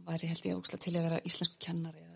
væri 0.06 0.30
held 0.32 0.46
ég 0.46 0.60
ókslega 0.60 0.84
til 0.86 0.96
að 0.96 1.10
vera 1.10 1.24
íslensku 1.26 1.60
kennari 1.66 2.07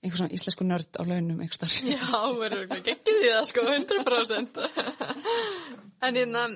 eða 0.00 0.08
einhver 0.08 0.20
svona 0.22 0.36
íslensku 0.36 0.66
nörd 0.66 0.96
á 0.96 1.02
launum 1.04 1.40
einhver 1.40 1.58
starf 1.58 1.78
já, 1.84 2.20
verður 2.40 2.66
ekki 2.66 2.80
geggið 2.88 3.26
í 3.26 3.32
það 3.34 3.48
sko, 3.50 3.66
100%. 3.76 4.62
en 6.08 6.20
hérna, 6.20 6.46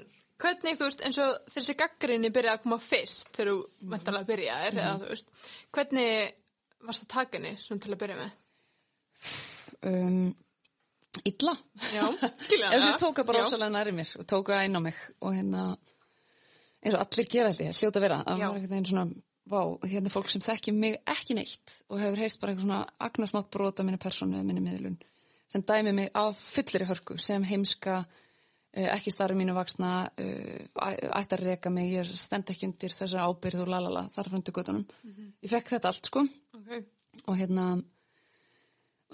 hvernig 0.40 0.78
þú 0.80 0.88
veist, 0.88 1.04
eins 1.04 1.20
og 1.24 1.50
þessi 1.52 1.76
gaggrinni 1.78 2.32
byrjaði 2.34 2.58
að 2.58 2.64
koma 2.64 2.80
fyrst 2.82 3.34
þegar 3.36 3.52
þú 3.52 3.90
mentalega 3.94 4.30
byrjaðir, 4.32 4.80
eða 4.80 4.94
þú 5.02 5.12
veist, 5.12 5.34
hvernig 5.76 6.32
varst 6.84 7.04
það 7.04 7.12
takinni 7.18 7.54
svona 7.60 7.84
til 7.84 7.92
að 7.92 8.00
byrja 8.04 8.22
með? 8.22 8.40
um, 9.84 10.34
illa. 11.24 11.56
Já, 11.94 12.04
skilja 12.38 12.72
Ef 12.72 12.84
þið 12.84 12.96
tóka 13.00 13.24
bara 13.26 13.44
ósalega 13.46 13.72
næri 13.72 13.94
mér 13.96 14.14
og 14.20 14.28
tóka 14.28 14.60
inn 14.66 14.78
á 14.78 14.80
mig 14.84 14.98
og 15.20 15.36
hérna 15.36 15.66
eins 16.84 16.96
og 16.96 17.00
allir 17.04 17.30
gera 17.32 17.52
ég, 17.54 17.76
hljóta 17.78 18.02
vera. 18.02 18.20
Að 18.24 18.40
maður 18.42 18.58
einhvern 18.58 18.74
veginn 18.76 18.90
svona, 18.90 19.06
vá, 19.50 19.60
hérna 19.84 20.12
fólk 20.12 20.30
sem 20.32 20.42
þekki 20.44 20.72
mig 20.76 20.98
ekki 21.10 21.36
neitt 21.36 21.80
og 21.90 22.00
hefur 22.00 22.22
heyrst 22.22 22.40
bara 22.40 22.54
eitthvað 22.54 22.66
svona 22.66 23.08
agnarsmátt 23.08 23.50
brota 23.52 23.84
minni 23.86 24.00
persónu 24.00 24.38
eða 24.38 24.48
minni 24.48 24.64
miðlun 24.64 24.98
sem 25.52 25.64
dæmi 25.66 25.92
mig 25.92 26.12
af 26.16 26.38
fullri 26.40 26.86
hörku 26.88 27.18
sem 27.20 27.44
heimska 27.46 28.00
eh, 28.72 28.88
ekki 28.88 29.12
starfi 29.12 29.36
mínu 29.38 29.54
vaksna 29.56 29.90
ætti 30.16 31.36
að 31.36 31.44
reka 31.44 31.70
mig, 31.70 31.92
ég 31.92 32.10
stend 32.18 32.50
ekki 32.50 32.70
undir 32.70 32.94
þessar 32.96 33.28
ábyrð 33.28 33.66
og 33.66 33.72
lalala, 33.74 34.06
þar 34.14 34.32
fröndu 34.32 34.54
göttunum 34.56 34.86
ég 35.04 35.50
fekk 35.52 35.76
þetta 35.76 35.92
allt 35.92 36.08
sko. 36.10 36.24
Ok, 36.56 36.72
og 37.28 37.36
hérna 37.38 37.68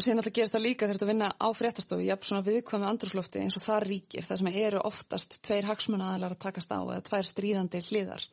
og 0.01 0.05
síðan 0.05 0.23
alltaf 0.23 0.33
gerist 0.33 0.55
það 0.55 0.65
líka 0.65 0.87
þegar 0.87 1.01
þú 1.03 1.09
vinna 1.11 1.29
á 1.37 1.49
fréttastofu 1.53 2.05
jafn 2.07 2.29
svona 2.29 2.47
viðkvæmi 2.47 2.87
andrúslofti 2.89 3.43
eins 3.43 3.59
og 3.59 3.65
það 3.67 3.87
ríkir 3.89 4.25
það 4.25 4.41
sem 4.41 4.51
eru 4.63 4.85
oftast 4.89 5.37
tveir 5.45 5.69
hagsmunaaðalar 5.69 6.37
að 6.37 6.43
takast 6.47 6.73
á 6.73 6.81
eða 6.81 7.03
tvær 7.11 7.29
stríðandi 7.29 7.83
hliðar 7.91 8.25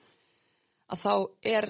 að 0.88 1.02
þá 1.04 1.14
er 1.58 1.70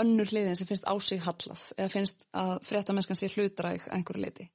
önnur 0.00 0.30
hliðin 0.30 0.56
sem 0.56 0.68
finnst 0.68 0.86
á 0.86 0.94
sig 1.02 1.20
hallað 1.24 1.66
eða 1.76 1.92
finnst 1.92 2.26
að 2.36 2.52
fréttamennskan 2.68 3.18
sé 3.18 3.30
hlutræk 3.34 3.88
að 3.88 3.96
einhverju 3.96 4.24
leiti 4.24 4.46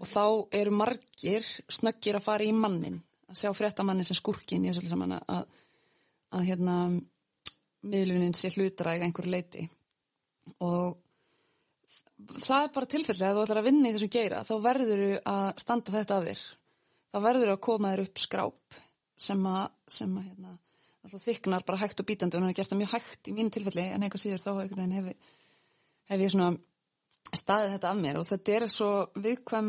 og 0.00 0.08
þá 0.10 0.24
eru 0.58 0.74
margir 0.74 1.46
snöggir 1.70 2.18
að 2.18 2.26
fara 2.26 2.46
í 2.46 2.52
mannin 2.56 2.98
að 3.30 3.40
sjá 3.40 3.52
fréttamannin 3.54 4.06
sem 4.08 4.18
skurkin 4.18 4.66
í 4.66 4.72
þessu 4.72 4.90
saman 4.90 5.16
að, 5.20 5.46
að 6.34 6.46
hérna 6.50 6.76
miðlunin 7.84 8.36
sé 8.36 8.50
hlutræk 8.54 8.98
að 8.98 9.06
einhverju 9.08 9.34
leiti 9.34 9.68
og 10.64 10.98
það 12.32 12.66
er 12.66 12.74
bara 12.74 12.90
tilfelli 12.90 13.26
að 13.26 13.36
þú 13.36 13.44
ætlar 13.44 13.60
að 13.60 13.68
vinna 13.68 13.88
í 13.88 13.94
þessum 13.94 14.12
geira 14.14 14.42
þá 14.46 14.54
verður 14.64 15.04
að 15.30 15.46
standa 15.62 15.94
þetta 15.94 16.18
að 16.18 16.28
þér. 16.28 16.44
Þá 17.14 17.18
verður 17.28 17.52
að 17.52 17.62
koma 17.68 17.92
þér 17.92 18.04
upp 18.04 18.22
skráp 18.22 18.78
sem 19.26 19.46
að, 19.46 19.64
sem 19.96 20.14
að 20.18 20.28
hérna, 20.28 20.54
alltaf 21.04 21.24
þyknar 21.24 21.64
bara 21.68 21.80
hægt 21.82 22.00
og 22.00 22.08
bítandi 22.08 22.38
og 22.38 22.44
hann 22.44 22.52
er 22.52 22.56
gert 22.56 22.72
það 22.72 22.80
mjög 22.80 22.94
hægt 22.94 23.28
í 23.28 23.34
mínu 23.36 23.52
tilfelli 23.52 23.88
en 23.92 24.06
eitthvað 24.06 24.22
síður 24.24 24.44
þá 24.44 24.52
hef, 24.94 25.34
hef 26.10 26.24
ég 26.24 26.32
svona 26.32 26.54
staðið 27.34 27.74
þetta 27.74 27.90
af 27.90 28.00
mér. 28.00 28.20
Og 28.20 28.28
þetta 28.28 28.54
er 28.54 28.66
svo 28.72 28.88
viðkvæm, 29.24 29.68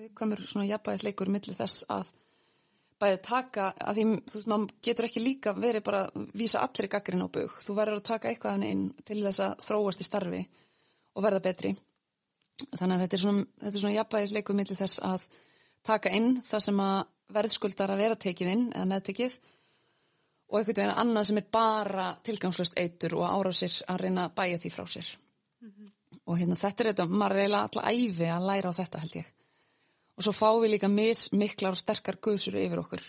viðkvæmur 0.00 0.44
svona 0.44 0.68
jafnbæðisleikur 0.68 1.32
millir 1.32 1.58
þess 1.58 1.86
að 1.92 2.12
bæði 3.00 3.18
taka, 3.26 3.72
að 3.76 3.98
því 3.98 4.04
þú 4.06 4.38
veist, 4.38 4.48
maður 4.48 4.70
getur 4.88 5.08
ekki 5.08 5.22
líka 5.22 5.52
verið 5.56 5.82
bara 5.84 6.04
að 6.06 6.30
vísa 6.40 6.62
allir 6.64 6.88
í 6.88 6.92
gaggrinn 6.94 7.26
á 7.26 7.34
bug, 7.34 7.58
þú 7.60 7.74
verður 7.76 8.00
að 8.00 8.06
taka 8.08 8.30
eitthvað 8.30 8.52
af 8.52 8.56
henni 8.56 8.70
inn 8.72 8.86
til 9.04 9.18
þess 9.20 9.42
að 9.44 9.66
þróast 9.66 10.00
í 10.00 10.06
starfi 10.06 10.40
og 11.12 11.26
verða 11.26 11.42
betri. 11.44 11.74
Þannig 12.72 12.94
að 12.94 13.02
þetta 13.04 13.18
er 13.18 13.22
svona, 13.24 13.74
svona 13.74 13.96
jafnbæðisleikum 13.98 14.56
millir 14.56 14.80
þess 14.80 15.02
að 15.04 15.26
taka 15.84 16.14
inn 16.16 16.38
það 16.46 16.64
sem 16.70 16.80
að 16.86 16.96
verðskuldar 17.36 17.92
að 17.92 18.00
vera 18.00 18.18
tekið 18.22 18.52
inn 18.54 18.64
eða 18.70 18.88
neðtekið 18.94 19.36
og 20.46 20.58
einhvern 20.58 20.78
veginn 20.78 21.00
annað 21.02 21.28
sem 21.28 21.40
er 21.40 21.46
bara 21.52 22.08
tilgangslöst 22.26 22.76
eitur 22.78 23.16
og 23.18 23.26
árásir 23.26 23.80
að 23.90 24.02
reyna 24.04 24.26
að 24.28 24.36
bæja 24.38 24.60
því 24.62 24.72
frá 24.74 24.84
sér. 24.90 25.08
Og 26.26 26.38
hérna 26.38 26.58
þetta 26.58 26.82
er 26.82 26.90
þetta, 26.90 27.06
maður 27.10 27.40
eiginlega 27.40 27.62
alltaf 27.66 27.88
æfi 27.90 28.30
að 28.30 28.46
læra 28.50 28.70
á 28.70 28.78
þetta 28.78 29.02
held 29.02 29.18
ég. 29.20 29.28
Og 30.16 30.24
svo 30.24 30.32
fáum 30.32 30.62
við 30.62 30.72
líka 30.74 30.90
mis, 30.90 31.26
miklar 31.32 31.76
og 31.76 31.80
sterkar 31.80 32.18
guðsur 32.22 32.56
yfir 32.58 32.82
okkur. 32.82 33.02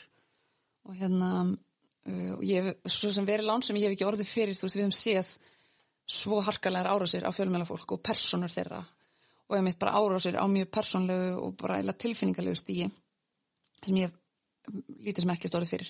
Og 0.90 0.98
hérna 0.98 1.30
uh, 1.46 2.34
og 2.36 2.44
ég 2.46 2.68
hef 2.68 2.92
svo 2.98 3.14
sem 3.14 3.26
verið 3.28 3.50
lán 3.50 3.66
sem 3.66 3.78
ég 3.80 3.88
hef 3.88 3.98
ekki 3.98 4.08
orðið 4.10 4.34
fyrir 4.34 4.58
þú 4.58 4.68
veist 4.68 4.78
við 4.78 4.86
hefum 4.86 4.98
séð 4.98 5.32
svo 6.18 6.42
harkalegar 6.44 6.90
árásir 6.94 7.26
á 7.28 7.32
fjölmjölafólk 7.36 7.96
og 7.96 8.04
personur 8.06 8.54
þeirra. 8.54 8.84
Og 9.48 9.58
ég 9.58 9.66
mitt 9.66 9.80
bara 9.80 9.98
árásir 9.98 10.38
á 10.40 10.46
mjög 10.50 10.72
personlegu 10.74 11.36
og 11.42 11.58
bara 11.62 11.82
tilfinningarlegu 11.94 12.60
stíi 12.60 12.90
sem 13.86 14.02
ég 14.02 14.10
hef 14.10 14.16
lítið 14.76 15.24
sem 15.24 15.34
ekkert 15.34 15.58
orðið 15.60 15.74
fyrir. 15.74 15.90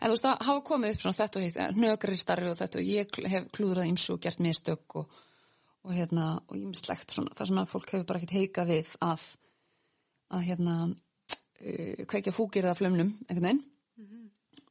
En 0.00 0.08
þú 0.08 0.16
veist 0.16 0.28
að 0.30 0.44
hafa 0.48 0.64
komið 0.70 0.94
upp 0.94 1.04
svona 1.04 1.18
þetta 1.20 1.40
og 1.40 1.44
hitt 1.46 1.78
nögrar 1.78 2.16
í 2.16 2.20
starfi 2.20 2.50
og 2.50 2.58
þetta 2.60 2.80
og 2.80 2.90
ég 2.90 3.18
hef 3.34 3.48
klúðrað 3.54 3.90
ímsu 3.90 4.14
og 4.16 4.22
gert 4.24 4.42
mistök 4.44 4.98
og, 5.00 5.18
og 5.84 5.96
hérna 5.96 6.28
og 6.42 6.56
ímislegt 6.58 7.14
svona 7.14 7.34
þar 7.36 7.50
sem 7.50 7.60
að 7.62 7.72
fólk 7.74 7.94
hefur 7.94 8.08
bara 8.10 8.22
ekkert 8.22 8.38
heika 8.38 8.66
við 8.68 8.94
að 9.04 9.26
að 10.34 10.46
hérna 10.48 10.76
uh, 10.88 12.06
kveikja 12.10 12.34
fúkir 12.34 12.66
eða 12.66 12.78
flömnum 12.78 13.12
einhvern 13.28 13.48
veginn. 13.50 13.62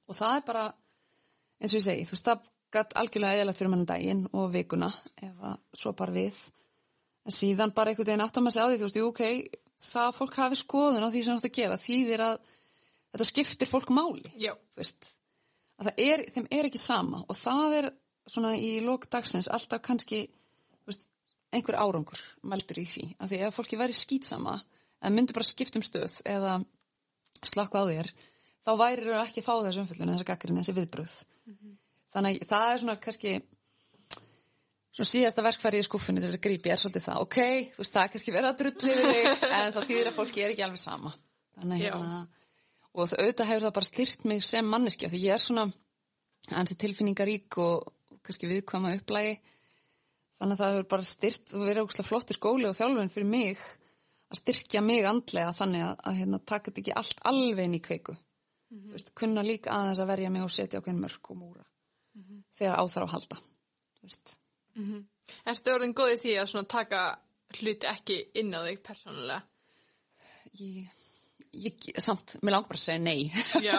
Og 0.09 0.17
það 0.17 0.39
er 0.39 0.47
bara 0.47 0.65
eins 1.61 1.71
og 1.71 1.79
ég 1.79 1.85
segi, 1.85 2.07
þú 2.07 2.17
veist 2.17 2.27
það 2.27 2.49
gætt 2.73 2.95
algjörlega 2.99 3.37
eðalagt 3.37 3.59
fyrir 3.59 3.71
mann 3.71 3.85
daginn 3.87 4.25
og 4.33 4.49
vikuna 4.53 4.89
ef 5.21 5.45
að 5.45 5.59
svo 5.77 5.93
bara 5.97 6.15
við. 6.15 6.39
En 7.23 7.35
síðan 7.35 7.73
bara 7.75 7.93
einhvern 7.93 8.09
veginn 8.09 8.25
áttum 8.25 8.49
að 8.49 8.55
segja 8.57 8.65
á 8.65 8.69
því 8.71 8.79
þú 8.79 8.87
veist, 8.87 8.99
jú, 8.99 9.11
ok, 9.11 9.21
það 9.83 10.17
fólk 10.17 10.39
hafi 10.41 10.59
skoðun 10.59 11.05
á 11.05 11.09
því 11.13 11.21
sem 11.23 11.31
það 11.31 11.39
átt 11.39 11.49
að 11.49 11.57
gera, 11.59 11.79
þýðir 11.83 12.25
að 12.27 12.35
þetta 13.13 13.27
skiptir 13.29 13.69
fólk 13.69 13.91
máli 13.93 14.31
að 15.81 15.91
er, 15.97 16.25
þeim 16.33 16.47
er 16.51 16.69
ekki 16.69 16.81
sama 16.81 17.23
og 17.27 17.37
það 17.37 17.77
er 17.79 17.89
svona 18.29 18.53
í 18.57 18.75
lók 18.83 19.09
dagsins 19.11 19.49
alltaf 19.51 19.83
kannski 19.85 20.25
veist, 20.87 21.09
einhver 21.53 21.77
árangur 21.77 22.21
mældur 22.41 22.81
í 22.81 22.85
því, 22.89 23.07
af 23.19 23.31
því 23.31 23.41
ef 23.47 23.57
fólki 23.57 23.79
væri 23.79 23.97
skýtsama 23.97 24.57
en 25.03 25.15
myndi 25.15 25.35
bara 25.35 25.47
skipt 25.47 25.77
um 25.77 25.85
stöð 25.85 26.21
eða 26.29 26.59
slakka 27.43 27.83
á 27.83 27.89
þér 27.89 28.11
þá 28.63 28.71
væri 28.79 29.09
þau 29.09 29.23
ekki 29.23 29.43
að 29.43 29.47
fá 29.49 29.55
þessu 29.67 29.83
umfyllun 29.83 30.13
þessi 30.13 30.29
gaggrinn, 30.29 30.61
þessi 30.61 30.77
viðbröð 30.77 31.17
þannig 32.13 32.43
að 32.43 32.53
það 32.53 32.69
er 32.69 32.83
svona 32.83 33.01
kannski 33.03 33.33
svona 34.93 35.09
síðasta 35.09 35.43
verkfæri 35.45 35.81
í 35.81 35.85
til 35.87 36.21
þess 36.21 36.37
að 36.37 36.43
grípi 36.45 36.71
er 36.71 36.81
svolítið 36.81 37.05
það, 37.07 37.21
ok, 37.25 37.37
þú 37.73 37.81
veist 37.81 37.95
það 37.95 38.09
kannski 38.13 38.33
verið 38.35 38.49
að 38.49 38.59
drulli 38.61 38.97
við 38.99 39.07
þig 39.09 39.45
en 39.57 39.73
það 39.73 39.87
þýðir 39.89 40.09
að 40.09 40.17
fólki 40.19 40.43
er 40.43 40.53
ekki 40.53 40.65
alveg 40.67 40.81
sama. 40.83 41.13
Þannig 41.57 41.79
að 41.79 41.85
hérna 41.87 42.19
og 42.93 43.09
auðvitað 43.09 43.49
hefur 43.49 43.65
það 43.65 43.75
bara 43.77 43.89
styrt 43.89 44.25
mig 44.29 44.43
sem 44.45 44.69
manneskja 44.69 45.09
því 45.11 45.21
ég 45.23 45.35
er 45.35 45.43
svona 45.43 45.67
ansi 46.53 46.77
tilfinningarík 46.79 47.57
og 47.63 47.93
kannski 48.23 48.49
viðkvæma 48.49 48.93
upplægi 48.99 49.37
þannig 50.39 50.55
að 50.55 50.61
það 50.61 50.75
hefur 50.75 50.89
bara 50.93 51.07
styrt 51.07 51.55
og 51.55 51.65
verið 51.67 51.85
ógustlega 51.85 52.09
flottur 52.09 52.39
skóli 52.39 52.67
og 52.69 52.77
þjálfun 52.77 53.13
fyrir 53.13 53.29
mig 53.29 53.63
að 54.33 54.41
styrkja 54.41 54.81
mig 54.85 55.07
andlega 55.07 55.55
þannig 55.57 55.85
að, 55.87 55.95
að 56.03 56.19
hérna, 56.19 56.39
taka 56.51 56.69
þetta 56.69 56.83
ekki 56.83 56.95
allt 57.01 57.25
alveg 57.29 57.67
inn 57.67 57.77
í 57.77 57.81
kveiku. 57.85 58.15
Þú 58.73 58.95
veist, 58.95 59.11
kunna 59.17 59.43
líka 59.45 59.73
aðeins 59.73 60.01
að 60.01 60.09
verja 60.09 60.31
mig 60.33 60.45
og 60.45 60.53
setja 60.53 60.79
okkur 60.81 60.97
mörg 60.97 61.29
og 61.29 61.37
múra 61.37 61.65
þegar 62.57 62.79
á 62.81 62.83
þarf 62.89 63.05
að 63.05 63.13
halda 63.13 63.39
þú 63.97 64.09
veist. 64.09 64.35
Ertu 65.49 65.73
orðin 65.73 65.95
góð 65.97 66.15
í 66.15 66.19
því 66.23 66.35
að 66.41 66.67
taka 66.73 67.01
hluti 67.59 67.89
ekki 67.89 68.19
inn 68.41 68.53
á 68.53 68.65
þig 68.65 68.81
persónulega? 68.85 69.41
ég, 70.59 70.89
ég, 71.53 71.85
samt, 72.01 72.37
mér 72.41 72.55
langar 72.57 72.71
bara 72.71 72.79
að 72.79 72.85
segja 72.85 73.01
nei. 73.03 73.29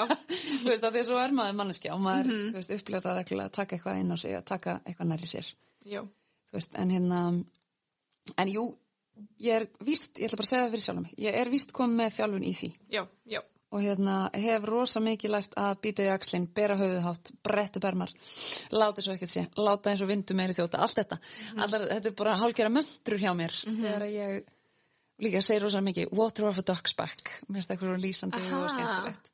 Þú 0.63 0.71
veist 0.71 0.85
að 0.87 0.95
því 0.95 1.03
að 1.03 1.09
svo 1.09 1.19
er 1.21 1.35
maður 1.37 1.59
manneskja 1.59 1.95
og 1.97 2.03
maður, 2.05 2.31
þú 2.53 2.61
veist, 2.61 2.75
upplega 2.79 3.05
það 3.05 3.19
reglulega 3.19 3.51
að 3.51 3.57
taka 3.59 3.77
eitthvað 3.77 4.01
inn 4.01 4.15
á 4.15 4.17
sig, 4.21 4.37
að 4.39 4.47
taka 4.51 4.77
eitthvað 4.85 5.11
nærri 5.11 5.31
sér. 5.31 5.51
Já. 5.85 6.01
þú 6.49 6.59
veist, 6.59 6.77
en 6.81 6.95
hérna 6.95 7.23
en 8.41 8.53
jú, 8.53 8.69
ég 9.43 9.59
er 9.63 9.67
víst, 9.85 10.17
ég 10.19 10.31
ætla 10.31 10.41
bara 10.41 10.49
að 10.49 10.53
segja 10.53 10.63
það 10.65 10.71
fyrir 10.77 10.87
sjálf 10.87 11.19
ég 11.27 11.41
er 11.41 11.51
víst 11.53 11.75
komið 11.77 12.01
með 12.01 12.15
þjálfun 12.19 12.47
í 12.47 12.55
því. 12.61 12.71
Já, 12.95 13.03
já. 13.35 13.41
og 13.75 13.85
hérna 13.85 14.17
hef 14.47 14.67
rosa 14.71 15.03
mikið 15.05 15.35
lært 15.35 15.59
að 15.61 15.77
býta 15.85 16.07
í 16.07 16.11
axlinn, 16.15 16.49
bera 16.57 16.79
höfuðhátt 16.81 17.33
brettu 17.45 17.83
bermar, 17.85 18.15
láta 18.73 19.05
svo 19.05 19.17
ekkert 19.17 19.35
sé 19.35 19.47
láta 19.59 19.93
eins 19.93 20.05
og 20.05 20.11
vindu 20.11 20.37
meiri 20.39 20.57
þjóta, 20.57 20.81
allt 20.81 21.03
þetta. 21.03 21.21
Allar, 21.59 21.89
þetta 21.93 22.13
er 22.13 22.19
bara 22.23 22.39
hálfgerða 22.41 22.77
möndrur 22.79 23.25
hjá 23.27 23.33
mér 23.37 23.59
þegar 23.67 24.09
ég 24.15 24.54
líka 25.23 25.43
segir 25.45 25.63
rosa 25.63 25.83
mikið, 25.85 26.11
water 26.17 26.49
off 26.49 26.59
a 26.59 26.67
duck's 26.67 26.97
back 26.99 27.31
mér 27.47 27.61
finnst 27.61 27.71
það 27.71 27.77
eitthvað 27.77 27.93
svo 27.93 28.03
lýsandi 28.03 28.41
Aha. 28.41 28.63
og 28.63 28.73
skemmtilegt 28.73 29.31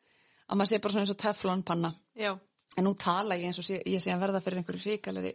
að 0.50 0.58
maður 0.58 0.70
sé 0.72 0.80
bara 0.82 0.94
svona 0.94 1.04
eins 1.06 1.14
og 1.14 1.20
teflon 1.22 1.62
panna 1.66 1.92
Já. 2.18 2.32
en 2.76 2.86
nú 2.86 2.92
tala 2.98 3.38
ég 3.40 3.48
eins 3.48 3.60
og 3.62 3.66
sé, 3.66 3.80
ég 3.86 4.02
sé 4.02 4.12
að 4.12 4.26
verða 4.26 4.42
fyrir 4.44 4.60
einhverju 4.60 4.84
hrikalegri 4.84 5.32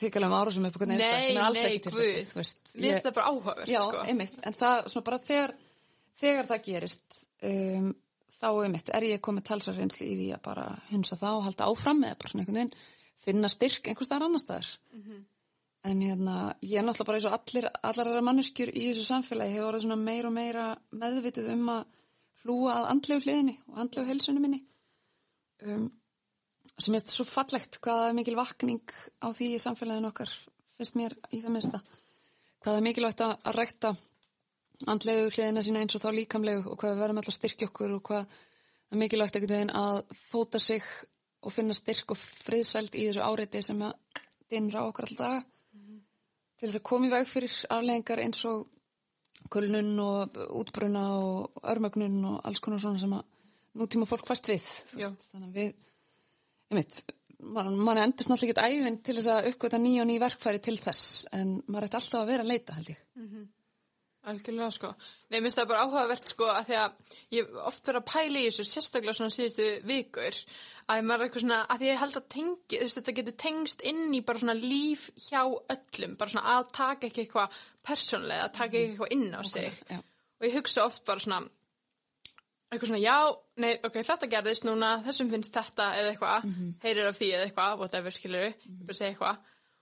hrikalegum 0.00 0.36
árásum 0.36 0.68
upp 0.68 0.78
Nei, 0.86 0.98
nei, 0.98 1.80
veist, 2.36 2.60
Mér 2.76 2.94
finnst 2.94 3.08
það 3.08 3.16
bara 3.16 3.32
áhugavert, 3.32 3.68
Já, 3.68 3.80
sko. 3.84 4.04
einmitt, 4.06 4.38
en 4.46 4.56
það, 4.56 4.86
svona 4.92 5.08
bara 5.08 5.18
þegar, 5.24 5.56
þegar 6.20 6.48
það 6.50 6.62
gerist, 6.68 7.18
um, 7.50 7.90
þá 8.40 8.48
einmitt 8.52 8.92
er 8.96 9.08
ég 9.10 9.24
komið 9.24 9.46
talsarreynsli 9.50 10.08
í 10.08 10.16
því 10.20 10.30
að 10.36 10.42
bara 10.46 10.68
hunsa 10.92 11.18
það 11.20 11.40
og 11.40 11.44
halda 11.48 11.68
áfram 11.68 12.00
eða 12.06 12.20
bara 12.22 12.32
svona 12.32 12.46
einhvern 12.46 12.60
veginn 12.62 12.74
finna 13.20 13.50
styrk 13.52 13.90
einhvers 13.90 14.08
staðar 14.08 14.28
annar 14.30 14.40
staðar. 14.40 14.70
En 15.88 16.02
hérna, 16.04 16.34
ég 16.60 16.76
er 16.76 16.84
náttúrulega 16.84 17.08
bara 17.08 17.20
eins 17.20 17.28
og 17.30 17.36
allir, 17.38 17.66
allar 17.88 18.10
aðra 18.10 18.24
manneskjur 18.26 18.72
í 18.74 18.90
þessu 18.90 19.06
samfélagi 19.06 19.54
hefur 19.54 19.70
orðið 19.70 19.86
svona 19.86 20.00
meira 20.02 20.28
og 20.28 20.34
meira 20.36 20.66
meðvituð 20.92 21.48
um 21.54 21.70
að 21.72 21.86
hlúa 22.42 22.74
að 22.74 22.90
andlegu 22.90 23.24
hliðinni 23.24 23.56
og 23.70 23.80
andlegu 23.84 24.10
heilsunni 24.10 24.44
minni. 24.44 24.60
Um, 25.64 25.88
sem 26.80 26.96
er 26.96 27.04
svo 27.04 27.26
fallegt 27.28 27.80
hvað 27.84 28.06
er 28.08 28.16
mikil 28.16 28.36
vakning 28.38 28.94
á 29.20 29.28
því 29.32 29.54
í 29.56 29.62
samfélaginu 29.62 30.10
okkar 30.10 30.32
finnst 30.78 30.96
mér 30.96 31.16
í 31.32 31.42
það 31.42 31.54
minnsta 31.56 31.80
hvað 32.60 32.78
er 32.78 32.86
mikilvægt 32.86 33.22
að, 33.24 33.34
rækta 33.56 33.92
andlegu 34.88 35.28
hliðina 35.34 35.64
sína 35.64 35.82
eins 35.84 35.96
og 35.96 36.04
þá 36.04 36.10
líkamlegu 36.16 36.64
og 36.72 36.80
hvað 36.80 36.94
við 36.94 37.02
verðum 37.04 37.20
alltaf 37.20 37.36
styrkja 37.36 37.68
okkur 37.68 37.96
og 37.96 38.02
hvað 38.08 38.38
er 38.90 39.00
mikilvægt 39.02 39.36
einhvern 39.36 39.56
veginn 39.56 39.74
að 39.82 40.00
fóta 40.30 40.60
sig 40.62 40.84
og 41.40 41.54
finna 41.54 41.76
styrk 41.76 42.14
og 42.14 42.20
friðsæld 42.20 42.96
í 42.96 43.06
þessu 43.08 43.24
áreiti 43.24 43.62
sem 43.64 43.80
að 43.84 44.22
dynra 44.52 44.86
okkur 44.88 45.08
alltaf 45.08 45.48
til 46.60 46.68
þess 46.68 46.80
að 46.80 46.86
koma 46.90 47.08
í 47.08 47.12
veg 47.14 47.28
fyrir 47.28 47.54
afleggingar 47.76 48.22
eins 48.24 48.42
og 48.50 48.66
kulnun 49.50 49.94
og 50.04 50.40
útbruna 50.60 51.04
og 51.18 51.62
örmögnun 51.72 52.18
og 52.28 52.42
alls 52.44 52.60
konar 52.62 52.82
svona 52.82 53.00
sem 53.00 53.14
að 53.16 53.24
nútíma 53.80 54.08
fólk 54.08 54.28
fast 54.28 54.50
við 54.50 54.60
veist. 54.60 55.30
þannig 55.32 55.48
að 55.48 55.56
við 55.56 55.70
ég 56.70 56.76
veit, 56.78 57.00
man, 57.40 57.72
man 57.80 58.02
endist 58.02 58.30
náttúrulega 58.30 58.66
ekki 58.66 58.82
æfinn 58.82 58.98
til 59.06 59.16
þess 59.16 59.30
að 59.32 59.48
uppgöta 59.52 59.80
ný 59.80 59.94
og 60.02 60.10
ný 60.10 60.18
verkfæri 60.22 60.60
til 60.62 60.76
þess 60.78 61.24
en 61.36 61.56
maður 61.66 61.88
ætti 61.88 62.00
alltaf 62.00 62.20
að 62.20 62.30
vera 62.34 62.46
að 62.46 62.52
leita 62.52 62.76
held 62.76 62.92
ég 62.92 63.00
Algjörlega 64.28 64.68
sko. 64.74 64.90
Nei, 65.32 65.38
minnst 65.40 65.56
það 65.56 65.68
bara 65.70 65.84
áhugavert 65.86 66.28
sko 66.28 66.48
að 66.52 66.66
því 66.68 66.76
að 66.76 67.14
ég 67.36 67.54
oft 67.70 67.86
verið 67.88 68.00
að 68.02 68.08
pæla 68.10 68.40
í 68.40 68.48
þessu 68.50 68.66
sérstaklega 68.68 69.14
svona 69.16 69.32
síðustu 69.32 69.68
vikur 69.88 70.40
að 70.90 71.06
maður 71.06 71.22
er 71.22 71.26
eitthvað 71.26 71.44
svona, 71.44 71.60
að 71.64 71.80
því 71.80 71.88
ég 71.88 72.00
held 72.02 72.18
að 72.18 72.26
tengi, 72.34 72.74
þú 72.74 72.82
veist, 72.82 72.98
þetta 72.98 73.14
getur 73.16 73.36
tengst 73.44 73.84
inn 73.90 74.02
í 74.12 74.20
bara 74.26 74.42
svona 74.42 74.56
líf 74.58 75.06
hjá 75.16 75.40
öllum, 75.46 76.16
bara 76.20 76.34
svona 76.34 76.56
að 76.56 76.68
taka 76.76 77.08
ekki 77.08 77.24
eitthvað 77.24 77.62
persónlega, 77.86 78.48
að 78.48 78.54
taka 78.58 78.76
ekki 78.76 78.90
eitthvað 78.90 79.14
inn 79.16 79.26
á 79.32 79.42
sig 79.46 79.80
já. 79.88 80.00
og 80.00 80.48
ég 80.48 80.58
hugsa 80.58 80.84
oft 80.84 81.04
bara 81.08 81.24
svona 81.24 81.40
eitthvað 82.70 82.90
svona, 82.90 83.02
já, 83.02 83.16
nei, 83.64 83.70
ok, 83.88 83.96
þetta 84.10 84.30
gerðist 84.34 84.66
núna, 84.68 84.90
þessum 85.06 85.32
finnst 85.32 85.56
þetta 85.56 85.88
eða 86.00 86.12
eitthvað, 86.12 86.50
heyrir 86.84 87.08
af 87.08 87.16
því 87.18 87.30
eða 87.38 87.48
eitthvað, 87.48 87.78
whatever, 87.80 88.14
skilur 88.14 88.46
ég 88.50 88.68
bara 88.84 88.98
segja 89.00 89.14
eitthvað 89.14 89.40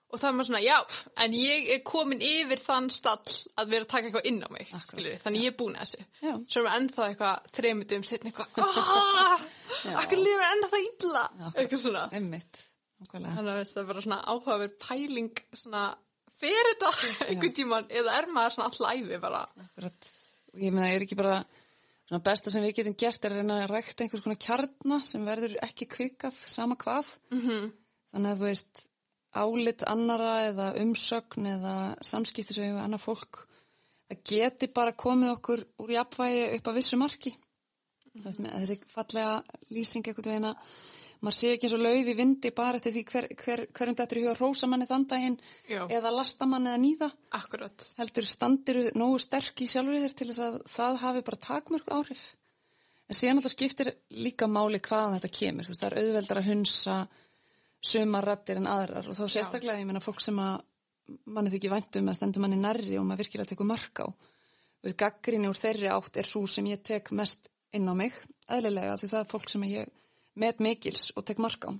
og 0.09 0.21
það 0.21 0.29
er 0.29 0.37
maður 0.39 0.49
svona, 0.49 0.63
já, 0.65 0.77
en 1.25 1.37
ég 1.37 1.69
er 1.75 1.83
komin 1.87 2.23
yfir 2.25 2.63
þann 2.65 2.89
stall 2.95 3.35
að 3.61 3.75
vera 3.75 3.85
að 3.87 3.91
taka 3.93 4.09
eitthvað 4.09 4.29
inn 4.31 4.41
á 4.41 4.49
mig, 4.55 4.73
Akkurat, 4.79 5.21
þannig 5.25 5.45
ég 5.45 5.53
er 5.53 5.59
búin 5.59 5.77
að 5.77 5.85
þessu. 5.85 6.07
Já. 6.23 6.33
Svo 6.49 6.63
er 6.63 6.67
maður 6.67 6.79
ennþá 6.79 7.09
eitthvað 7.11 7.53
þreymundum 7.59 8.07
setni 8.09 8.33
eitthvað, 8.33 8.59
aaaah, 8.65 9.47
akkur 10.03 10.23
lifur 10.25 10.49
ennþá 10.49 10.73
það 10.73 10.89
illa, 10.89 11.25
eitthvað 11.53 11.85
svona. 11.85 12.05
Einmitt. 12.17 12.65
Þannig 13.13 13.37
að 13.39 13.51
veist, 13.61 13.77
það 13.77 13.83
er 13.83 13.91
bara 13.93 14.05
svona 14.07 14.21
áhugaverð 14.27 14.79
pæling 14.83 15.43
svona 15.55 15.85
fyrir 16.39 16.73
þetta 16.73 16.91
einhvern 17.29 17.55
tíman 17.55 17.89
eða 18.01 18.17
er 18.19 18.29
maður 18.35 18.57
svona 18.57 18.71
all 18.73 18.99
æfi 18.99 19.21
bara. 19.23 19.45
Akkurat. 19.67 20.13
Ég 20.59 20.75
meina, 20.75 20.91
er 20.91 21.05
ekki 21.05 21.19
bara 21.19 21.39
svona 22.09 22.23
besta 22.25 22.53
sem 22.53 22.65
við 22.65 22.79
getum 22.81 22.97
gert 22.99 23.25
er 23.25 23.35
að 23.35 23.43
reyna 23.43 23.61
að 23.63 23.73
rækta 23.75 24.05
einhvers 24.05 24.25
konar 24.25 24.41
kjarna 24.43 25.01
sem 25.07 25.27
verður 25.29 25.59
ekki 25.69 25.89
kvikað 25.93 26.39
sama 26.49 26.79
hvað. 26.81 27.11
-hmm. 27.35 27.69
Þannig 28.13 28.33
að 28.33 28.41
þú 28.41 28.49
veist, 28.49 28.85
álit 29.37 29.85
annara 29.87 30.35
eða 30.49 30.68
umsögn 30.83 31.49
eða 31.53 31.74
samskipti 32.05 32.57
sem 32.57 32.70
við 32.70 32.83
annar 32.83 33.03
fólk, 33.03 33.45
það 34.09 34.22
geti 34.33 34.70
bara 34.74 34.97
komið 34.97 35.35
okkur 35.37 35.64
úr 35.85 35.95
jafnvægi 35.99 36.45
upp 36.59 36.70
að 36.70 36.79
vissu 36.81 37.01
marki. 37.01 37.35
veist, 38.18 38.41
með, 38.41 38.55
þessi 38.62 38.79
fallega 38.93 39.35
lýsing 39.70 40.07
einhvern 40.09 40.31
veginn 40.33 40.49
að 40.49 40.70
maður 41.18 41.37
sé 41.39 41.53
ekki 41.53 41.66
eins 41.66 41.74
og 41.74 41.83
lauf 41.83 42.09
í 42.09 42.14
vindi 42.18 42.51
bara 42.55 42.79
eftir 42.79 42.95
því 42.95 43.03
hver, 43.11 43.26
hver, 43.43 43.62
hverjum 43.74 43.97
þetta 43.99 44.14
er 44.14 44.20
í 44.20 44.24
huga 44.24 44.35
rósamanni 44.39 44.87
þann 44.87 45.07
daginn 45.11 45.39
Já. 45.66 45.81
eða 45.91 46.12
lastamanni 46.14 46.70
eða 46.70 46.83
nýða 46.83 47.09
Akkurat. 47.39 47.87
heldur 47.99 48.29
standiru 48.31 48.85
nógu 48.95 49.18
sterk 49.22 49.62
í 49.64 49.70
sjálfur 49.70 50.05
þér 50.05 50.14
til 50.18 50.29
þess 50.31 50.45
að 50.47 50.59
það 50.74 51.01
hafi 51.03 51.24
bara 51.26 51.41
takmörg 51.49 51.91
áhrif 51.91 52.22
en 53.09 53.18
síðan 53.18 53.41
alltaf 53.41 53.55
skiptir 53.57 53.93
líka 54.14 54.47
máli 54.51 54.79
hvaðan 54.79 55.18
þetta 55.18 55.33
kemur 55.41 55.66
þú 55.66 55.74
veist, 55.74 55.83
það 55.83 55.91
er 55.91 55.99
auðveldar 56.05 56.43
að 56.43 56.51
hunsa 56.53 56.99
sumar 57.85 58.26
rattir 58.26 58.59
en 58.61 58.68
aðrar. 58.70 59.09
Og 59.09 59.16
þá 59.16 59.24
sérstaklega 59.31 59.81
ég 59.81 59.89
meina 59.89 60.03
fólk 60.03 60.22
sem 60.24 60.39
að 60.43 60.61
manni 61.31 61.53
þykir 61.53 61.72
væntum 61.72 62.11
að 62.11 62.18
stendur 62.18 62.45
manni 62.45 62.59
nærri 62.61 62.99
og 63.01 63.07
maður 63.07 63.24
virkilega 63.24 63.53
tekur 63.53 63.68
mark 63.68 64.03
á. 64.05 64.07
Gaggrinni 64.99 65.51
úr 65.51 65.59
þeirri 65.59 65.89
átt 65.91 66.20
er 66.20 66.29
svo 66.29 66.45
sem 66.47 66.66
ég 66.70 66.83
tek 66.87 67.11
mest 67.16 67.51
inn 67.74 67.89
á 67.89 67.95
mig 67.97 68.14
eðlilega 68.49 68.97
því 69.01 69.11
það 69.11 69.20
er 69.20 69.31
fólk 69.33 69.51
sem 69.53 69.64
ég 69.68 69.91
met 70.39 70.62
mikils 70.62 71.11
og 71.16 71.26
tek 71.29 71.41
mark 71.43 71.66
á. 71.68 71.72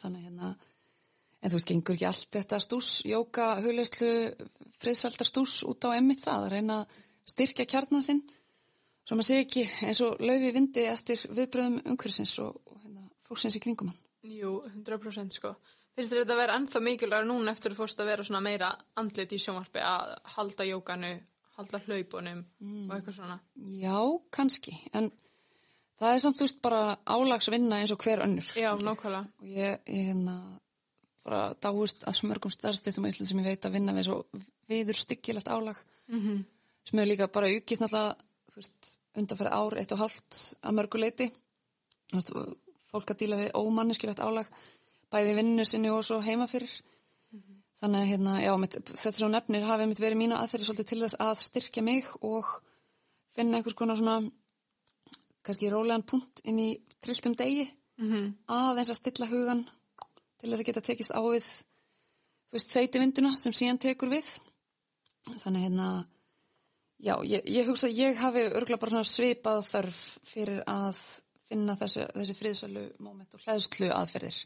Þannig 0.00 0.20
að 0.20 0.26
hérna 0.28 0.54
en 1.44 1.52
þú 1.52 1.58
veist, 1.58 1.70
gengur 1.70 1.96
ekki 1.96 2.06
allt 2.08 2.36
þetta 2.38 2.60
stús 2.62 2.90
jóka, 3.04 3.48
hugleyslu, 3.64 4.12
friðsaldar 4.80 5.28
stús 5.28 5.58
út 5.68 5.84
á 5.84 5.96
emmitt 5.96 6.24
það, 6.24 6.46
að 6.46 6.54
reyna 6.54 6.78
að 6.80 7.02
styrkja 7.34 7.66
kjarnan 7.68 8.04
sinn 8.04 8.22
svo 9.04 9.18
maður 9.18 9.28
sé 9.28 9.40
ekki 9.42 9.64
eins 9.84 10.00
og 10.04 10.22
laufi 10.24 10.52
vindi 10.56 10.86
eftir 10.88 11.24
viðbröðum 11.28 11.82
umhverfisins 11.82 12.38
og, 12.44 12.56
og 12.64 12.80
hérna, 12.80 13.04
fólksins 13.28 13.58
í 13.58 13.62
kringum 13.64 13.92
hann 13.92 14.03
Jú, 14.24 14.54
100% 14.72 15.36
sko. 15.36 15.54
Finnst 15.94 16.10
þér 16.10 16.24
þetta 16.24 16.34
að 16.34 16.40
vera 16.40 16.56
ennþá 16.58 16.80
mikilvægur 16.82 17.28
núna 17.28 17.52
eftir 17.54 17.74
að 17.74 17.80
fórst 17.82 18.00
að 18.02 18.08
vera 18.10 18.24
svona 18.26 18.40
meira 18.42 18.70
andlit 18.98 19.34
í 19.36 19.38
sjónvarpi 19.42 19.82
að 19.84 20.14
halda 20.34 20.66
jókanu, 20.66 21.10
halda 21.58 21.80
hlaupunum 21.84 22.40
og 22.88 22.96
eitthvað 22.96 23.18
svona? 23.18 23.36
Já, 23.78 23.98
kannski, 24.34 24.74
en 24.96 25.12
það 26.00 26.16
er 26.16 26.24
samt 26.24 26.40
þú 26.40 26.48
veist 26.48 26.62
bara 26.64 26.80
álagsvinna 27.06 27.78
eins 27.82 27.92
og 27.94 28.02
hver 28.02 28.24
önnur 28.24 28.48
Já, 28.58 28.72
nákvæmlega. 28.74 29.28
og 29.38 29.46
ég, 29.46 29.78
ég 29.86 30.08
hérna 30.10 30.34
bara 31.24 31.44
dáist 31.62 32.02
að 32.04 32.18
svo 32.18 32.28
mörgum 32.32 32.52
starfstöðum 32.52 33.06
Ísland 33.08 33.30
sem 33.30 33.44
ég 33.44 33.46
veit 33.52 33.68
að 33.68 33.76
vinna 33.78 33.94
við 33.96 34.08
svo 34.10 34.18
viður 34.68 34.98
styggilegt 34.98 35.48
álag 35.52 35.78
Mm 36.08 36.42
sem 36.84 36.98
er 37.00 37.06
líka 37.08 37.30
bara 37.32 37.48
aukist 37.48 37.80
náttúrulega 37.80 38.18
þú 38.52 38.58
veist, 38.60 38.88
undanfæri 39.16 39.52
ár, 39.56 39.76
eitt 39.80 39.92
og 39.94 40.02
hálft 40.02 40.40
að 40.60 40.74
mörgu 40.76 41.00
leiti 41.00 41.30
Þú 42.10 42.18
veist, 42.18 42.32
fólk 42.94 43.12
að 43.12 43.20
díla 43.22 43.40
við 43.42 43.54
ómanneskilegt 43.58 44.22
álag 44.24 44.50
bæði 45.12 45.34
í 45.34 45.38
vinnu 45.38 45.66
sinni 45.68 45.92
og 45.92 46.04
svo 46.06 46.20
heima 46.24 46.48
fyrir. 46.50 46.72
Þannig 47.82 48.00
að 48.00 48.10
hérna, 48.12 48.34
já, 48.40 48.52
mitt, 48.62 48.78
þetta 48.88 49.18
svo 49.18 49.28
nefnir 49.28 49.66
hafi 49.68 49.86
mitt 49.90 50.00
verið 50.00 50.20
mínu 50.22 50.38
aðferði 50.38 50.70
svolítið 50.70 50.90
til 50.90 51.00
þess 51.02 51.20
að 51.20 51.34
styrkja 51.42 51.82
mig 51.84 52.08
og 52.24 52.48
finna 53.34 53.58
einhvers 53.58 53.76
konar 53.76 53.98
svona 53.98 54.30
kannski 55.44 55.68
rólegan 55.72 56.06
punkt 56.08 56.40
inn 56.48 56.62
í 56.62 56.68
trilltum 57.02 57.34
degi. 57.36 57.66
-hmm. 58.00 58.32
aðeins 58.46 58.90
að 58.90 59.00
stilla 59.00 59.28
hugan 59.30 59.62
til 60.40 60.50
þess 60.50 60.60
að 60.60 60.66
geta 60.66 60.84
tekist 60.88 61.14
á 61.14 61.20
við 61.22 62.64
þeiti 62.64 63.02
vinduna 63.02 63.36
sem 63.38 63.52
síðan 63.52 63.80
tekur 63.82 64.12
við. 64.12 64.28
Þannig 65.42 65.66
hérna 65.66 65.88
já, 66.98 67.16
ég, 67.24 67.44
ég 67.48 67.68
hugsa 67.68 67.88
að 67.88 67.98
ég 67.98 68.20
hafi 68.20 68.46
örgulega 68.50 68.80
bara 68.80 69.04
svipað 69.04 69.64
þörf 69.70 70.00
fyrir 70.24 70.62
að 70.66 71.00
finna 71.48 71.76
þessi, 71.80 72.06
þessi 72.14 72.36
friðsælu 72.38 72.84
moment 73.04 73.36
og 73.36 73.44
hlæðslu 73.44 73.90
aðferðir 73.94 74.40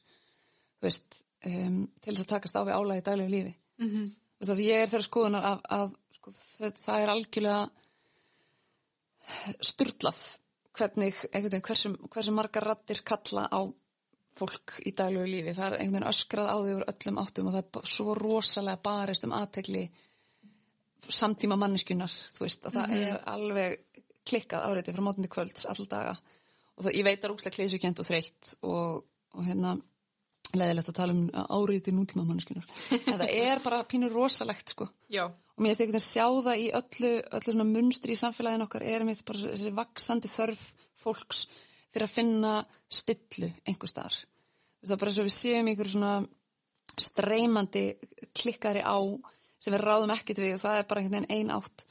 veist, 0.83 1.23
um, 1.47 1.81
til 2.03 2.15
þess 2.15 2.27
að 2.27 2.33
takast 2.35 2.59
á 2.59 2.63
við 2.67 2.79
álægi 2.79 3.07
daglegu 3.09 3.35
lífi 3.37 3.57
Mm 3.79 3.91
-hmm. 3.91 4.07
veist 4.41 4.51
að 4.51 4.61
ég 4.67 4.81
er 4.83 4.89
þeirra 4.91 5.07
skoðunar 5.07 5.45
að, 5.47 5.61
að 5.71 5.93
sko, 6.17 6.33
það, 6.33 6.73
það 6.85 7.03
er 7.03 7.11
algjörlega 7.13 7.71
sturlað 9.71 10.23
hvernig, 10.79 11.21
einhvern 11.33 11.53
veginn, 11.53 11.67
hversu, 11.69 11.93
hversu 12.11 12.35
margar 12.35 12.67
rattir 12.67 13.03
kalla 13.07 13.45
á 13.47 13.61
fólk 14.39 14.79
í 14.87 14.93
daglegu 14.99 15.27
lífi. 15.27 15.55
Það 15.55 15.67
er 15.67 15.77
einhvern 15.79 15.97
veginn 15.99 16.11
öskrað 16.13 16.51
á 16.51 16.57
því 16.59 16.75
úr 16.77 16.87
öllum 16.93 17.21
áttum 17.23 17.49
og 17.51 17.57
það 17.57 17.65
er 17.65 17.93
svo 17.95 18.15
rosalega 18.19 18.83
barist 18.83 19.27
um 19.27 19.35
aðtegli 19.39 19.85
samtíma 21.09 21.57
manneskunar, 21.59 22.11
þú 22.35 22.45
veist, 22.45 22.67
að 22.67 22.79
það 22.79 22.95
er 22.99 23.21
alveg 23.33 23.79
klikkað 24.29 24.67
áriði 24.69 24.95
frá 24.95 25.05
mótandi 25.07 25.31
kvölds 25.33 25.67
all 25.71 25.87
daga 25.87 26.17
og 26.79 26.87
það, 26.87 26.95
ég 26.95 27.07
veit 27.07 27.23
að 27.23 27.33
rúkslega 27.33 27.57
kleysukent 27.57 28.03
og 28.03 28.09
þreytt 28.09 28.55
og, 28.63 29.05
og 29.35 29.47
hérna 29.47 29.75
leðilegt 30.57 30.89
að 30.93 30.97
tala 30.97 31.15
um 31.15 31.27
áriði 31.59 31.93
nútíma 31.93 32.25
manneskunar. 32.25 32.65
en 33.11 33.21
það 33.21 33.33
er 33.35 33.63
bara 33.65 33.83
pínur 33.89 34.15
rosalegt, 34.15 34.73
sko 34.73 34.89
Já, 35.13 35.27
og 35.29 35.65
mér 35.65 35.75
finnst 35.75 35.83
einhvern 35.83 35.99
veginn 35.99 36.07
sjá 36.07 36.27
það 36.47 36.63
í 36.63 36.69
öllu, 36.79 37.13
öllu 37.41 37.67
munstri 37.69 38.15
í 38.15 38.21
samfélaginu 38.21 38.69
okkar 38.69 38.87
er 38.87 39.05
mitt 39.05 39.25
bara 39.29 39.51
þessi 39.51 39.75
vaksandi 39.77 40.31
þörf 40.33 40.65
fólks 41.03 41.45
fyrir 41.91 42.07
að 42.07 42.15
finna 42.15 42.55
stillu 42.89 43.51
einhver 43.67 43.91
staðar. 43.91 44.19
Það 44.85 44.95
er 44.95 45.01
bara 45.03 45.15
svo 45.17 45.27
við 45.27 45.35
séum 45.35 45.71
ykkur 45.73 45.91
svona 45.93 46.13
streymandi 46.99 47.85
klikkari 48.39 48.83
á 48.87 48.99
sem 49.59 49.75
við 49.75 49.85
ráðum 49.85 50.15
ekkert 50.15 50.43
við 50.43 50.55
og 50.57 50.63
það 50.63 50.79
er 50.79 50.89
bara 50.89 51.03
einhvern 51.03 51.27
veginn 51.27 51.51
ein 51.51 51.55
átt 51.55 51.85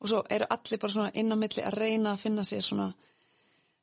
og 0.00 0.10
svo 0.10 0.20
eru 0.36 0.46
allir 0.54 0.80
bara 0.82 0.94
svona 0.94 1.14
inn 1.18 1.34
á 1.34 1.36
milli 1.38 1.64
að 1.64 1.78
reyna 1.80 2.14
að 2.14 2.22
finna 2.24 2.44
sér 2.46 2.64
svona 2.64 2.88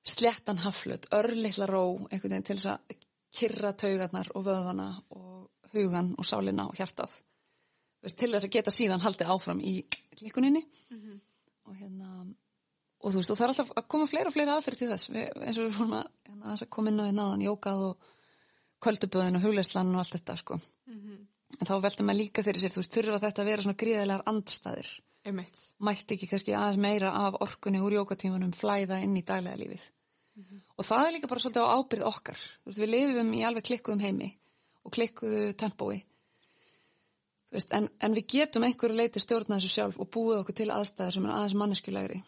sléttan 0.03 0.61
haflut, 0.61 1.07
örlittla 1.13 1.67
ró 1.69 1.83
einhvern 2.09 2.35
veginn 2.35 2.47
til 2.47 2.57
þess 2.57 2.71
að 2.73 2.95
kyrra 3.37 3.73
taugarnar 3.77 4.31
og 4.35 4.45
vöðvana 4.45 4.87
og 5.15 5.71
hugan 5.73 6.13
og 6.17 6.27
sálina 6.27 6.67
og 6.67 6.77
hjartað. 6.79 7.13
Þú 8.01 8.07
veist, 8.07 8.17
til 8.19 8.31
þess 8.33 8.47
að 8.47 8.55
geta 8.55 8.73
síðan 8.73 9.03
haldið 9.03 9.33
áfram 9.35 9.61
í 9.61 9.75
klikkuninni. 10.17 10.63
Og 11.69 11.75
hérna 11.77 12.25
og 13.01 13.13
þú 13.13 13.21
veist, 13.21 13.31
og 13.33 13.37
það 13.37 13.45
er 13.45 13.53
alltaf 13.53 13.71
að 13.77 13.87
koma 13.93 14.07
fleira 14.09 14.29
og 14.29 14.35
fleira 14.35 14.55
aðferð 14.57 14.81
til 14.81 14.89
þess. 14.91 15.11
Við, 15.13 15.29
eins 15.41 15.59
og 15.59 15.67
við 15.67 15.77
fórum 15.77 15.95
að, 15.97 16.09
hérna, 16.27 16.55
að 16.55 16.65
koma 16.75 16.91
inn 16.91 17.01
á 17.01 17.05
hérna 17.07 17.27
aðan 17.27 17.45
jókað 17.45 17.85
og 17.87 18.11
kvölduböðin 18.81 19.37
og 19.39 19.45
hugleislan 19.45 19.93
og 19.95 20.01
allt 20.01 20.17
þetta 20.17 20.37
sko. 20.41 20.57
En 21.59 21.67
þá 21.67 21.73
veltum 21.83 22.07
maður 22.09 22.21
líka 22.21 22.43
fyrir 22.45 22.61
sér, 22.61 22.73
þú 22.73 22.81
veist, 22.81 22.93
þurfa 22.97 23.21
þetta 23.21 23.41
að 23.41 23.49
vera 23.51 23.65
svona 23.65 23.81
gríðalegar 23.81 24.27
andstæður 24.31 24.91
einmitt. 25.25 25.57
mætti 25.79 26.15
ekki 26.15 26.29
kannski 26.31 26.55
aðeins 26.57 26.81
meira 26.81 27.11
af 27.27 27.39
orkunni 27.45 27.81
úr 27.83 27.97
jókatímanum 27.99 28.53
flæða 28.57 29.01
inn 29.05 29.17
í 29.17 29.25
daglega 29.25 29.59
lífið. 29.59 29.83
Og 30.79 30.87
það 30.87 31.07
er 31.07 31.13
líka 31.15 31.29
bara 31.29 31.43
svolítið 31.43 31.67
á 31.67 31.73
ábyrð 31.77 32.07
okkar. 32.07 32.43
Veist, 32.65 32.79
við 32.79 32.93
lifum 32.95 33.33
í 33.37 33.43
alveg 33.45 33.67
klikkuðum 33.67 34.01
heimi 34.01 34.29
og 34.87 34.95
klikkuðu 34.95 35.53
tempói. 35.59 36.01
Veist, 37.51 37.73
en, 37.75 37.89
en 37.99 38.15
við 38.15 38.29
getum 38.35 38.65
einhverju 38.65 38.97
leiti 38.97 39.21
stjórna 39.21 39.59
þessu 39.59 39.73
sjálf 39.75 39.99
og 39.99 40.09
búið 40.09 40.41
okkur 40.41 40.57
til 40.61 40.69
aðstæður 40.71 41.17
sem 41.17 41.27
er 41.27 41.35
aðeins 41.35 41.57
manneskulegri 41.59 42.21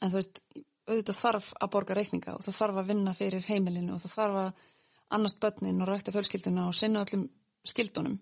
en 0.00 0.10
þú 0.10 0.18
veist, 0.18 0.40
auðvitað 0.86 1.18
þarf 1.20 1.50
að 1.60 1.72
borga 1.74 1.96
reikninga 1.98 2.34
og 2.36 2.44
það 2.44 2.58
þarf 2.60 2.80
að 2.80 2.90
vinna 2.90 3.14
fyrir 3.16 3.46
heimilinu 3.46 3.94
og 3.94 4.02
það 4.02 4.14
þarf 4.16 4.40
að 4.42 4.64
annast 5.16 5.40
börnin 5.42 5.82
og 5.82 5.90
rækta 5.90 6.14
fjölskylduna 6.14 6.66
og 6.70 6.76
sinna 6.76 7.04
öllum 7.04 7.26
skildunum 7.66 8.18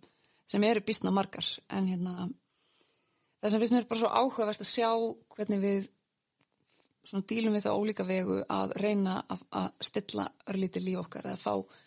sem 0.51 0.65
eru 0.69 0.83
býstna 0.85 1.13
margar. 1.15 1.47
En 1.73 1.89
hérna 1.89 2.29
það 3.45 3.53
sem 3.53 3.61
finnst 3.61 3.77
mér 3.77 3.87
bara 3.91 4.01
svo 4.01 4.09
áhugavert 4.09 4.63
að 4.65 4.71
sjá 4.71 4.91
hvernig 5.37 5.61
við 5.61 5.89
svona 7.05 7.27
dílum 7.29 7.53
við 7.53 7.67
það 7.67 7.81
ólíka 7.81 8.07
vegu 8.09 8.39
að 8.49 8.71
reyna 8.81 9.19
að, 9.29 9.43
að 9.61 9.67
stilla 9.85 10.25
örlítið 10.49 10.87
líf 10.87 11.03
okkar 11.03 11.29
eða 11.29 11.43
fá 11.43 11.83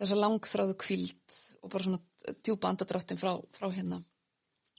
þessa 0.00 0.18
langþráðu 0.18 0.74
kvíld 0.82 1.36
og 1.62 1.70
bara 1.70 1.86
svona 1.86 2.34
djúpa 2.42 2.72
andadráttin 2.72 3.20
frá, 3.20 3.36
frá 3.54 3.68
hérna 3.70 4.00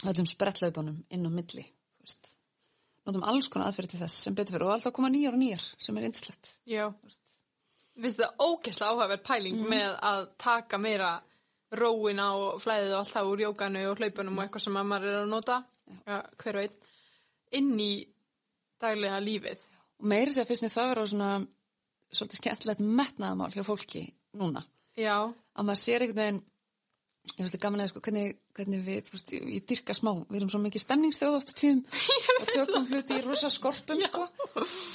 öllum 0.04 0.28
sprettlaupunum 0.28 0.98
inn 1.16 1.24
á 1.24 1.32
milli 1.32 1.64
þú 1.64 2.04
veist. 2.04 2.34
Notum 3.06 3.24
alls 3.30 3.48
konar 3.54 3.70
aðferði 3.70 3.93
til 3.93 4.02
þess 4.02 4.26
sem 4.26 4.36
betur 4.36 4.58
fyrir 4.58 4.68
og 4.68 4.74
alltaf 4.74 4.96
koma 4.98 5.12
nýjar 5.14 5.38
og 5.38 5.39
nýjar 5.39 5.64
sem 5.80 5.96
er 5.96 6.10
yndislegt. 6.10 6.52
Já. 6.68 6.89
Finnst 7.96 8.20
það 8.20 8.43
ógeðslega 8.43 8.91
áhugaverð 8.91 9.24
pæling 9.30 9.64
með 9.72 9.96
að 10.10 10.28
taka 10.41 10.80
meira 10.82 11.14
róina 11.80 12.32
og 12.36 12.60
flæðið 12.64 12.91
og 12.91 13.00
allt 13.00 13.14
það 13.14 13.30
úr 13.32 13.43
jókanu 13.46 13.86
og 13.91 14.02
hlaupunum 14.02 14.39
og 14.39 14.43
eitthvað 14.46 14.66
sem 14.66 14.80
að 14.82 14.89
maður 14.89 15.14
er 15.14 15.20
að 15.22 15.32
nota, 15.32 15.60
hver 16.05 16.59
og 16.59 16.65
einn, 16.65 16.75
inn 17.55 17.71
í 17.79 17.91
daglega 18.81 19.21
lífið. 19.23 19.63
Og 20.01 20.09
meiri 20.11 20.36
sér 20.36 20.47
finnst 20.49 20.65
mér 20.65 20.75
það 20.75 20.91
vera 20.91 21.05
svona 21.11 21.29
svolítið 22.15 22.41
skemmtilegt 22.41 22.83
metnaðamál 22.83 23.53
hjá 23.55 23.63
fólki 23.67 24.05
núna. 24.39 24.65
Já, 24.95 25.31
Að 25.55 25.67
maður 25.67 25.81
sér 25.81 26.03
einhvern 26.03 26.21
veginn 26.21 26.43
ég 27.33 27.41
veist 27.41 27.57
gaman 27.61 27.81
að 27.83 27.91
sko, 27.91 28.01
hvernig, 28.05 28.36
hvernig 28.55 28.81
við, 28.86 28.99
þú 29.07 29.15
veist, 29.15 29.31
ég, 29.33 29.63
dyrka 29.69 29.95
smá, 29.97 30.11
við 30.29 30.38
erum 30.39 30.51
svo 30.53 30.61
mikið 30.61 30.83
stemningstjóð 30.83 31.38
ofta 31.39 31.55
tíðum 31.57 31.81
og 32.39 32.51
tökum 32.51 32.88
hluti 32.91 33.17
í 33.17 33.23
rosa 33.25 33.49
skorpum, 33.53 34.03
sko, 34.05 34.25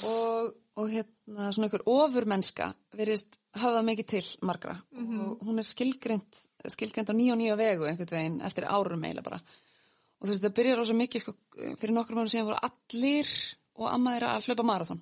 og, 0.07 0.53
og 0.79 0.93
hérna, 0.93 1.49
svona 1.51 1.67
einhver 1.67 1.83
ofurmennska 1.91 2.69
verist 2.97 3.35
hafa 3.59 3.81
mikið 3.85 4.09
til 4.13 4.23
margra. 4.47 4.77
Og 4.95 5.43
hún 5.47 5.59
er 5.61 5.67
skilgreint, 5.67 6.39
skilgreint 6.71 7.11
á 7.11 7.15
nýja 7.17 7.35
og 7.35 7.41
nýja 7.41 7.59
vegu 7.59 7.89
einhvern 7.89 8.15
veginn 8.15 8.39
eftir 8.47 8.69
árum 8.69 9.03
eiginlega 9.03 9.27
bara. 9.27 9.41
Og 10.21 10.27
þú 10.27 10.33
veist, 10.35 10.43
það 10.45 10.57
byrjar 10.59 10.77
rosa 10.77 10.95
mikið, 10.97 11.23
sko, 11.23 11.33
fyrir 11.81 11.95
nokkrum 11.95 12.21
árum 12.21 12.29
síðan 12.29 12.51
voru 12.51 12.59
allir 12.67 13.31
og 13.81 13.87
amma 13.89 14.13
þeirra 14.13 14.35
að 14.35 14.47
hlaupa 14.47 14.65
marathon. 14.69 15.01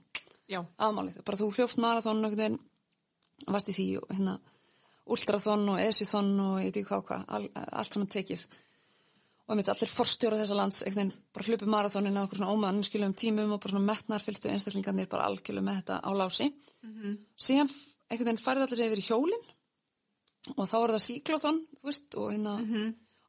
Já, 0.49 0.61
aðmálið, 0.79 1.19
bara 1.27 1.39
þú 1.41 1.49
hljófst 1.57 1.81
einhvern 1.83 2.39
veginn, 2.39 2.55
varst 3.51 3.69
í 3.69 3.75
því 3.75 3.87
og 3.99 4.13
hérna 4.13 4.37
ultrathon 5.09 5.67
og 5.73 5.81
esjuthon 5.83 6.31
og 6.43 6.55
ég 6.61 6.69
veit 6.69 6.79
ekki 6.79 6.89
hvað 6.89 7.05
hvað, 7.09 7.27
all, 7.35 7.49
allt 7.81 7.95
saman 7.95 8.11
tekið. 8.15 8.45
Og 9.49 9.53
einmitt 9.55 9.71
allir 9.73 9.91
forstjóra 9.91 10.39
þessa 10.39 10.57
lands 10.57 10.81
veginn 10.85 11.11
bara 11.33 11.47
hlupi 11.47 11.69
marathónin 11.73 12.19
á 12.19 12.23
okkur 12.23 12.41
svona 12.41 12.55
ómannskilum 12.55 13.15
tímum 13.17 13.55
og 13.55 13.61
bara 13.63 13.73
svona 13.73 13.89
metnar 13.89 14.23
fylgstu 14.23 14.51
einstaklingarnir 14.53 15.09
bara 15.09 15.25
algjörlega 15.29 15.65
með 15.65 15.79
þetta 15.81 15.99
á 16.05 16.09
lási. 16.13 16.49
Síðan 17.35 17.71
einhvern 18.09 18.29
veginn 18.29 18.43
færði 18.43 18.67
allir 18.67 18.85
yfir 18.87 19.01
í 19.01 19.07
hjólin 19.07 19.47
og 20.55 20.65
þá 20.69 20.75
var 20.77 20.93
það 20.95 21.05
síklóþon 21.07 21.61
þú 21.79 21.89
veist 21.89 22.19
og 22.21 22.31
hérna 22.33 22.53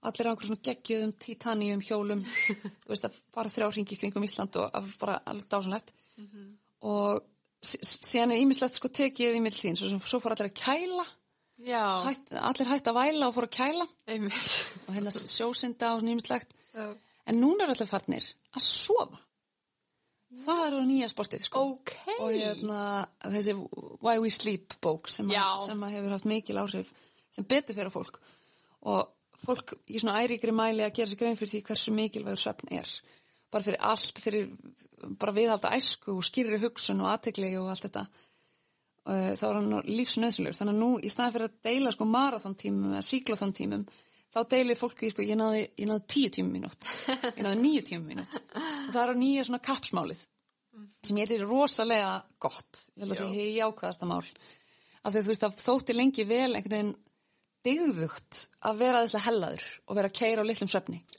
allir 0.09 0.29
á 0.31 0.33
svona 0.41 0.63
geggjöðum 0.65 1.13
titanium 1.21 1.81
hjólum 1.85 2.23
þú 2.85 2.89
veist 2.93 3.05
að 3.09 3.17
fara 3.35 3.53
þrjá 3.53 3.69
hringi 3.75 3.99
kringum 4.01 4.25
Ísland 4.27 4.57
og 4.63 4.71
var 4.73 4.95
bara 5.03 5.19
alveg 5.29 5.49
dásanlegt 5.53 5.93
og 6.81 7.23
sí- 7.63 7.81
síðan 7.85 8.33
er 8.33 8.41
ímislegt 8.45 8.77
sko 8.81 8.89
tekið 8.89 9.37
í 9.37 9.43
milltíðin 9.45 9.77
svo, 9.77 9.99
svo 10.01 10.21
fór 10.21 10.33
allir 10.37 10.49
að 10.51 10.57
kæla. 10.63 11.05
Hætt, 12.07 12.31
allir 12.33 12.69
hætt 12.73 12.87
að 12.89 12.97
væla 12.97 13.27
og 13.29 13.35
fór 13.37 13.47
að 13.49 13.57
kæla. 13.59 13.87
Einmitt. 14.09 14.53
og 14.89 14.95
hérna 14.97 15.11
sjósinda 15.13 15.91
og 15.97 16.03
nýmislegt 16.07 16.55
en 17.29 17.37
núna 17.41 17.67
er 17.67 17.75
allir 17.75 17.91
farnir 17.91 18.25
að 18.57 18.65
sofa. 18.65 19.19
Það 20.41 20.61
er 20.67 20.75
á 20.79 20.83
nýja 20.87 21.09
sportið 21.11 21.45
sko. 21.49 21.61
Ok. 21.75 21.93
og 22.23 22.31
hérna 22.33 22.81
þessi 23.35 23.55
Why 24.01 24.17
We 24.23 24.31
Sleep 24.33 24.77
bók 24.81 25.09
sem, 25.11 25.29
að, 25.29 25.65
sem 25.67 25.81
að 25.85 25.97
hefur 25.99 26.15
haft 26.15 26.29
mikil 26.31 26.57
áhrif 26.63 26.93
sem 27.35 27.45
betur 27.51 27.75
fyrir 27.77 27.91
fólk. 27.93 28.21
Og 28.89 29.11
fólk 29.45 29.75
í 29.89 30.01
svona 30.01 30.21
æríkri 30.25 30.55
mæli 30.55 30.85
að 30.85 30.95
gera 30.99 31.11
sér 31.13 31.21
grein 31.23 31.39
fyrir 31.39 31.53
því 31.55 31.63
hversu 31.69 31.95
mikilvægur 31.97 32.43
svefn 32.43 32.73
er. 32.81 32.93
Bara 33.51 33.67
fyrir 33.67 33.87
allt, 33.91 34.21
fyrir 34.23 34.51
bara 35.21 35.35
viðhalda 35.37 35.73
æsku 35.77 36.15
og 36.17 36.27
skýrri 36.27 36.61
hugsun 36.63 37.03
og 37.03 37.11
aðtegli 37.15 37.55
og 37.59 37.71
allt 37.73 37.89
þetta. 37.89 38.05
Þá 39.11 39.45
er 39.49 39.57
hann 39.57 39.73
lífsnöðsynlegur 39.89 40.59
þannig 40.59 40.77
að 40.77 40.83
nú 40.85 40.91
í 41.01 41.11
staðan 41.11 41.35
fyrir 41.35 41.49
að 41.49 41.59
deila 41.67 41.93
sko 41.95 42.07
marathontímum 42.07 42.93
eða 42.93 43.07
síklóthontímum 43.09 43.87
þá 44.31 44.41
deilir 44.53 44.79
fólki 44.79 45.11
sko, 45.11 45.25
ég 45.27 45.39
náði, 45.39 45.65
ég 45.81 45.89
náði 45.91 46.05
tíu 46.15 46.33
tímum 46.37 46.59
í 46.59 46.63
nótt. 46.63 46.87
Ég 47.37 47.43
náði 47.47 47.63
níu 47.65 47.83
tímum 47.87 48.13
í 48.13 48.19
nótt. 48.21 48.37
Og 48.55 48.93
það 48.93 49.03
er 49.03 49.13
á 49.13 49.17
nýja 49.25 49.47
svona 49.49 49.65
kapsmálið 49.67 50.23
sem 51.07 51.19
ég 51.19 51.33
er 51.35 51.47
rosalega 51.49 52.13
gott. 52.43 52.85
Ég 52.95 53.05
held 53.05 53.15
að 53.15 53.23
það 53.23 53.35
sé 53.35 53.47
jákvæðasta 53.57 54.09
mál. 54.11 54.23
Af 55.01 55.15
því 55.15 55.21
að 55.21 55.25
þú 55.25 55.33
veist 55.33 55.47
að 55.47 55.63
þótti 55.65 55.97
lengi 55.97 56.27
vel 56.29 56.51
einhvern 56.53 56.75
veginn 56.77 56.93
digðugt 57.67 58.39
að 58.67 58.81
vera 58.81 59.03
þesslega 59.05 59.27
hellaður 59.27 59.67
og 59.87 59.99
vera 59.99 60.11
að 60.11 60.17
keira 60.17 60.45
á 60.45 60.49
litlum 60.49 60.71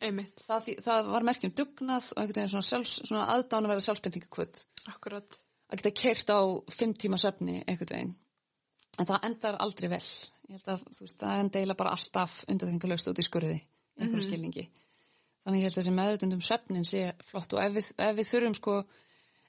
Einmitt. 0.01 0.41
það, 0.41 0.69
það 0.85 1.11
var 1.13 1.27
merkjum 1.27 1.53
dugnað 1.57 2.09
og 2.15 2.21
einhvern 2.21 2.39
veginn 2.39 2.53
svona, 2.55 2.67
sjálfs, 2.69 2.93
svona 3.05 3.27
aðdána 3.35 3.67
að 3.69 3.73
vera 3.73 3.85
sjálfsbendingakvöld 3.85 4.61
Akkurat. 4.91 5.39
að 5.69 5.81
geta 5.81 5.93
keirt 6.01 6.33
á 6.33 6.39
fimm 6.73 6.95
tíma 6.97 7.19
svefni 7.21 7.61
einhvern 7.61 7.93
veginn. 7.93 8.15
En 8.99 9.07
það 9.07 9.27
endar 9.29 9.59
aldrei 9.63 9.89
vel. 9.91 10.05
Ég 10.49 10.57
held 10.57 10.71
að 10.73 10.85
þú 10.89 11.05
veist, 11.05 11.19
það 11.21 11.43
endeila 11.45 11.77
bara 11.79 11.93
alltaf 11.95 12.39
undarþengalöst 12.51 13.11
út 13.11 13.21
í 13.21 13.27
skurði 13.27 13.59
í 13.59 13.61
einhverju 14.01 14.25
skilningi. 14.25 14.65
Þannig 15.45 15.61
ég 15.61 15.69
held 15.69 15.77
að 15.77 15.79
þessi 15.79 15.93
meðutundum 15.97 16.41
svefnin 16.45 16.85
sé 16.85 17.05
flott 17.25 17.55
og 17.55 17.63
ef 17.63 17.77
við, 17.77 17.93
ef 17.97 18.17
við 18.17 18.29
þurfum 18.29 18.57
sko 18.57 18.75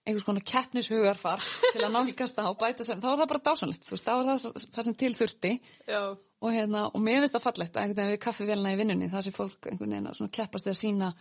einhvers 0.02 0.26
konar 0.26 0.46
keppnishugarfar 0.46 1.42
til 1.74 1.82
að 1.82 1.96
nálgast 1.96 2.38
það 2.38 2.52
og 2.52 2.60
bæta 2.62 2.86
svefn, 2.86 3.02
þá 3.02 3.10
er 3.10 3.20
það 3.20 3.32
bara 3.32 3.44
dásanlegt 3.48 3.88
þú 3.88 3.96
veist, 3.96 4.06
þá 4.06 4.12
er 4.14 4.28
það 4.28 4.68
það 4.76 4.86
sem 4.88 4.96
til 5.02 5.12
þurfti. 5.18 5.52
Já. 5.90 6.02
Og, 6.42 6.50
hérna, 6.52 6.86
og 6.90 7.00
mér 7.06 7.22
finnst 7.22 7.36
það 7.38 7.46
fallegt 7.46 7.76
að 7.78 7.84
einhvern 7.86 8.02
veginn 8.02 8.16
við 8.16 8.24
kaffivélina 8.26 8.72
í 8.74 8.80
vinnunni 8.82 9.10
það 9.12 9.26
sem 9.28 9.36
fólk 9.38 9.70
einhvern 9.70 9.94
veginn 9.94 10.10
að 10.10 10.34
keppast 10.38 10.68
að 10.72 10.80
sína 10.82 11.12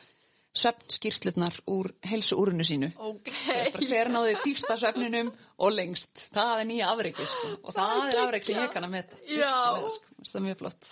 svefnskýrslutnar 0.52 1.62
úr 1.72 1.94
heilsu 2.04 2.36
úrunu 2.36 2.66
sínu 2.68 2.90
Ok. 3.00 3.30
bara 3.72 3.86
hver 3.88 4.10
náði 4.12 4.34
dýfsta 4.44 4.76
svefninum 4.82 5.30
og 5.62 5.72
lengst 5.72 6.26
það 6.36 6.60
er 6.60 6.68
nýja 6.68 6.90
afreikið 6.92 7.30
sko. 7.32 7.52
og 7.64 7.76
það 7.78 8.08
er 8.10 8.20
afreik 8.26 8.44
sem 8.44 8.58
ég 8.60 8.74
kann 8.74 8.88
að. 8.88 8.98
Virkilega, 8.98 9.92
sko. 9.96 10.08
Það 10.22 10.36
er 10.38 10.44
mjög 10.46 10.58
flott 10.60 10.90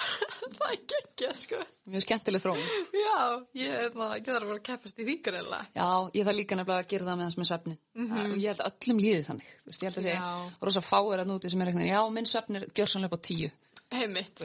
það 0.58 0.72
er 0.72 0.78
geggja, 0.90 1.28
sko. 1.38 1.58
mjög 1.94 2.02
skemmtileg 2.06 2.42
þróun 2.42 2.64
Já, 2.98 3.18
ég, 3.60 3.74
hérna, 3.76 4.08
ég 4.18 4.24
þarf 4.26 4.40
að 4.40 4.48
vera 4.50 4.64
keppast 4.66 5.02
í 5.04 5.18
greinlega. 5.22 5.60
já, 5.76 5.90
ég 6.18 6.26
þarf 6.26 6.38
líka 6.40 6.58
nefnilega 6.58 6.82
að 6.82 6.90
gera 6.96 7.06
það 7.10 7.20
með 7.20 7.28
hans 7.28 7.38
með 7.38 7.50
svefnin 7.52 7.78
og 8.10 8.40
ég 8.40 8.48
held 8.50 8.64
að 8.66 8.72
öllum 8.72 9.02
líði 9.04 9.22
þannig 9.28 9.52
veist, 9.68 9.84
ég 9.84 9.86
held 9.92 10.00
að 10.02 10.08
segja, 10.08 10.32
rosa 10.66 10.82
fáir 10.82 11.22
að 11.22 11.30
núti 11.30 11.52
sem 11.54 11.62
er 11.62 11.70
eitthvað, 11.70 11.92
já, 11.92 12.02
minn 12.18 12.30
svefn 12.32 12.58
er 12.58 12.66
gjörsanlega 12.74 13.12
upp 13.14 13.22
á 13.22 13.28
tíu 13.30 13.52
Einmitt. 13.90 14.44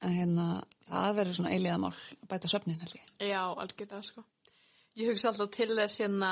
en 0.00 0.14
hérna, 0.14 0.46
það 0.86 1.16
verður 1.18 1.36
svona 1.36 1.52
eiliðamál 1.56 1.92
að 1.92 2.28
bæta 2.30 2.48
svefnin 2.50 2.78
held 2.80 2.94
ég. 2.94 3.06
Já, 3.28 3.42
algjörlega, 3.50 4.02
sko. 4.06 4.24
Ég 4.98 5.10
hugsa 5.10 5.32
alltaf 5.32 5.50
til 5.54 5.68
þess 5.74 6.00
hérna, 6.02 6.30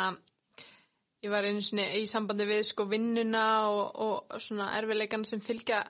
ég 1.24 1.32
var 1.32 1.46
einu 1.46 1.62
sinni 1.64 1.86
í 2.00 2.06
sambandi 2.10 2.46
við 2.48 2.62
sko 2.70 2.86
vinnuna 2.90 3.44
og, 3.70 3.82
og 4.06 4.40
svona 4.42 4.70
erfileikan 4.78 5.26
sem 5.28 5.42
fylgja 5.42 5.82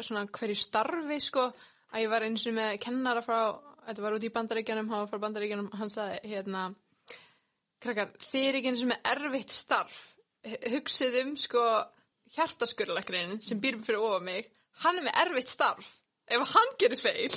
svona 0.00 0.26
hverju 0.32 0.56
starfi 0.58 1.20
sko, 1.24 1.46
að 1.92 2.04
ég 2.04 2.12
var 2.12 2.26
einu 2.26 2.40
sinni 2.40 2.58
með 2.60 2.80
kennara 2.84 3.22
frá, 3.24 3.38
þetta 3.88 4.04
var 4.04 4.18
út 4.18 4.26
í 4.26 4.32
bandaríkjanum, 4.34 4.90
hann 4.92 5.04
var 5.04 5.10
frá 5.12 5.22
bandaríkjanum, 5.24 5.70
hann 5.80 5.92
sagði 5.92 6.34
hérna, 6.34 6.66
krakkar, 7.82 8.12
þið 8.28 8.48
er 8.48 8.58
ekki 8.58 8.72
einu 8.72 8.82
sinni 8.82 8.94
með 8.94 9.10
erfitt 9.14 9.54
starf, 9.56 10.02
hugsið 10.48 11.20
um 11.22 11.32
sko 11.40 11.64
hjartaskurlækrin 12.36 13.38
sem 13.44 13.60
býr 13.60 13.80
fyrir 13.84 14.04
ofa 14.04 14.20
mig, 14.24 14.48
hann 14.84 15.00
er 15.00 15.08
með 15.08 15.20
erfitt 15.24 15.52
starf, 15.52 15.88
ef 16.30 16.54
hann 16.54 16.72
gerir 16.80 17.00
feil, 17.00 17.36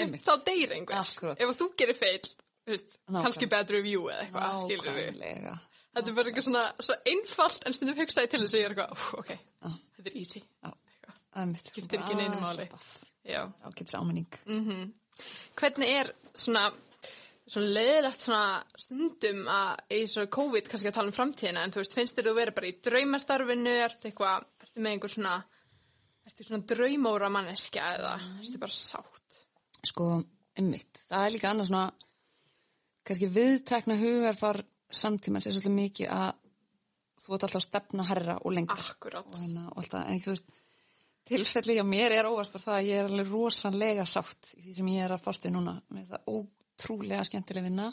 Einmitt. 0.00 0.22
þá 0.24 0.44
deyr 0.46 0.74
einhver. 0.76 1.00
Akkúrat. 1.02 1.40
Ef 1.40 1.56
þú 1.58 1.70
gerir 1.80 1.98
feil, 1.98 2.20
veist, 2.68 2.98
kannski 3.08 3.48
bad 3.50 3.70
review 3.74 4.08
eða 4.12 4.26
eitthvað. 4.26 5.58
Þetta 5.98 6.10
er 6.12 6.14
bara 6.14 6.30
eitthvað 6.30 6.44
svona, 6.46 6.64
svo 6.84 6.94
einfalt 7.10 7.64
en 7.66 7.74
stundum 7.74 7.96
hugsaði 7.98 8.30
til 8.30 8.40
þess 8.44 8.54
að 8.54 8.60
ég 8.60 8.66
er 8.68 8.74
eitthvað, 8.74 8.92
"Úff, 8.92 9.14
ok, 9.18 9.30
Já. 9.30 9.70
þetta 9.96 10.10
er 10.12 10.16
easy. 10.20 10.42
Skiptir 11.64 12.00
ekki 12.02 12.16
neinu 12.18 12.40
máli. 12.42 12.68
Já. 13.24 13.52
Ágætis 13.64 13.94
áminning. 13.94 14.28
Mm 14.46 14.92
Hvernig 15.58 15.88
er 15.90 16.12
svona, 16.32 16.70
svona 17.48 17.70
leiðilegt 17.74 18.20
svona 18.22 18.64
stundum 18.78 19.40
að 19.50 19.80
í 19.90 20.06
svona 20.06 20.30
COVID 20.30 20.68
kannski 20.70 20.88
að 20.92 20.94
tala 20.94 21.10
um 21.10 21.16
framtíðina 21.16 21.64
en 21.64 21.72
þú 21.74 21.80
veist, 21.82 21.94
finnst 21.94 22.16
þér 22.16 22.28
þú 22.28 22.34
vera 22.36 22.54
bara 22.54 22.68
í 22.70 22.76
draumastarfinu, 22.86 23.72
ertu 23.82 24.12
eitthvað, 24.12 24.44
ertu 24.62 24.80
með 24.84 24.92
einhver 24.92 25.10
svona, 25.10 25.44
ertu 26.38 26.52
svona 26.52 26.66
draumóra 26.70 27.28
manneskja 27.34 27.86
eða 27.96 28.12
ertu 28.38 28.60
bara 28.62 28.74
sátt? 28.74 29.38
Sko, 29.88 30.04
einmitt. 30.58 31.00
Það 31.08 31.24
er 31.24 31.34
líka 31.34 31.50
annað 31.50 31.70
svona, 31.70 31.86
kannski 33.06 33.30
viðtekna 33.34 33.96
hugarfar 33.98 34.60
samtíma 34.94 35.42
sér 35.42 35.56
svolítið 35.56 35.74
mikið 35.74 36.12
að 36.14 36.30
þú 37.18 37.34
ert 37.34 37.46
alltaf 37.48 37.58
að 37.58 37.66
stefna 37.66 38.06
herra 38.06 38.38
og 38.38 38.54
lengra. 38.54 38.78
Akkurát. 38.78 39.26
Og, 39.26 39.40
hérna, 39.42 39.64
og 39.72 39.82
alltaf, 39.82 40.04
en 40.06 40.22
þú 40.22 40.34
veist, 40.34 40.54
tilfelli 41.28 41.76
hjá 41.78 41.84
mér 41.88 42.14
er 42.20 42.30
óvast 42.30 42.54
bara 42.54 42.66
það 42.68 42.76
að 42.76 42.88
ég 42.92 43.00
er 43.00 43.10
alveg 43.10 43.32
rosalega 43.32 44.06
sátt 44.06 44.52
í 44.54 44.62
því 44.68 44.76
sem 44.78 44.92
ég 44.94 45.08
er 45.08 45.16
að 45.16 45.26
fástu 45.26 45.52
núna. 45.52 45.74
Mér 45.90 46.04
finnst 46.04 46.14
það 46.14 46.32
ótrúlega 46.36 47.26
skemmtileg 47.26 47.66
vinna 47.66 47.90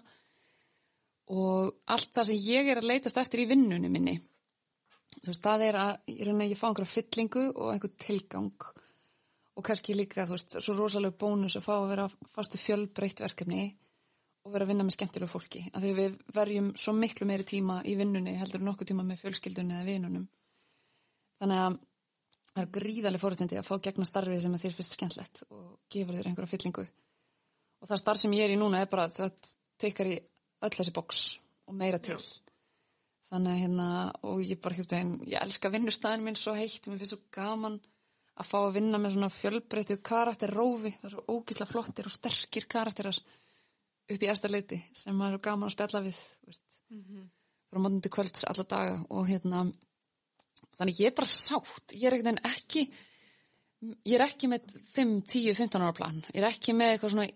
og 1.34 1.74
allt 1.90 2.14
það 2.14 2.30
sem 2.30 2.46
ég 2.46 2.70
er 2.70 2.80
að 2.84 2.92
leitast 2.92 3.18
eftir 3.18 3.42
í 3.42 3.50
vinnunni 3.50 3.90
minni 3.90 4.20
þú 5.22 5.32
veist, 5.32 5.44
það 5.46 5.64
er 5.68 5.78
að 5.82 5.94
ég, 6.12 6.22
reyna, 6.28 6.50
ég 6.50 6.60
fá 6.60 6.68
einhverja 6.70 6.92
fyllingu 6.92 7.46
og 7.54 7.72
einhver 7.74 7.94
tilgang. 8.02 8.68
Og 9.56 9.64
kannski 9.66 9.96
líka, 9.96 10.28
þú 10.28 10.36
veist, 10.36 10.58
svo 10.60 10.76
rosalega 10.76 11.18
bónus 11.22 11.56
að 11.58 11.66
fá 11.66 11.74
að 11.78 11.90
vera 11.94 12.08
fastu 12.36 12.60
fjölbreytt 12.60 13.24
verkefni 13.24 13.66
og 14.46 14.54
vera 14.54 14.68
að 14.68 14.74
vinna 14.74 14.86
með 14.86 14.98
skemmtilegu 14.98 15.32
fólki. 15.32 15.64
Af 15.74 15.82
því 15.82 15.94
við 15.98 16.18
verjum 16.36 16.72
svo 16.78 16.94
miklu 16.98 17.28
meiri 17.30 17.48
tíma 17.48 17.80
í 17.88 17.96
vinnunni 17.98 18.36
heldur 18.38 18.62
en 18.62 18.70
nokkuð 18.70 18.92
tíma 18.92 19.06
með 19.08 19.24
fjölskyldunni 19.24 19.78
eða 19.78 19.88
vinunum. 19.90 20.28
Þannig 21.42 21.64
að 21.64 21.80
það 22.52 22.62
er 22.62 22.72
gríðarlega 22.78 23.24
fórhættindi 23.24 23.60
að 23.60 23.68
fá 23.68 23.76
gegna 23.88 24.08
starfi 24.08 24.38
sem 24.44 24.54
að 24.56 24.66
þér 24.66 24.78
finnst 24.78 24.98
skemmtlegt 24.98 25.44
og 25.50 25.66
gefa 25.92 26.16
þér 26.16 26.30
einhverja 26.30 26.54
fyllingu. 26.54 26.86
Og 27.82 27.90
það 27.90 28.02
starf 28.04 28.22
sem 28.22 28.36
ég 28.38 28.46
er 28.46 28.54
í 28.54 28.60
núna 28.60 28.84
er 28.84 28.92
bara 28.92 29.10
að 29.10 29.18
það 29.18 29.54
teikar 29.82 30.12
í 30.12 30.20
öll 30.64 30.76
þessi 30.78 30.94
boks 30.96 31.24
og 31.66 31.80
meira 31.80 32.00
til 32.00 32.20
þannig 33.30 33.52
að 33.52 33.62
hérna 33.64 33.88
og 34.30 34.44
ég 34.46 34.62
bara 34.62 34.78
hjútt 34.78 34.96
að 34.96 35.14
ég 35.32 35.42
elska 35.42 35.72
vinnustæðin 35.74 36.26
minn 36.26 36.40
svo 36.40 36.54
heitt, 36.58 36.88
mér 36.88 37.02
finnst 37.02 37.16
svo 37.16 37.22
gaman 37.36 37.80
að 38.36 38.50
fá 38.50 38.58
að 38.60 38.76
vinna 38.78 39.00
með 39.00 39.16
svona 39.16 39.32
fjölbreyttu 39.32 39.98
karakterrófi, 40.06 40.92
það 41.00 41.10
er 41.10 41.16
svo 41.16 41.26
ógislega 41.38 41.72
flottir 41.72 42.10
og 42.10 42.16
sterkir 42.16 42.68
karakterar 42.72 43.20
upp 44.06 44.22
í 44.22 44.30
eftir 44.30 44.54
leiti 44.54 44.80
sem 44.94 45.16
maður 45.18 45.40
er 45.40 45.46
gaman 45.48 45.70
að 45.70 45.76
spjalla 45.78 46.04
við 46.06 46.22
þú 46.22 46.52
veist, 46.52 46.80
frá 47.72 47.82
mótum 47.82 48.04
til 48.06 48.14
kvölds 48.14 48.46
alla 48.52 48.68
daga 48.76 49.02
og 49.10 49.28
hérna 49.30 49.66
þannig 50.78 51.02
ég 51.02 51.12
er 51.12 51.18
bara 51.18 51.32
sátt, 51.32 51.96
ég 51.96 52.10
er 52.10 52.18
ekkert 52.18 52.34
en 52.34 52.42
ekki 52.52 52.86
ég 54.06 54.16
er 54.18 54.26
ekki 54.26 54.50
með 54.50 54.76
5, 54.96 55.16
10, 55.30 55.54
15 55.58 55.84
ára 55.84 55.94
plan. 55.96 56.18
Ég 56.32 56.42
er 56.42 56.48
ekki 56.50 56.74
með 56.78 56.94
eitthvað 56.94 57.14
svona 57.14 57.28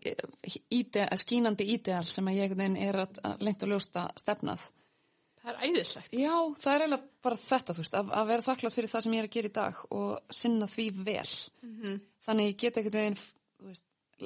ide, 0.73 1.05
skínandi 1.21 1.67
ídeal 1.75 2.05
sem 2.09 2.29
að 2.29 2.37
ég 2.37 2.47
einhvern 2.47 2.63
veginn 2.63 2.89
er 2.89 2.99
að, 3.03 3.19
að 3.27 3.43
lengt 3.45 3.65
og 3.65 3.73
ljósta 3.73 4.05
stefnað 4.19 4.63
Það 5.39 5.51
er 5.51 5.69
æðislegt. 5.69 6.15
Já, 6.19 6.33
það 6.59 6.73
er 6.73 6.83
eiginlega 6.83 7.25
bara 7.25 7.39
þetta, 7.39 7.75
þú 7.75 7.83
veist, 7.83 7.93
að, 7.99 8.09
að 8.19 8.31
vera 8.31 8.45
þakklátt 8.47 8.75
fyrir 8.75 8.91
það 8.91 9.03
sem 9.05 9.13
ég 9.15 9.21
er 9.23 9.27
að 9.29 9.35
gera 9.35 9.49
í 9.49 9.53
dag 9.55 9.79
og 9.99 10.35
sinna 10.39 10.67
því 10.67 10.87
vel. 11.07 11.29
Þannig 12.25 12.49
ég 12.49 12.59
get 12.63 12.79
ekkert 12.81 12.97
veginn, 12.99 13.17
þú 13.59 13.69
veist, 13.69 13.85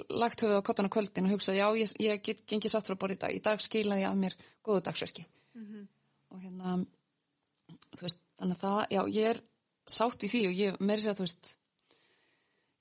lagt 0.09 0.41
höfuð 0.41 0.57
á 0.57 0.66
kottan 0.66 0.89
á 0.89 0.93
kvöldin 0.95 1.30
og 1.30 1.36
hugsa, 1.36 1.53
já, 1.53 1.68
ég, 1.78 1.93
ég 2.01 2.24
get 2.26 2.43
gengið 2.49 2.74
sátt 2.74 2.89
frá 2.89 2.97
borð 2.97 3.18
í 3.18 3.22
dag. 3.22 3.36
Í 3.38 3.43
dag 3.45 3.61
skilaði 3.61 4.05
ég 4.05 4.09
að 4.09 4.22
mér 4.24 4.38
góðu 4.66 4.86
dagsverki. 4.88 5.28
Og 6.34 6.41
hérna, 6.41 6.78
þú 7.93 8.07
veist, 8.07 8.22
þannig 8.41 8.57
að 8.57 8.64
það, 8.66 8.80
já, 8.97 9.01
ég 9.20 9.30
er 9.36 9.43
sátt 9.86 10.24
í 10.26 10.32
því 10.34 10.45
og 10.49 10.61
ég 10.64 10.82
meiri 10.82 11.03
sér 11.03 11.14
að, 11.14 11.20
þú 11.22 11.28
veist, 11.28 11.55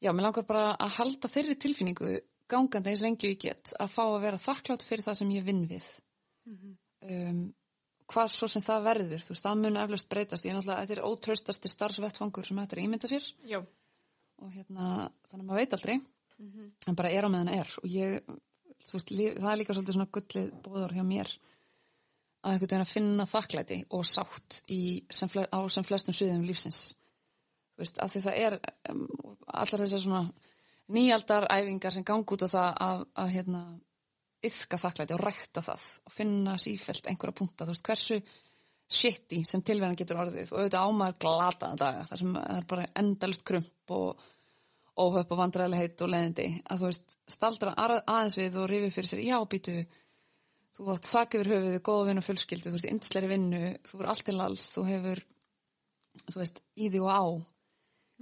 já, 0.00 0.12
mér 0.12 0.28
langar 0.30 0.48
bara 0.48 0.68
að 0.80 0.94
halda 0.96 1.28
þeirri 1.28 1.58
tilfinningu 1.60 2.14
gangandi 2.52 2.92
eins 2.92 3.02
lengi 3.04 3.28
og 3.28 3.34
ég 3.34 3.42
get 3.44 3.72
að 3.80 3.92
fá 3.92 4.02
að 4.06 4.22
vera 4.24 4.40
þakklátt 4.40 4.84
fyrir 4.86 5.04
það 5.04 5.18
sem 5.20 5.30
ég 5.36 5.44
vinn 5.46 5.62
við 5.70 5.86
um, 7.08 7.42
hvað 8.12 8.32
svo 8.34 8.48
sem 8.52 8.64
það 8.64 8.88
verður 8.88 9.24
þú 9.24 9.34
veist, 9.34 9.44
það 9.46 9.60
mun 9.62 9.78
eflaust 9.82 10.08
breytast. 10.12 10.46
Ég 10.46 10.52
er 10.52 10.58
náttúrulega, 10.58 10.86
þetta 10.86 10.96
er 10.98 11.06
ótraustasti 11.08 11.70
starfsvettfangur 11.72 12.48
sem 12.48 12.60
þetta 12.62 12.76
er 12.76 12.82
að 12.82 12.88
ímynda 12.88 13.10
sér. 13.10 13.28
Já. 13.48 13.60
og 14.42 14.50
hérna, 14.50 14.88
þannig 15.30 15.42
að 15.42 15.48
maður 15.48 15.62
veit 15.62 15.76
aldrei. 15.78 15.96
En 16.90 16.98
bara 16.98 17.12
er 17.14 17.26
á 17.26 17.30
meðan 17.30 17.52
er. 17.54 17.72
Og 17.82 17.88
ég, 17.92 18.32
þú 18.82 18.96
veist, 18.98 19.12
líf, 19.14 19.36
það 19.38 19.50
er 19.52 19.60
líka 19.60 19.76
svolítið 19.76 19.98
svona 19.98 20.12
gullið 20.16 20.48
bóður 20.64 20.94
hjá 20.96 21.04
mér 21.06 21.30
að 22.42 22.56
einhvern 22.56 22.70
veginn 22.72 22.84
að 22.84 22.90
finna 22.90 23.26
þakklæti 23.30 23.78
og 23.94 24.06
sátt 24.08 24.62
í, 24.74 24.80
sem 25.10 25.30
fle, 25.30 25.44
á 25.46 25.60
sem 25.70 25.86
flestum 25.86 26.16
sviðum 26.16 26.46
lífsins. 26.48 26.80
Þú 27.76 27.84
veist, 27.84 28.00
af 28.02 28.10
því 28.10 28.22
það 28.24 28.40
er 28.46 28.56
um, 28.90 29.04
allar 29.46 29.84
þessar 29.84 30.02
svona 30.02 30.22
nýjaldar 30.92 31.46
æfingar 31.54 31.94
sem 31.94 32.06
gang 32.06 32.34
út 32.34 32.42
á 32.42 32.48
það 32.50 32.80
að, 32.88 33.04
að 33.22 33.32
hérna, 33.36 33.62
yfka 34.46 34.78
þakklæti 34.82 35.14
og 35.16 35.22
rækta 35.22 35.62
það 35.64 35.84
og 36.08 36.14
finna 36.16 36.56
sífelt 36.60 37.06
einhverja 37.10 37.36
punta, 37.38 37.66
þú 37.66 37.74
veist, 37.74 37.86
hversu 37.86 38.18
shitty 38.92 39.40
sem 39.48 39.62
tilverðan 39.64 39.96
getur 39.96 40.20
orðið. 40.20 40.50
Og 40.52 40.58
auðvitað 40.60 40.86
ámaður 40.88 41.18
glataða 41.22 41.78
daga 41.80 42.04
þar 42.10 42.20
sem 42.22 42.34
það 42.36 42.56
er 42.58 42.66
bara 42.72 42.86
endalust 43.02 43.44
krump 43.48 43.94
og 43.96 44.24
óhöpp 45.02 45.30
og 45.32 45.38
vandræðilegheit 45.40 46.02
og 46.04 46.10
leðindi 46.12 46.46
að 46.68 46.82
þú 46.82 46.88
veist, 46.90 47.14
staldra 47.36 47.72
að- 47.80 48.02
aðeins 48.02 48.36
við 48.42 48.58
og 48.60 48.66
rifi 48.68 48.90
fyrir 48.92 49.08
sér, 49.12 49.22
já, 49.24 49.38
býtu 49.48 49.76
þú 50.76 50.90
átt 50.92 51.08
þakk 51.08 51.38
yfir 51.38 51.50
höfuðu, 51.52 51.80
góða 51.86 52.08
vinn 52.10 52.20
og 52.20 52.26
fjölskyldu 52.26 52.72
þú 52.72 52.76
ert 52.80 52.88
í 52.88 52.92
yndisleiri 52.92 53.30
vinnu, 53.30 53.62
þú 53.88 54.02
er 54.02 54.10
allt 54.12 54.24
til 54.28 54.36
alls 54.40 54.66
þú 54.74 54.84
hefur, 54.90 55.22
þú 56.32 56.36
veist, 56.42 56.60
í 56.76 56.90
því 56.92 57.00
og 57.06 57.10
á. 57.12 57.22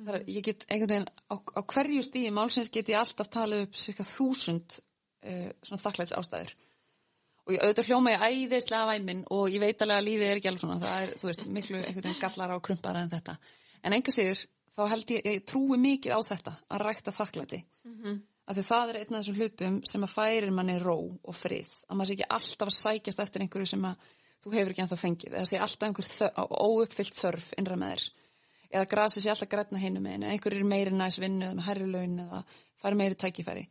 Það 0.00 0.14
er, 0.14 0.24
ég 0.30 0.44
get 0.46 0.64
einhvern 0.70 0.92
veginn, 0.94 1.10
á, 1.30 1.34
á 1.36 1.60
hverju 1.74 2.04
stíði 2.06 2.30
málsins 2.32 2.70
get 2.72 2.88
ég 2.88 3.00
alltaf 3.00 3.28
talið 3.34 3.66
upp 3.66 3.74
cirka 3.76 4.06
þúsund 4.06 4.78
uh, 5.26 5.50
svona 5.62 5.84
þakklæts 5.84 6.16
ástæður. 6.18 6.54
Og 7.46 7.54
ég 7.54 7.64
auðvitað 7.64 7.88
hljóma 7.88 8.14
ég 8.14 8.24
æðislega 8.28 8.88
væmin 8.92 9.22
og 9.34 9.50
ég 9.50 9.62
veit 9.62 9.82
alveg 9.82 9.98
að 9.98 10.06
lífið 10.06 10.28
er 10.28 10.40
ekki 10.40 10.50
alveg 10.50 10.62
svona. 10.62 10.80
Það 10.82 11.04
er, 11.04 11.12
þú 11.18 11.28
veist, 11.30 11.46
miklu 11.56 11.78
einhvern 11.80 12.06
veginn 12.06 12.20
gallara 12.20 12.56
og 12.58 12.64
krumpara 12.66 13.02
en 13.02 13.10
þetta. 13.10 13.36
En 13.82 13.96
enga 13.96 14.14
sigur, 14.14 14.42
þá 14.76 14.82
held 14.92 15.14
ég, 15.16 15.26
ég 15.26 15.46
trúi 15.48 15.78
mikið 15.80 16.14
á 16.14 16.20
þetta 16.30 16.54
að 16.68 16.84
rækta 16.84 17.14
þakklæti. 17.16 17.60
-hmm. 18.04 18.20
af 18.46 18.56
því 18.56 18.64
það 18.66 18.88
er 18.90 18.96
einn 19.00 19.14
af 19.14 19.20
þessum 19.20 19.38
hlutum 19.40 19.80
sem 19.86 20.04
að 20.04 20.14
færir 20.14 20.50
manni 20.50 20.78
ró 20.78 20.96
og 21.22 21.34
frið. 21.34 21.70
Að 21.88 21.96
maður 21.96 22.08
sé 22.08 22.14
ekki 22.16 22.30
alltaf 22.36 22.68
að 22.68 22.78
sækjast 22.78 23.20
eftir 23.20 23.42
einhverju 23.42 23.66
sem 23.66 23.84
að 23.84 24.08
þú 24.42 24.54
hefur 24.54 24.70
ekki 24.72 24.82
ennþá 24.82 24.98
fengið. 25.00 25.34
Eða 25.34 25.50
sé 25.50 25.58
alltaf 25.58 25.88
einhver 25.88 26.06
óuppfyllt 26.50 27.14
þörf 27.14 27.52
innra 27.58 27.76
með 27.76 27.92
þér. 27.94 28.08
Eða 28.70 28.90
grasið 28.94 29.22
sé 29.22 29.30
alltaf 29.30 29.50
grætna 29.50 29.78
hinu 29.78 30.00
með 30.00 30.22
eða 30.22 30.32
einhverjir 30.34 30.64
meiri 30.64 30.90
næs 30.94 31.18
vinnu 31.18 31.46
eða 31.46 31.58
með 31.58 31.66
herri 31.66 31.86
laun 31.90 32.18
eða 32.24 32.42
fari 32.80 32.96
meiri 33.00 33.18
tækifæri 33.18 33.68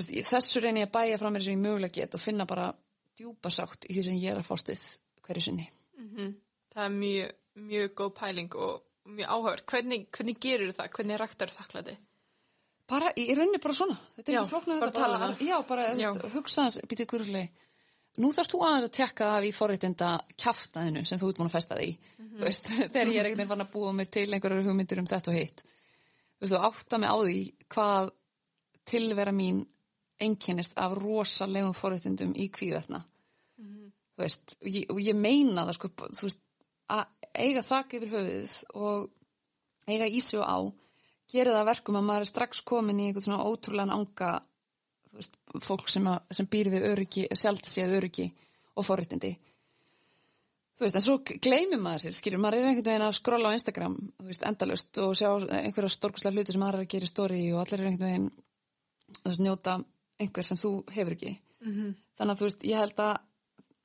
veist, 0.00 0.10
ég- 0.10 0.26
þessu 0.28 0.60
reyni 0.62 0.80
ég 0.84 0.88
að 0.88 0.92
bæja 0.96 1.18
frá 1.18 1.30
mér 1.30 1.42
sem 1.44 1.54
ég 1.56 1.62
mögulega 1.66 1.92
get 1.92 2.14
og 2.14 2.20
finna 2.20 2.46
bara 2.46 2.72
djúpa 3.18 3.50
sátt 3.50 3.84
í 3.90 3.94
því 3.96 4.04
sem 4.04 4.14
ég 4.20 4.30
er 4.32 4.38
að 4.40 4.48
fást 4.48 4.68
við 4.72 4.84
hverju 5.26 5.42
sinni 5.42 5.68
Það 6.72 6.84
er 6.86 6.94
mjög, 6.96 7.32
mjög 7.68 7.90
góð 7.94 8.14
pæling 8.16 8.54
og 8.56 8.82
mjög 9.06 9.28
áhör. 9.28 9.60
Hvernig, 9.68 10.06
hvernig 10.10 10.38
gerur 10.40 10.72
það? 10.72 10.88
Hvernig 10.96 11.18
ræktar 11.20 11.50
þakklæti? 11.52 11.96
bara, 12.88 13.08
í 13.16 13.34
rauninni 13.36 13.58
bara 13.62 13.74
svona 13.74 13.94
þetta 14.16 14.28
er 14.28 14.34
Já, 14.34 14.40
ekki 14.42 14.50
flóknar 14.50 14.80
bara 14.80 14.92
tala 14.92 15.16
um 15.16 15.22
það. 15.34 15.44
já, 15.48 15.58
bara, 15.68 15.84
þú 15.94 16.00
Já. 16.00 16.08
veist, 16.12 16.32
hugsa 16.34 16.62
hans, 16.62 16.78
býtið 16.90 17.06
gurli 17.12 17.42
nú 18.18 18.28
þarfst 18.34 18.52
þú 18.52 18.58
aðeins 18.66 18.84
að 18.88 18.92
tekka 18.98 19.28
það 19.30 19.46
í 19.48 19.52
forréttinda 19.56 20.08
kjaftaðinu 20.36 21.04
sem 21.06 21.18
þú 21.18 21.28
ert 21.30 21.38
búin 21.38 21.48
að 21.48 21.54
festa 21.56 21.76
því 21.78 21.90
Mhm. 22.18 22.36
þú 22.36 22.44
veist, 22.44 22.64
þegar 22.92 23.06
ég 23.12 23.20
er 23.20 23.24
einhvern 23.24 23.36
veginn 23.38 23.48
fann 23.48 23.64
að 23.64 23.72
búa 23.72 23.92
mig 23.94 24.10
til 24.10 24.26
einhverjar 24.32 24.64
hugmyndir 24.66 24.98
um 24.98 25.06
þetta 25.06 25.28
og 25.32 25.34
hitt 25.38 25.62
þú 25.62 26.40
veist, 26.42 26.52
þú 26.52 26.60
átta 26.68 26.98
mig 26.98 27.08
á 27.08 27.16
því 27.22 27.38
hvað 27.72 28.10
tilvera 28.84 29.32
mín 29.32 29.66
einkennist 30.22 30.76
af 30.80 30.94
rosalegum 30.98 31.74
forréttindum 31.76 32.34
í 32.38 32.48
kvíðvetna 32.54 33.02
Mhm. 33.58 33.90
þú 34.16 34.22
veist, 34.24 34.56
og 34.62 34.68
ég, 34.68 34.86
og 34.90 34.98
ég 35.00 35.14
meina 35.16 35.66
það 35.66 35.74
sko, 35.78 35.88
þú 35.98 36.22
veist, 36.28 36.40
að 36.90 37.04
eiga 37.34 37.62
þak 37.62 37.94
yfir 37.98 38.10
höfuðið 38.12 38.54
og 38.74 39.10
eiga 39.88 40.06
í 40.08 40.20
sig 40.22 40.40
og 40.40 40.46
á 40.46 40.58
gerir 41.32 41.52
það 41.52 41.60
að 41.62 41.70
verkum 41.72 41.96
að 41.96 42.04
maður 42.08 42.26
er 42.26 42.30
strax 42.32 42.60
komin 42.68 42.98
í 43.00 43.06
einhvern 43.08 43.24
svona 43.24 43.46
ótrúlegan 43.46 43.94
anga 43.94 44.32
þú 45.08 45.16
veist, 45.20 45.38
fólk 45.64 45.88
sem, 45.88 46.04
að, 46.08 46.18
sem 46.32 46.46
býr 46.46 46.70
við 46.72 46.86
öryggi, 46.90 47.24
sjálft 47.36 47.66
séð 47.68 47.96
öryggi 48.00 48.26
og 48.76 48.84
forréttindi 48.84 49.32
þú 50.76 50.84
veist, 50.84 50.96
en 50.98 51.04
svo 51.04 51.16
gleymir 51.24 51.80
maður 51.80 52.04
sér 52.06 52.16
skilur, 52.18 52.40
maður 52.42 52.58
er 52.58 52.68
einhvern 52.70 52.88
veginn 52.90 53.06
að 53.06 53.16
skrolla 53.18 53.52
á 53.52 53.56
Instagram 53.56 53.96
þú 54.18 54.28
veist, 54.28 54.44
endalaust 54.48 54.98
og 55.04 55.14
sjá 55.16 55.28
einhverja 55.62 55.94
stórkuslega 55.96 56.36
hluti 56.36 56.52
sem 56.56 56.62
maður 56.64 56.82
að 56.82 56.90
gera 56.94 57.08
í 57.08 57.12
story 57.12 57.42
og 57.52 57.60
allir 57.62 57.80
er 57.80 57.90
einhvern 57.90 58.08
veginn 58.10 58.30
þú 59.22 59.28
veist, 59.30 59.44
njóta 59.46 59.78
einhver 60.20 60.46
sem 60.46 60.60
þú 60.60 60.72
hefur 60.92 61.16
ekki. 61.16 61.36
-hmm. 61.62 61.94
þannig 62.18 62.34
að 62.34 62.40
þú 62.40 62.48
veist, 62.48 62.64
ég 62.64 62.82
held 62.82 62.98
að 63.00 63.14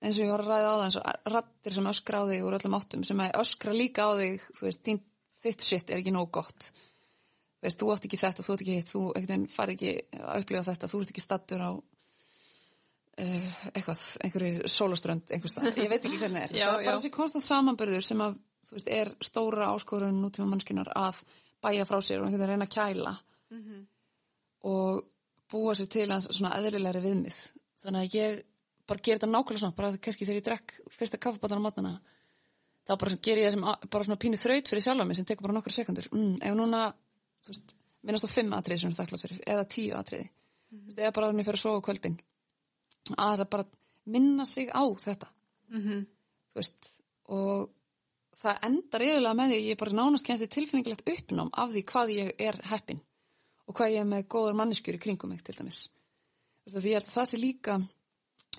eins 0.01 0.17
og 0.17 0.23
ég 0.23 0.31
var 0.31 0.43
að 0.43 0.51
ræða 0.51 0.69
á 0.69 0.75
það 0.77 0.85
eins 0.85 0.97
og 0.99 1.31
rattir 1.33 1.73
sem 1.73 1.91
öskra 1.91 2.21
á 2.21 2.29
þig 2.29 2.45
úr 2.45 2.57
öllum 2.57 2.77
áttum 2.77 3.03
sem 3.03 3.19
að 3.23 3.39
öskra 3.41 3.73
líka 3.73 4.05
á 4.05 4.11
þig 4.19 4.41
þú 4.53 4.65
veist, 4.67 4.81
þín, 4.85 4.99
þitt 5.43 5.61
shit 5.65 5.89
er 5.89 6.01
ekki 6.01 6.13
nóg 6.13 6.31
gott. 6.37 6.71
Þú 7.57 7.65
veist, 7.65 7.79
þú 7.81 7.91
átt 7.93 8.05
ekki 8.05 8.21
þetta, 8.21 8.45
þú 8.45 8.53
átt 8.53 8.63
ekki 8.65 8.77
hitt 8.77 8.93
þú 8.93 9.01
farið 9.49 9.73
ekki 9.75 9.93
að 10.21 10.41
upplifa 10.43 10.67
þetta 10.69 10.91
þú 10.91 11.01
ert 11.01 11.13
ekki 11.13 11.25
stattur 11.25 11.65
á 11.65 11.71
uh, 13.17 13.49
eitthvað, 13.73 14.03
einhverju 14.27 14.69
sólaströnd 14.69 15.33
ég 15.81 15.89
veit 15.89 16.05
ekki 16.05 16.21
hvernig 16.21 16.45
er. 16.45 16.53
Já, 16.53 16.67
það 16.69 16.77
er 16.77 16.85
bara 16.91 16.97
þessi 16.99 17.13
konstant 17.17 17.47
samanbörður 17.47 18.05
sem 18.05 18.21
að 18.21 18.37
þú 18.67 18.77
veist, 18.77 18.93
er 18.93 19.13
stóra 19.25 19.71
áskorun 19.73 20.21
nútíma 20.21 20.49
mannskunar 20.51 20.91
að 20.93 21.23
bæja 21.63 21.87
frá 21.89 21.97
sér 22.03 22.21
og 22.21 22.27
einhvern 22.27 22.43
veginn 22.43 22.53
reyna 22.53 22.67
að 22.69 22.75
kæla. 22.77 23.13
Og 24.67 25.05
búa 25.51 25.73
sér 25.77 25.89
til 25.91 26.09
hans 26.11 26.29
svona 26.31 26.55
eðlilegri 26.57 27.01
viðmið. 27.05 27.39
Þannig 27.83 28.05
að 28.05 28.17
ég 28.17 28.37
bara 28.87 29.03
ger 29.03 29.17
þetta 29.17 29.29
nákvæmlega 29.31 29.63
svona 29.63 29.77
bara 29.77 29.97
kannski 29.97 30.27
þegar 30.27 30.39
ég 30.39 30.47
drekk 30.47 30.77
fyrsta 30.95 31.19
kaffabátan 31.21 31.61
á 31.61 31.65
mótana 31.65 31.93
þá 32.87 32.93
bara 32.95 33.19
ger 33.19 33.41
ég 33.41 33.47
það 33.49 33.55
sem 33.55 33.89
bara 33.91 34.07
svona 34.07 34.21
pínu 34.21 34.39
þraut 34.39 34.71
fyrir 34.71 34.85
sjálfa 34.85 35.07
mig 35.07 35.19
sem 35.19 35.27
tekur 35.27 35.47
bara 35.47 35.57
nokkra 35.57 35.75
sekundur 35.75 36.07
mm, 36.13 36.37
ef 36.47 36.55
núna, 36.55 36.83
þú 37.43 37.53
veist, 37.53 37.73
minnast 38.07 38.27
á 38.27 38.29
fimm 38.31 38.53
atriði 38.55 38.83
sem 38.83 38.93
er 38.93 38.99
þakklátt 39.01 39.25
fyrir, 39.25 39.41
eða 39.53 39.65
tíu 39.73 39.95
atriði. 39.97 40.29
Þú 40.71 40.83
veist, 40.85 41.01
eða 41.01 41.15
bara 41.17 41.31
þannig 41.31 41.47
fyrir 41.47 41.59
að 41.59 41.63
sofa 41.63 41.83
kvöldin. 41.87 42.19
Að 43.15 43.33
þess 43.33 43.43
að 43.43 43.49
bara 43.55 43.67
minna 44.15 44.45
sig 44.47 44.71
á 44.71 44.83
þetta. 45.03 45.33
Mhm. 45.67 46.05
þú 46.53 46.61
veist, 46.61 46.91
og 47.27 47.69
það 48.37 48.61
endar 48.69 49.03
yfirlega 49.03 49.37
með 49.37 49.51
því 49.51 49.57
að 49.57 49.67
ég 49.67 49.79
bara 49.81 49.97
nánast 49.97 50.27
kennst 50.27 50.45
í 50.45 50.53
tilfinningilegt 50.55 51.09
uppnám 51.11 51.49
af 51.51 51.73
því 51.73 51.83
hvað 51.91 52.13
ég 52.15 52.29
er 52.39 52.59
heppin 52.71 53.01
og 53.67 53.75
hvað 53.77 53.93
ég 53.93 54.01
er 54.03 54.09
með 54.09 54.27
góðar 54.31 54.57
manneskjur 54.61 54.97
í 54.97 55.01
kringum 55.03 55.31
mig 55.33 55.43
til 55.43 55.55
dæmis. 55.57 55.83
Því 56.67 56.91
ég 56.91 56.97
held 56.99 57.07
að 57.07 57.15
það 57.17 57.29
sé 57.31 57.39
líka 57.41 57.77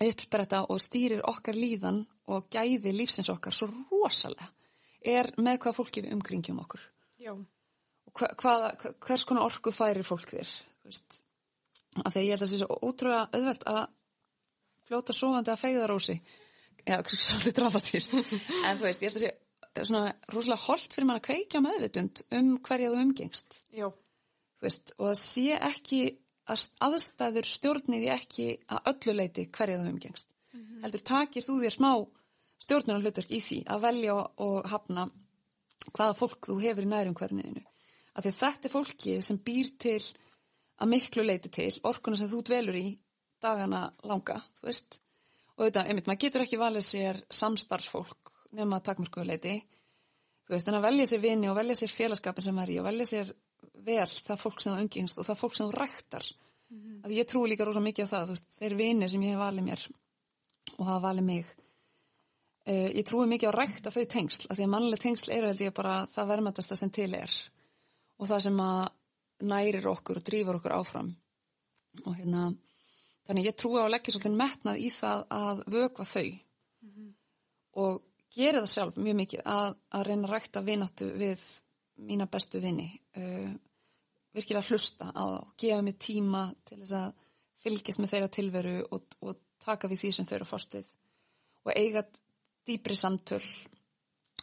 uppspretta 0.04 0.62
og 0.70 0.80
stýrir 0.84 1.22
okkar 1.28 1.56
líðan 1.58 2.02
og 2.28 2.48
gæði 2.52 2.92
lífsins 2.94 3.30
okkar 3.32 3.56
svo 3.56 3.68
rosalega 3.90 4.50
er 5.08 5.30
með 5.40 5.60
hvað 5.64 5.76
fólki 5.78 6.02
við 6.04 6.14
umkringjum 6.16 6.58
okkur. 6.64 6.82
Já. 7.18 7.32
og 7.34 8.12
hva, 8.20 8.28
hvaða, 8.40 8.68
hva- 8.80 8.92
hvers 9.06 9.24
konar 9.28 9.46
orku 9.48 9.72
færir 9.74 10.04
fólk 10.06 10.28
þér 10.30 10.50
að 12.04 12.16
ég 12.22 12.30
held 12.30 12.36
að 12.38 12.42
það 12.44 12.50
sé 12.52 12.58
svo 12.60 12.76
ótrúlega 12.88 13.24
auðvelt 13.34 13.64
að 13.68 13.80
fljóta 14.88 15.14
sofandi 15.16 15.52
að 15.52 15.60
feiðarósi 15.64 16.16
já, 16.86 16.96
svolítið 17.08 17.56
dramatíst 17.58 18.14
en 18.16 18.78
þú 18.78 18.86
veist, 18.86 19.02
ég 19.02 19.10
held 19.10 19.18
að 19.18 19.22
það 19.22 19.24
sé 19.26 19.88
svona 19.88 20.12
rosalega 20.32 20.64
holt 20.68 20.94
fyrir 20.96 21.08
mann 21.10 21.18
að 21.20 21.26
kveikja 21.28 21.62
meðvitund 21.64 22.22
um 22.38 22.48
hverja 22.66 22.92
þú 22.94 23.02
umgengst. 23.04 23.58
Já. 23.76 23.88
Veist, 24.64 24.94
og 24.98 25.10
það 25.10 25.20
sé 25.22 25.60
ekki 25.70 26.02
að 26.48 26.64
aðstæður 26.88 27.48
stjórnið 27.48 28.04
því 28.04 28.12
ekki 28.14 28.48
að 28.72 28.92
öllu 28.92 29.14
leiti 29.18 29.46
hverja 29.52 29.80
þú 29.80 29.92
umgengst 29.92 30.30
heldur 30.82 31.04
takir 31.04 31.44
þú 31.44 31.58
þér 31.62 31.74
smá 31.74 31.90
stjórnuna 32.62 33.02
hlutverk 33.02 33.32
í 33.34 33.40
því 33.42 33.58
að 33.70 33.82
velja 33.84 34.14
og, 34.18 34.56
hafna 34.66 35.08
hvaða 35.92 36.16
fólk 36.18 36.48
þú 36.48 36.56
hefur 36.62 36.86
í 36.86 36.90
nærum 36.90 37.16
hverniðinu 37.18 37.64
af 38.14 38.24
því 38.24 38.32
að 38.32 38.38
þetta 38.40 38.68
er 38.68 38.74
fólki 38.74 39.18
sem 39.22 39.38
býr 39.44 39.70
til 39.78 40.00
að 40.78 40.90
miklu 40.92 41.24
leiti 41.26 41.50
til 41.54 41.70
orkuna 41.86 42.18
sem 42.18 42.30
þú 42.30 42.42
dvelur 42.48 42.78
í 42.78 42.86
dagana 43.42 43.84
langa, 44.06 44.40
þú 44.58 44.66
veist. 44.66 44.98
Og 45.58 45.66
þetta, 45.66 45.84
einmitt, 45.86 46.06
maður 46.06 46.22
getur 46.24 46.44
ekki 46.44 46.58
valið 46.58 46.86
sér 46.86 47.20
samstarfsfólk 47.34 48.32
nema 48.58 48.80
takmörkuðu 48.82 49.26
leiti 49.28 49.54
þú 50.46 50.54
veist, 50.54 50.70
en 50.70 50.78
að 50.78 50.86
velja 50.88 51.06
sér 51.10 51.22
vini 51.22 51.50
og 51.50 51.58
velja 51.58 51.76
sér 51.78 51.94
félagskapin 51.94 52.46
sem 52.46 52.58
er 52.62 52.72
í 52.74 52.78
og 52.80 52.86
velja 52.88 53.06
sér 53.10 53.32
vel 53.86 54.06
það 54.06 54.42
fólk 54.42 54.60
sem 54.62 54.74
þú 54.74 54.84
umgengst 54.84 55.20
og 55.20 55.28
það 55.28 55.40
fólk 55.42 55.56
sem 55.56 55.68
þú 55.68 55.78
ræktar. 55.78 56.26
Mm 56.68 56.78
-hmm. 56.78 57.00
að 57.04 57.10
ég 57.16 57.26
trúi 57.26 57.48
líka 57.48 57.64
rosa 57.64 57.80
mikið 57.80 58.04
á 58.04 58.12
það 58.12 58.28
veist, 58.28 58.48
þeir 58.58 58.74
vinir 58.76 59.08
sem 59.08 59.22
ég 59.22 59.32
hef 59.32 59.38
valið 59.38 59.64
mér 59.64 59.88
og 60.78 60.86
hafa 60.86 61.06
valið 61.08 61.24
mig. 61.24 61.46
Uh, 62.68 62.90
ég 62.92 63.04
trúi 63.04 63.26
mikið 63.26 63.48
á 63.48 63.52
að 63.52 63.58
rækta 63.58 63.90
þau 63.90 64.04
tengsl 64.04 64.46
af 64.50 64.56
því 64.56 64.64
að 64.64 64.74
mannleg 64.74 65.00
tengsl 65.00 65.30
eru 65.32 65.46
held 65.46 65.60
ég 65.60 65.74
bara 65.74 66.06
það 66.06 66.28
verðmættasta 66.28 66.76
sem 66.76 66.90
til 66.90 67.14
er 67.14 67.32
og 68.18 68.26
það 68.28 68.40
sem 68.40 68.60
að 68.60 68.88
nærir 69.40 69.86
okkur 69.86 70.16
og 70.16 70.24
drýfur 70.24 70.58
okkur 70.58 70.72
áfram. 70.72 71.16
Og 72.04 72.16
hérna 72.16 72.52
þannig 73.26 73.46
ég 73.46 73.56
trúi 73.56 73.80
á 73.80 73.86
að 73.86 73.92
leggja 73.94 74.12
svolítið 74.12 74.36
metnað 74.36 74.82
í 74.82 74.90
það 74.90 75.24
að 75.30 75.62
vökva 75.66 76.04
þau. 76.04 76.28
Og 77.78 78.02
gera 78.34 78.62
það 78.64 78.72
sjálf 78.72 78.98
mjög 79.00 79.16
mikið 79.22 79.42
að, 79.44 79.74
að 79.94 80.06
reyna 80.08 80.28
að 80.28 80.34
rækta 80.34 80.62
vináttu 80.66 81.08
við 81.18 81.44
mína 82.08 82.28
bestu 82.30 82.60
vini 82.62 82.88
uh, 83.18 83.52
virkilega 84.36 84.68
hlusta 84.68 85.10
á 85.14 85.24
þá, 85.24 85.40
gefa 85.60 85.82
mér 85.84 85.98
tíma 86.00 86.44
til 86.68 86.80
þess 86.82 86.96
að 86.98 87.26
fylgjast 87.64 88.02
með 88.02 88.12
þeirra 88.12 88.30
tilveru 88.36 88.76
og, 88.94 89.18
og 89.24 89.42
taka 89.62 89.90
við 89.90 90.04
því 90.04 90.12
sem 90.14 90.28
þau 90.28 90.36
eru 90.38 90.48
að 90.48 90.76
við 90.78 90.90
og 91.68 91.72
eiga 91.76 92.02
dýpri 92.68 92.96
samtöl 92.96 93.42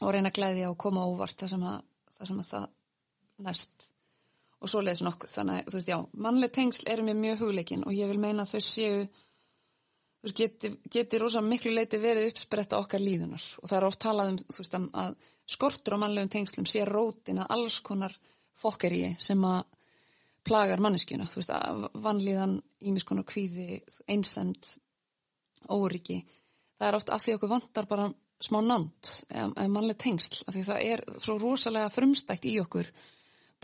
og 0.01 0.11
reyna 0.11 0.31
að 0.31 0.39
glæðja 0.39 0.71
og 0.71 0.79
koma 0.81 1.05
óvart 1.07 1.39
þar 1.39 1.53
sem 1.53 1.67
að 1.69 1.77
það, 2.15 2.27
sem 2.29 2.41
að 2.41 2.49
það 2.49 2.65
næst. 3.45 3.91
Og 4.63 4.71
svo 4.71 4.81
leiðis 4.81 5.03
nokkuð. 5.05 5.31
Þannig 5.31 5.59
að 5.59 5.69
þú 5.69 5.77
veist 5.77 5.91
já, 5.91 5.97
mannleg 6.25 6.53
tengsl 6.55 6.89
eru 6.91 7.05
mér 7.05 7.17
mjög 7.19 7.43
hugleikin 7.43 7.85
og 7.85 7.95
ég 7.95 8.09
vil 8.09 8.19
meina 8.21 8.45
að 8.45 8.55
þau 8.55 8.65
séu 8.65 8.99
þú 9.05 10.27
veist, 10.27 10.39
geti, 10.39 10.71
geti 10.91 11.21
rosa 11.21 11.43
miklu 11.45 11.73
leiti 11.75 11.99
verið 12.01 12.31
uppspretta 12.31 12.79
okkar 12.81 13.03
líðunar. 13.03 13.45
Og 13.61 13.69
það 13.69 13.77
er 13.77 13.87
oft 13.89 14.01
talað 14.03 14.31
um 14.33 14.39
þú 14.43 14.61
veist, 14.63 14.77
að 15.03 15.17
skortur 15.55 15.97
á 15.99 16.01
mannlegum 16.01 16.33
tengslum 16.33 16.69
sé 16.69 16.85
rótin 16.87 17.43
að 17.43 17.51
alls 17.57 17.79
konar 17.85 18.15
fokkeri 18.55 19.15
sem 19.21 19.43
að 19.45 19.63
plagar 20.45 20.81
manneskjuna, 20.83 21.27
þú 21.29 21.41
veist, 21.41 21.53
að 21.55 21.87
vanlíðan 22.05 22.59
ímiskonar 22.85 23.25
kvíði, 23.27 23.81
einsend 24.11 24.75
óriki, 25.71 26.19
það 26.77 26.87
er 26.87 26.97
oft 26.99 27.11
af 27.13 27.23
því 27.23 27.37
okkur 27.37 27.53
vantar 27.55 27.89
bara 27.89 28.11
smá 28.43 28.59
nánt 28.61 29.11
eða 29.31 29.67
mannleg 29.71 29.97
tengsl, 30.01 30.43
af 30.45 30.55
því 30.55 30.63
það 30.67 30.87
er 30.91 31.03
svo 31.23 31.37
rosalega 31.41 31.91
frumstækt 31.93 32.47
í 32.51 32.57
okkur 32.61 32.91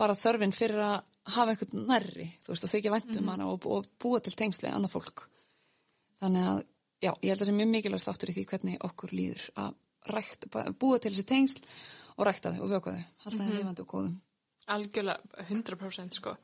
bara 0.00 0.16
þörfin 0.18 0.54
fyrir 0.56 0.82
að 0.82 0.96
hafa 1.32 1.52
einhvern 1.52 1.86
nærri, 1.86 2.26
þú 2.42 2.54
veist, 2.54 2.66
og 2.66 2.72
þykja 2.72 2.94
væntum 2.94 3.12
mm 3.12 3.22
-hmm. 3.22 3.30
hana 3.30 3.46
og, 3.46 3.66
og 3.66 3.86
búa 4.00 4.20
til 4.20 4.32
tengsli 4.32 4.68
annað 4.68 4.94
fólk 4.96 5.28
þannig 6.18 6.48
að, 6.48 6.64
já, 7.02 7.12
ég 7.22 7.28
held 7.30 7.40
að 7.40 7.44
það 7.44 7.50
sé 7.50 7.54
mjög 7.58 7.70
mikilvægt 7.70 8.08
þáttur 8.08 8.30
í 8.30 8.34
því 8.34 8.44
hvernig 8.50 8.84
okkur 8.88 9.10
líður 9.12 9.50
að 9.54 9.74
rækt, 10.06 10.46
búa 10.78 10.98
til 10.98 11.12
þessi 11.12 11.26
tengsl 11.26 11.62
og 12.16 12.26
rækta 12.26 12.52
þau 12.52 12.62
og 12.64 12.70
vöka 12.70 12.90
þau, 12.90 13.04
halda 13.24 13.38
það 13.38 13.46
mm 13.46 13.52
-hmm. 13.52 13.58
hefandi 13.58 13.82
og 13.82 13.88
góðum 13.88 14.20
Algjörlega, 14.66 15.20
100% 15.50 16.14
sko 16.14 16.36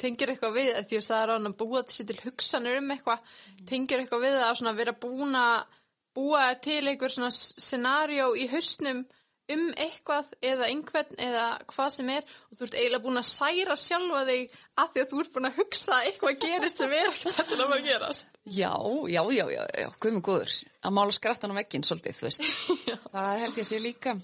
tengir 0.00 0.32
eitthvað 0.32 0.56
við, 0.56 0.70
því 0.88 1.00
að 1.00 1.08
það 1.08 1.22
er 1.22 1.34
að 1.36 1.50
búa 1.62 1.82
til, 1.88 2.06
til 2.08 2.18
hugsanir 2.24 2.80
um 2.80 2.90
eitthvað 2.94 3.36
tengir 3.68 4.02
eitthvað 4.02 4.24
við 4.26 4.40
að 4.42 4.80
vera 4.82 4.96
búin 5.06 5.38
að 5.38 5.78
búa 6.18 6.48
til 6.62 6.82
einhver 6.86 7.12
svona 7.14 7.30
scenarjó 7.34 8.32
í 8.34 8.48
hausnum 8.50 9.04
um 9.48 9.68
eitthvað 9.80 10.32
eða 10.44 10.66
einhvern 10.68 11.20
eða 11.24 11.44
hvað 11.70 11.92
sem 11.94 12.10
er 12.12 12.24
og 12.26 12.58
þú 12.58 12.66
ert 12.66 12.76
eiginlega 12.76 13.04
búin 13.04 13.20
að 13.20 13.28
særa 13.30 13.76
sjálfa 13.80 14.24
þig 14.28 14.56
að 14.82 14.90
því 14.92 15.02
að 15.02 15.12
þú 15.12 15.22
ert 15.22 15.32
búin 15.36 15.48
að 15.48 15.60
hugsa 15.62 16.00
eitthvað 16.04 16.42
gerist 16.42 16.82
sem 16.82 16.92
er 16.98 17.08
ekkert 17.08 17.52
til 17.52 17.60
að 17.64 17.72
að 17.78 17.86
gerast. 17.86 18.28
Já, 18.44 18.72
já, 19.08 19.22
já, 19.38 19.44
já, 19.54 19.62
já, 19.82 19.88
guðmur 20.04 20.24
góður. 20.28 20.54
Að 20.84 20.96
mála 20.98 21.16
skrattan 21.16 21.56
á 21.56 21.58
veggin 21.58 21.86
svolítið, 21.88 22.18
þú 22.18 22.28
veist. 22.28 22.44
Það 23.14 23.30
held 23.44 23.58
ég 23.60 23.64
að 23.64 23.70
sé 23.70 23.80
líka 23.82 24.14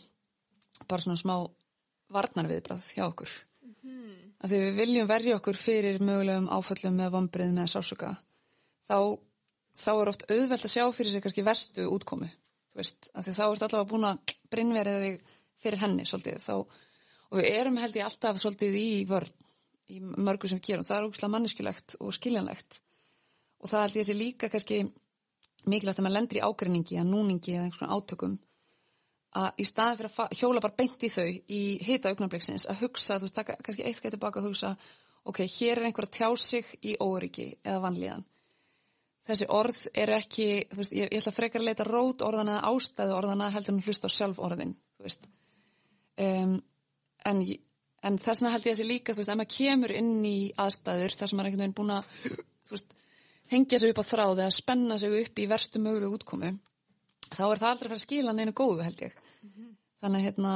bara 0.89 1.05
svona 1.07 1.21
smá 1.21 1.35
varnarviðbrað 2.13 2.93
hjá 2.93 3.05
okkur. 3.09 3.33
Mm 3.65 3.75
-hmm. 3.81 4.24
Að 4.43 4.55
því 4.55 4.63
við 4.65 4.81
viljum 4.81 5.11
verja 5.11 5.37
okkur 5.39 5.59
fyrir 5.59 6.01
mögulegum 6.03 6.51
áföllum 6.53 6.97
með 6.99 7.13
vombrið 7.15 7.53
með 7.55 7.71
sásuka 7.75 8.15
þá, 8.89 8.99
þá 9.77 9.93
er 9.95 10.11
oft 10.13 10.27
auðvelt 10.31 10.67
að 10.67 10.75
sjá 10.75 10.85
fyrir 10.93 11.15
sig 11.15 11.25
kannski 11.25 11.47
verstu 11.47 11.87
útkomi 11.91 12.31
þú 12.75 12.83
veist, 12.83 13.09
að 13.15 13.29
því 13.29 13.37
þá 13.37 13.45
ert 13.45 13.65
allavega 13.69 13.91
búin 13.93 14.09
að 14.09 14.35
brinnverið 14.51 15.05
þig 15.05 15.35
fyrir 15.63 15.83
henni 15.85 16.07
svolítið. 16.09 16.41
Þá, 16.43 16.55
og 17.31 17.39
við 17.39 17.49
erum 17.53 17.79
held 17.79 17.99
ég 17.99 18.09
alltaf 18.09 18.41
svolítið 18.43 18.79
í 18.81 18.89
vörn 19.09 19.43
í 19.95 20.01
mörgur 20.01 20.51
sem 20.51 20.63
gerum, 20.65 20.85
það 20.87 20.97
er 20.97 21.07
ógislega 21.07 21.35
manneskilegt 21.35 21.97
og 22.01 22.15
skiljanlegt. 22.17 22.81
Og 23.63 23.71
það 23.71 23.85
held 23.85 23.99
ég 24.01 24.09
sé 24.09 24.17
líka 24.17 24.51
kannski 24.51 24.81
mikilvægt 25.69 26.01
að 26.01 26.07
maður 26.07 26.17
lendir 26.19 26.41
í 26.41 26.45
ágreiningi 26.45 26.99
að 27.01 27.11
núningi 27.13 27.55
eða 27.55 27.69
einhvern 27.69 27.93
átökum 27.95 28.39
að 29.35 29.63
í 29.63 29.67
staði 29.67 29.99
fyrir 29.99 30.21
að 30.25 30.37
hjóla 30.39 30.63
bara 30.63 30.79
beint 30.79 31.07
í 31.07 31.11
þau 31.11 31.27
í 31.27 31.63
hita 31.83 32.13
augnabliksins 32.13 32.69
að 32.71 32.85
hugsa, 32.85 33.19
þú 33.19 33.27
veist, 33.27 33.39
taka 33.39 33.57
kannski 33.63 33.87
eitt 33.87 33.99
skætt 33.99 34.15
tilbaka 34.15 34.41
að 34.41 34.49
hugsa 34.51 34.75
ok, 35.25 35.41
hér 35.57 35.81
er 35.81 35.89
einhver 35.89 36.07
að 36.07 36.15
tjá 36.19 36.29
sig 36.39 36.71
í 36.85 36.95
óryggi 37.03 37.49
eða 37.65 37.83
vanlíðan 37.83 38.25
þessi 39.25 39.49
orð 39.57 39.81
er 39.97 40.13
ekki 40.19 40.49
þú 40.71 40.81
veist, 40.81 40.95
ég, 40.95 41.09
ég 41.11 41.21
ætla 41.23 41.35
frekar 41.35 41.63
að 41.63 41.71
leita 41.71 41.87
rót 41.89 42.25
orðana 42.27 42.59
eða 42.59 42.73
ástæðu 42.75 43.17
orðana 43.19 43.51
heldur 43.55 43.75
en 43.75 43.85
hlusta 43.87 44.11
á 44.11 44.17
sjálf 44.17 44.43
orðin 44.45 44.75
þú 44.99 45.09
veist 45.09 45.31
um, 46.21 46.59
en, 47.25 47.41
en 48.05 48.21
þess 48.21 48.45
vegna 48.45 48.53
held 48.55 48.69
ég 48.69 48.77
að 48.77 48.83
sé 48.83 48.87
líka 48.89 49.17
þú 49.17 49.23
veist, 49.23 49.33
ef 49.33 49.41
maður 49.41 49.57
kemur 49.57 49.97
inn 49.97 50.13
í 50.29 50.37
aðstæður 50.61 51.19
þar 51.19 51.33
sem 51.33 51.41
maður 51.41 51.49
er 51.49 51.55
einhvern 51.55 51.65
veginn 51.65 51.79
búin 51.81 51.97
að 51.97 52.13
þú 52.69 52.77
veist 52.77 52.97
hengja 53.55 53.81
sig 53.81 53.95
upp 53.95 54.03
á 54.05 54.11
þráð 54.13 54.45
eða 54.45 54.57
spenna 54.61 55.01
sig 55.01 55.19
upp 55.25 55.41
í 55.43 55.49
verstu 55.51 55.83
mögulegu 55.83 56.21
útkomu 56.21 56.53
þá 57.33 57.45
er 57.49 57.61
það 57.61 57.71
aldrei 57.71 57.87
að 57.87 57.91
fara 57.91 57.99
að 57.99 58.05
skila 58.05 58.35
neina 58.37 58.55
góðu 58.57 58.85
held 58.85 59.03
ég. 59.05 59.15
Þannig 60.05 60.21
að 60.21 60.27
hérna 60.29 60.55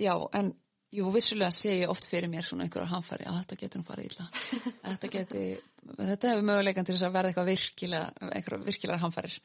já 0.00 0.14
en 0.34 0.54
jú 0.90 1.10
vissulega 1.14 1.54
sé 1.54 1.76
ég 1.80 1.90
oft 1.92 2.08
fyrir 2.10 2.30
mér 2.30 2.46
svona 2.46 2.66
einhverja 2.66 2.90
hanfari 2.90 3.26
að 3.30 3.36
þetta 3.40 3.58
getur 3.60 3.82
nú 3.82 3.86
farið 3.86 4.08
illa. 4.10 4.24
Þetta 4.90 5.10
getur, 5.12 5.60
þetta 6.00 6.32
hefur 6.32 6.48
möguleikan 6.48 6.86
til 6.88 6.96
þess 6.96 7.06
að 7.06 7.14
verða 7.14 7.30
eitthvað 7.30 7.50
virkilega 7.50 8.30
einhverja 8.30 8.64
virkilega 8.66 9.04
hanfarir 9.04 9.36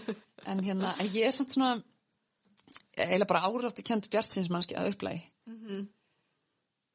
en 0.50 0.62
hérna 0.64 0.94
ég 1.04 1.28
er 1.28 1.36
samt 1.36 1.52
svona 1.54 1.74
eiginlega 2.96 3.28
bara 3.30 3.44
áráttu 3.50 3.84
kjönd 3.84 4.08
bjartsinsmannski 4.10 4.78
að 4.78 4.94
upplægi 4.94 5.20
mm 5.46 5.60
-hmm. 5.60 5.84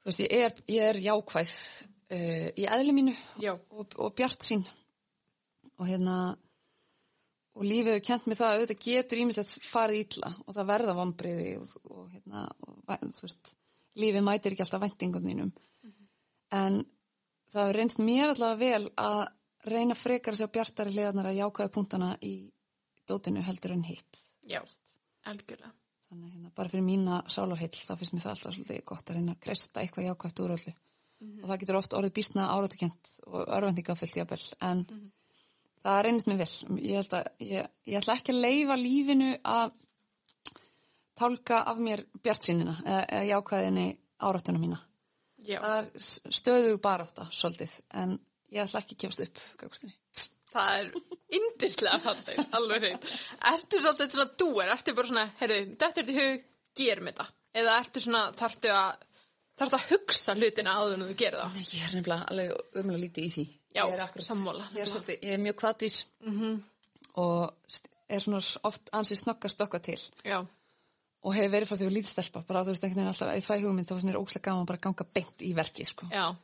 þú 0.01 0.09
veist 0.09 0.25
ég 0.25 0.33
er, 0.39 0.53
ég 0.67 0.89
er 0.89 1.01
jákvæð 1.05 1.53
uh, 2.17 2.49
í 2.57 2.65
eðli 2.65 2.95
mínu 2.97 3.15
og, 3.69 3.95
og 3.95 4.15
bjart 4.15 4.43
sín 4.43 4.65
og 5.77 5.87
hérna 5.87 6.35
og 7.59 7.67
lífið 7.67 7.91
hefur 7.91 8.05
kent 8.07 8.27
mig 8.27 8.37
það 8.39 8.49
að 8.49 8.57
auðvitað 8.57 8.85
getur 8.85 9.21
ímislegt 9.21 9.65
farið 9.67 10.03
ítla 10.03 10.29
og 10.45 10.55
það 10.55 10.69
verða 10.69 10.95
vonbriði 10.95 11.49
og, 11.59 11.73
og 11.91 12.05
hérna 12.13 12.45
og, 12.63 12.77
veist, 12.87 13.51
lífið 13.99 14.25
mætir 14.25 14.55
ekki 14.55 14.65
alltaf 14.65 14.83
vendingum 14.85 15.27
þínum 15.27 15.49
mm 15.49 15.91
-hmm. 15.91 16.07
en 16.61 16.79
það 17.51 17.65
hefur 17.65 17.79
reynst 17.79 17.99
mér 17.99 18.33
allavega 18.33 18.61
vel 18.63 18.91
að 18.95 19.25
reyna 19.73 19.95
frekar 19.95 20.33
að 20.33 20.39
sjá 20.39 20.47
bjartari 20.55 20.95
hliðarnar 20.95 21.31
að 21.31 21.41
jákaða 21.41 21.75
punktana 21.75 22.09
í 22.21 22.33
dótinu 23.07 23.43
heldur 23.43 23.75
en 23.75 23.83
hitt 23.83 24.23
Já, 24.47 24.63
algjörlega 25.25 25.75
Þannig 26.09 26.31
hérna 26.33 26.49
bara 26.55 26.69
fyrir 26.69 26.83
mína 26.83 27.23
sálarhill 27.29 27.75
þá 27.75 27.95
finnst 27.97 28.13
mér 28.13 28.21
það 28.23 28.31
alltaf 28.31 28.53
svolítið 28.55 28.85
gott 28.85 29.09
að 29.09 29.15
reyna 29.15 29.31
að 29.35 29.39
kresta 29.39 29.81
eitthvað 29.81 30.07
jákvægt 30.07 30.39
úr 30.39 30.53
öllu 30.55 30.73
mm 30.73 31.27
-hmm. 31.27 31.43
og 31.43 31.49
það 31.49 31.59
getur 31.59 31.75
oft 31.75 31.93
orðið 31.93 32.13
bísna 32.13 32.47
áratukent 32.49 33.11
og 33.27 33.47
örvendingafyllt 33.57 34.15
jafnvel 34.15 34.45
en 34.59 34.77
mm 34.77 34.85
-hmm 34.89 35.18
það 35.85 36.01
reynist 36.05 36.29
mér 36.29 36.41
vel. 36.41 36.79
Ég, 36.83 37.13
að, 37.15 37.29
ég, 37.43 37.69
ég 37.89 38.01
ætla 38.01 38.17
ekki 38.19 38.35
að 38.35 38.43
leifa 38.45 38.77
lífinu 38.79 39.29
að 39.47 39.73
tálka 41.19 41.63
af 41.67 41.79
mér 41.83 42.05
bjartsýnina 42.23 42.75
eða, 42.85 43.01
eða 43.03 43.29
jákvæðinni 43.33 43.87
áráttunum 44.29 44.63
mína. 44.63 44.81
Já. 45.49 45.59
það 45.63 45.77
er 45.79 46.35
stöðug 46.35 46.81
baráta 46.83 47.25
svolítið 47.33 47.71
en 47.97 48.17
ég 48.53 48.65
ætla 48.65 48.81
ekki 48.83 48.97
að 48.97 49.01
kemast 49.03 49.23
upp 49.23 49.41
gagustinni. 49.61 49.95
það 50.53 50.71
er 50.75 50.89
indislega 51.39 51.99
fallið, 52.03 52.41
alveg 52.59 52.85
hreint. 52.85 53.07
Ertu 53.53 53.81
svolítið 53.81 54.15
svona 54.15 54.29
dúer, 54.41 54.71
ertu 54.75 54.95
bara 54.97 55.11
svona 55.11 55.27
heyrðu, 55.39 55.59
þetta 55.81 56.03
er 56.03 56.09
til 56.09 56.17
hug, 56.19 56.43
gerum 56.79 57.09
þetta? 57.11 57.27
Eða 57.59 57.77
ertu 57.81 58.03
svona, 58.03 58.23
þarftu 58.37 58.73
að 58.75 59.07
þarftu 59.59 59.79
að 59.79 59.87
hugsa 59.93 60.35
hlutina 60.37 60.75
áður 60.79 60.97
en 60.97 61.07
þú 61.07 61.15
gerir 61.19 61.41
það? 61.41 61.57
Ég 61.63 61.87
er 61.87 61.97
nefnilega 61.97 62.29
alveg 62.31 62.81
umlega 62.81 63.03
lítið 63.05 63.25
í 63.25 63.33
því 63.33 63.47
Já, 63.75 63.83
ég 63.85 63.93
er 63.93 64.03
akkurat 64.03 64.25
sammála. 64.25 64.67
Ég 64.73 64.81
er, 64.83 64.89
svolítið, 64.89 65.19
ég 65.21 65.35
er 65.35 65.41
mjög 65.43 65.57
kvadvís 65.61 66.03
mm 66.25 66.37
-hmm. 66.39 66.61
og 67.13 67.53
er 68.09 68.19
svona 68.19 68.41
oft 68.63 68.89
ansið 68.91 69.17
snögga 69.17 69.49
stokka 69.49 69.79
til. 69.79 70.01
Já. 70.25 70.45
Og 71.21 71.35
hefur 71.35 71.51
verið 71.51 71.69
frá 71.69 71.77
því 71.77 71.85
að 71.85 71.95
lítið 71.97 72.31
bara 72.47 72.63
þú 72.63 72.73
veist 72.73 72.83
einhvern 72.83 72.99
veginn 72.99 73.07
alltaf, 73.07 73.37
í 73.37 73.47
fæhugmynd 73.47 73.87
þá 73.87 73.93
finnst 73.93 74.07
mér 74.07 74.21
óslega 74.21 74.43
gaman 74.43 74.65
bara 74.65 74.77
að 74.77 74.81
ganga 74.81 75.05
beint 75.13 75.41
í 75.41 75.53
verki, 75.55 75.85
sko. 75.85 76.07
Já. 76.11 76.35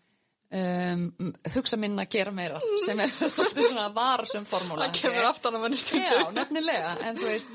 Um, 0.56 1.34
hugsa 1.56 1.78
minna 1.78 2.04
að 2.04 2.10
gera 2.10 2.32
meira 2.32 2.60
sem 2.86 3.00
er 3.00 3.10
svolítið 3.36 3.70
svona 3.70 3.90
varsum 3.96 4.46
formúla. 4.46 4.86
Það 4.86 5.02
kemur 5.02 5.24
aftan 5.24 5.56
á 5.56 5.60
manni 5.60 5.78
stundu. 5.78 6.06
Já, 6.06 6.32
nefnilega, 6.32 6.92
en 7.02 7.18
þú 7.18 7.26
veist, 7.32 7.48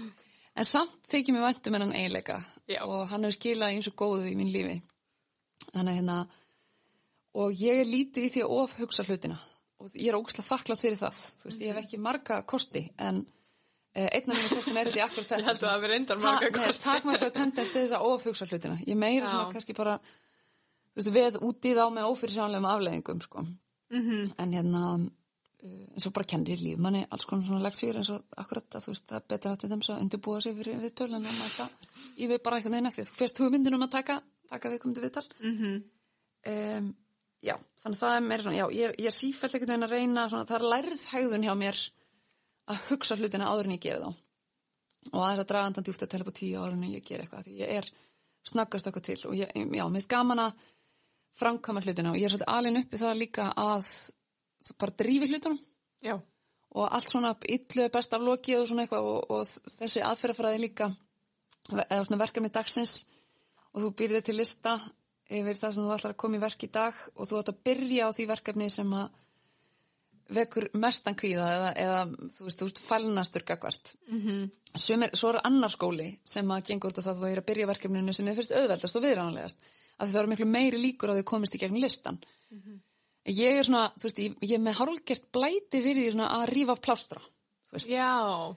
en 0.57 0.65
samt 0.65 0.99
þykir 1.13 1.37
mér 1.37 1.47
vantum 1.47 1.75
hennan 1.75 1.93
eiginleika 1.93 2.41
Já. 2.67 2.83
og 2.83 3.09
hann 3.09 3.25
hefur 3.25 3.39
skilað 3.39 3.77
eins 3.77 3.89
og 3.89 3.95
góðu 3.95 4.27
í 4.33 4.35
mín 4.35 4.51
lífi. 4.51 4.83
Þannig 5.71 6.01
hérna, 6.01 6.27
og 7.35 7.53
ég 7.63 7.81
er 7.81 7.87
lítið 7.87 8.27
í 8.27 8.33
því 8.35 8.43
að 8.43 8.57
of 8.59 8.77
hugsa 8.81 9.07
hlutina 9.07 9.39
og 9.81 9.93
ég 9.97 10.11
er 10.11 10.19
ógæslega 10.19 10.49
þakklátt 10.49 10.83
fyrir 10.85 10.99
það 11.01 11.21
þú 11.41 11.49
veist, 11.49 11.61
ég 11.61 11.71
hef 11.73 11.85
ekki 11.85 12.01
marga 12.05 12.41
kosti 12.49 12.83
en 13.01 13.21
eh, 13.95 14.09
einn 14.09 14.33
af 14.33 14.37
mínu 14.39 14.51
kostum 14.53 14.81
er 14.81 14.91
þetta 14.91 15.07
akkur 15.07 15.27
þetta 15.27 15.39
ég 15.41 15.47
held 15.49 15.63
að 15.63 15.69
það 15.69 15.85
verður 15.85 15.95
reyndar 15.95 16.25
marga 16.25 16.51
kosti 16.57 16.85
takk 16.85 17.07
maður 17.09 17.29
að 17.29 17.39
tendast 17.39 17.77
þess 17.77 17.97
að 17.97 18.09
ofugsa 18.11 18.51
hlutina 18.51 18.81
ég 18.87 19.01
meira 19.01 19.25
Já. 19.25 19.31
svona 19.31 19.55
kannski 19.55 19.77
bara 19.79 19.97
veist, 20.97 21.13
við 21.15 21.41
út 21.49 21.71
í 21.71 21.73
þá 21.79 21.87
með 21.95 22.11
ofyrirsjánlegum 22.11 22.69
afleðingum 22.75 23.25
sko. 23.25 23.47
mm 23.47 24.05
-hmm. 24.05 24.29
en 24.45 24.55
hérna 24.59 24.83
uh, 24.97 25.87
eins 25.95 26.07
og 26.07 26.15
bara 26.19 26.31
kennir 26.35 26.61
líf 26.61 26.79
manni 26.79 27.07
alls 27.11 27.27
konar 27.31 27.47
svona 27.47 27.65
leksýr 27.69 27.97
eins 27.97 28.11
og 28.11 28.23
akkurat 28.37 28.77
að 28.77 28.85
þú 28.85 28.95
veist 28.95 29.09
það 29.09 29.21
er 29.21 29.29
betra 29.33 29.53
að 29.53 29.69
þeim 29.71 29.83
svo 29.83 29.97
undirbúa 29.97 30.41
sig 30.41 30.57
fyrir 30.57 30.83
viðtöl 30.85 31.09
en 31.15 31.25
að 31.25 31.41
mæta 31.41 31.69
í 32.17 32.29
þau 32.29 32.39
bara 32.45 32.57
einhvern 32.57 32.77
veginn 32.77 32.93
eftir 32.93 33.09
þú 33.09 33.17
fyrst 33.23 33.41
hugmyndinum 33.41 33.83
að 33.83 33.91
taka, 33.97 34.23
taka 34.49 34.71
viðkomandi 34.71 35.01
viðtal 35.01 35.27
mm 35.41 35.57
-hmm. 35.59 35.83
um, 36.53 36.95
já, 37.43 37.57
þannig 37.81 37.97
að 37.97 38.03
það 38.03 38.17
er 38.17 38.27
meira 38.27 38.45
svona, 38.45 38.59
já, 38.59 38.67
ég 38.77 38.89
er, 38.89 38.95
ég 39.01 39.11
er 39.11 39.17
sífælt 39.17 39.57
ekkert 39.57 39.73
að 39.77 39.87
reyna, 39.95 40.27
svona, 40.29 40.49
það 40.49 40.59
er 40.59 40.67
lærið 40.75 41.05
hægðun 41.11 41.47
hjá 41.47 41.55
mér 41.61 41.81
að 42.71 42.83
hugsa 42.91 43.17
hlutina 43.19 43.49
áður 43.51 43.69
en 43.69 43.77
ég 43.77 43.85
gera 43.85 44.11
þá. 44.11 44.21
Og 45.11 45.23
aðeins 45.25 45.43
að 45.43 45.49
draga 45.51 45.71
andan 45.71 45.87
djúft 45.87 46.05
að 46.05 46.11
tella 46.13 46.27
på 46.29 46.37
tíu 46.37 46.61
áður 46.61 46.77
en 46.77 46.89
ég 46.91 47.07
gera 47.07 47.25
eitthvað 47.25 47.47
því. 47.47 47.55
Ég 47.63 47.79
er 47.81 47.89
snaggast 48.51 48.91
okkur 48.91 49.05
til 49.05 49.19
og 49.29 49.37
ég, 49.39 49.55
já, 49.55 49.65
mér 49.65 49.97
finnst 49.97 50.11
gaman 50.13 50.45
að 50.45 50.67
framkama 51.41 51.83
hlutina 51.85 52.13
og 52.13 52.19
ég 52.21 52.29
er 52.29 52.35
svolítið 52.35 52.53
alin 52.53 52.81
uppi 52.83 53.01
það 53.01 53.21
líka 53.21 53.47
að 53.57 53.95
bara 54.81 54.97
drífi 55.03 55.31
hlutunum. 55.31 55.61
Já. 56.01 56.17
og 56.71 56.87
allt 56.95 57.11
svona 57.11 57.35
illu 57.45 57.83
er 57.85 57.91
best 57.93 58.15
af 58.17 58.23
loki 58.25 58.55
og 58.57 58.69
svona 58.69 58.87
eitthvað 58.87 59.09
og, 59.11 59.33
og 59.35 59.73
þessi 59.75 60.01
aðferðafræði 60.07 60.61
líka 60.63 60.87
eða 61.69 62.05
svona 62.07 62.21
verkefni 62.23 62.53
dagsins. 62.55 62.95
Og 63.75 63.85
þú 63.85 63.91
býrðið 63.99 64.25
til 64.27 64.37
lista 64.39 64.77
yfir 65.31 65.59
það 65.59 65.75
sem 65.75 65.87
þú 65.87 65.97
ætlar 65.97 66.15
að 66.15 66.21
koma 66.23 66.39
í 66.39 66.43
verk 66.43 66.65
í 66.67 66.71
dag 66.75 67.03
og 67.15 67.29
þú 67.29 67.41
ætlar 67.41 67.55
að 67.55 67.65
byrja 67.69 68.07
á 68.07 68.11
því 68.17 68.27
verkefni 68.31 68.71
sem 68.75 68.95
að 68.99 69.09
vekur 70.31 70.69
mestan 70.79 71.17
kvíða 71.19 71.47
eða, 71.57 71.71
eða 71.85 72.01
þú 72.37 72.47
veist, 72.47 72.61
þú 72.61 72.69
ert 72.71 72.81
fælnastur 72.87 73.45
gagvart. 73.47 73.95
Mm 74.09 74.21
-hmm. 74.21 74.51
Svo 75.15 75.29
er 75.31 75.41
annar 75.45 75.71
skóli 75.71 76.19
sem 76.25 76.51
að 76.51 76.67
gengur 76.67 76.91
út 76.91 76.99
af 76.99 77.05
það 77.05 77.15
að 77.15 77.21
þú 77.21 77.31
er 77.31 77.41
að 77.41 77.47
byrja 77.47 77.67
verkefninu 77.67 78.13
sem 78.13 78.27
þið 78.27 78.37
fyrst 78.37 78.53
auðveldast 78.53 78.97
og 78.97 79.03
viðránlegast 79.03 79.57
af 79.99 80.09
því 80.09 80.13
það 80.13 80.21
eru 80.21 80.31
miklu 80.33 80.47
meiri 80.47 80.79
líkur 80.79 81.11
á 81.11 81.15
því 81.15 81.23
að 81.25 81.33
komist 81.33 81.55
í 81.55 81.59
gegnum 81.59 81.83
listan. 81.83 82.19
Mm 82.51 82.59
-hmm. 82.59 82.81
Ég 83.27 83.59
er 83.59 83.65
svona, 83.65 83.93
þú 83.99 84.03
veist, 84.03 84.19
ég, 84.19 84.37
ég 84.43 84.55
er 84.57 84.65
með 84.65 84.79
hálfgert 84.81 85.33
blæti 85.33 85.83
fyrir 85.83 86.13
því 86.13 86.25
að 86.25 86.49
rífa 86.55 86.77
plástra. 86.77 87.21
Já. 87.87 88.57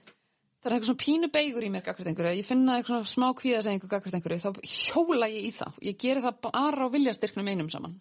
Það 0.64 0.70
er 0.70 0.74
eitthvað 0.78 0.88
svona 0.88 1.04
pínu 1.04 1.28
beigur 1.28 1.64
í 1.66 1.68
mér 1.68 1.82
gagvart 1.84 2.08
einhverju, 2.08 2.36
ég 2.38 2.46
finna 2.48 2.78
eitthvað 2.78 3.02
svona 3.02 3.12
smá 3.12 3.26
kvíðasengu 3.36 3.88
gagvart 3.90 4.14
einhverju, 4.16 4.38
þá 4.40 4.50
hjóla 4.64 5.26
ég 5.28 5.44
í 5.44 5.50
það. 5.52 5.80
Ég 5.84 5.98
ger 6.00 6.20
það 6.24 6.38
bara 6.46 6.86
á 6.88 6.94
viljastyrknum 6.94 7.50
einum 7.52 7.68
saman. 7.68 7.98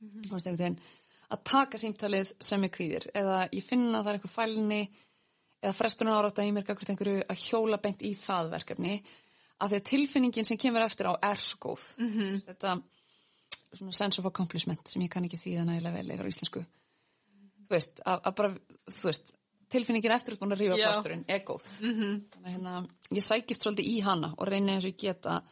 Mm 0.00 0.22
-hmm. 0.30 0.78
Að 1.28 1.42
taka 1.44 1.78
símtalið 1.78 2.32
sem 2.40 2.64
er 2.64 2.70
kvíðir 2.70 3.06
eða 3.12 3.48
ég 3.52 3.64
finna 3.64 3.98
að 3.98 4.04
það 4.04 4.08
er 4.08 4.16
eitthvað 4.16 4.38
fælni 4.38 4.82
eða 5.62 5.72
frestunum 5.74 6.14
árátt 6.14 6.38
að 6.38 6.46
ég 6.46 6.54
mér 6.54 6.64
gagvart 6.64 6.90
einhverju 6.90 7.22
að 7.28 7.42
hjóla 7.42 7.78
beint 7.82 8.02
í 8.02 8.14
það 8.14 8.50
verkefni 8.50 9.02
að 9.58 9.68
því 9.68 9.76
að 9.76 9.88
tilfinningin 9.90 10.44
sem 10.44 10.56
kemur 10.56 10.84
eftir 10.86 11.08
á 11.10 11.14
er 11.20 11.36
svo 11.36 11.58
góð. 11.58 11.82
Mm 11.98 12.12
-hmm. 12.12 12.40
Þetta 12.46 12.82
svona 13.76 13.92
sense 13.92 14.20
of 14.20 14.26
accomplishment 14.26 14.88
sem 14.88 15.02
ég 15.02 15.12
kann 15.12 15.26
ekki 15.26 15.40
þýða 15.40 15.66
nægilega 15.68 15.96
vel 15.98 16.14
yfir 16.14 16.28
á 16.28 16.32
íslensku. 16.32 16.60
Mm 16.60 17.40
-hmm. 17.40 17.66
Þú 17.66 17.74
veist, 17.76 18.00
að, 18.04 18.20
að 18.28 18.34
bara, 18.40 18.50
þú 18.98 19.10
veist, 19.10 19.32
tilfinningin 19.72 20.14
eftir 20.14 20.34
að 20.34 20.42
búin 20.42 20.54
að 20.54 20.62
rífa 20.62 20.78
plásturinn 20.80 21.24
er 21.28 21.44
góð. 21.46 21.68
Mm 21.80 21.94
-hmm. 21.94 22.18
Þannig 22.32 22.48
að 22.48 22.52
hérna, 22.56 22.74
ég 23.18 23.24
sækist 23.24 23.62
svolítið 23.62 23.88
í 23.90 24.00
hana 24.02 24.34
og 24.36 24.48
reyna 24.48 24.74
eins 24.74 24.84
og 24.84 24.90
ég 24.90 25.00
geta 25.00 25.42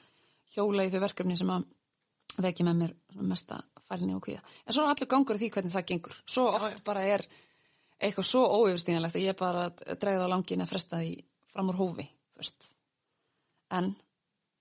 hjóla 0.55 0.85
í 0.85 0.91
þau 0.91 1.01
verkefni 1.01 1.37
sem 1.37 1.51
að 1.51 1.65
vekja 2.37 2.67
með 2.67 2.77
mér 2.83 2.95
mesta 3.23 3.61
fælni 3.89 4.15
og 4.15 4.23
kvíða. 4.23 4.43
En 4.67 4.75
svo 4.75 4.85
er 4.85 4.95
allur 4.95 5.11
gangur 5.11 5.39
því 5.39 5.51
hvernig 5.51 5.73
það 5.73 5.87
gengur. 5.87 6.17
Svo 6.27 6.47
oft 6.49 6.71
já, 6.71 6.79
já. 6.79 6.85
bara 6.85 7.03
er 7.03 7.27
eitthvað 8.01 8.29
svo 8.29 8.43
óyfirstíðanlegt 8.47 9.17
að 9.17 9.27
ég 9.27 9.37
bara 9.39 9.69
dreyða 9.71 10.27
á 10.27 10.33
langin 10.33 10.65
að 10.65 10.73
fresta 10.73 11.01
því 11.03 11.25
fram 11.53 11.69
úr 11.69 11.79
hófi. 11.79 12.09
En 13.71 13.95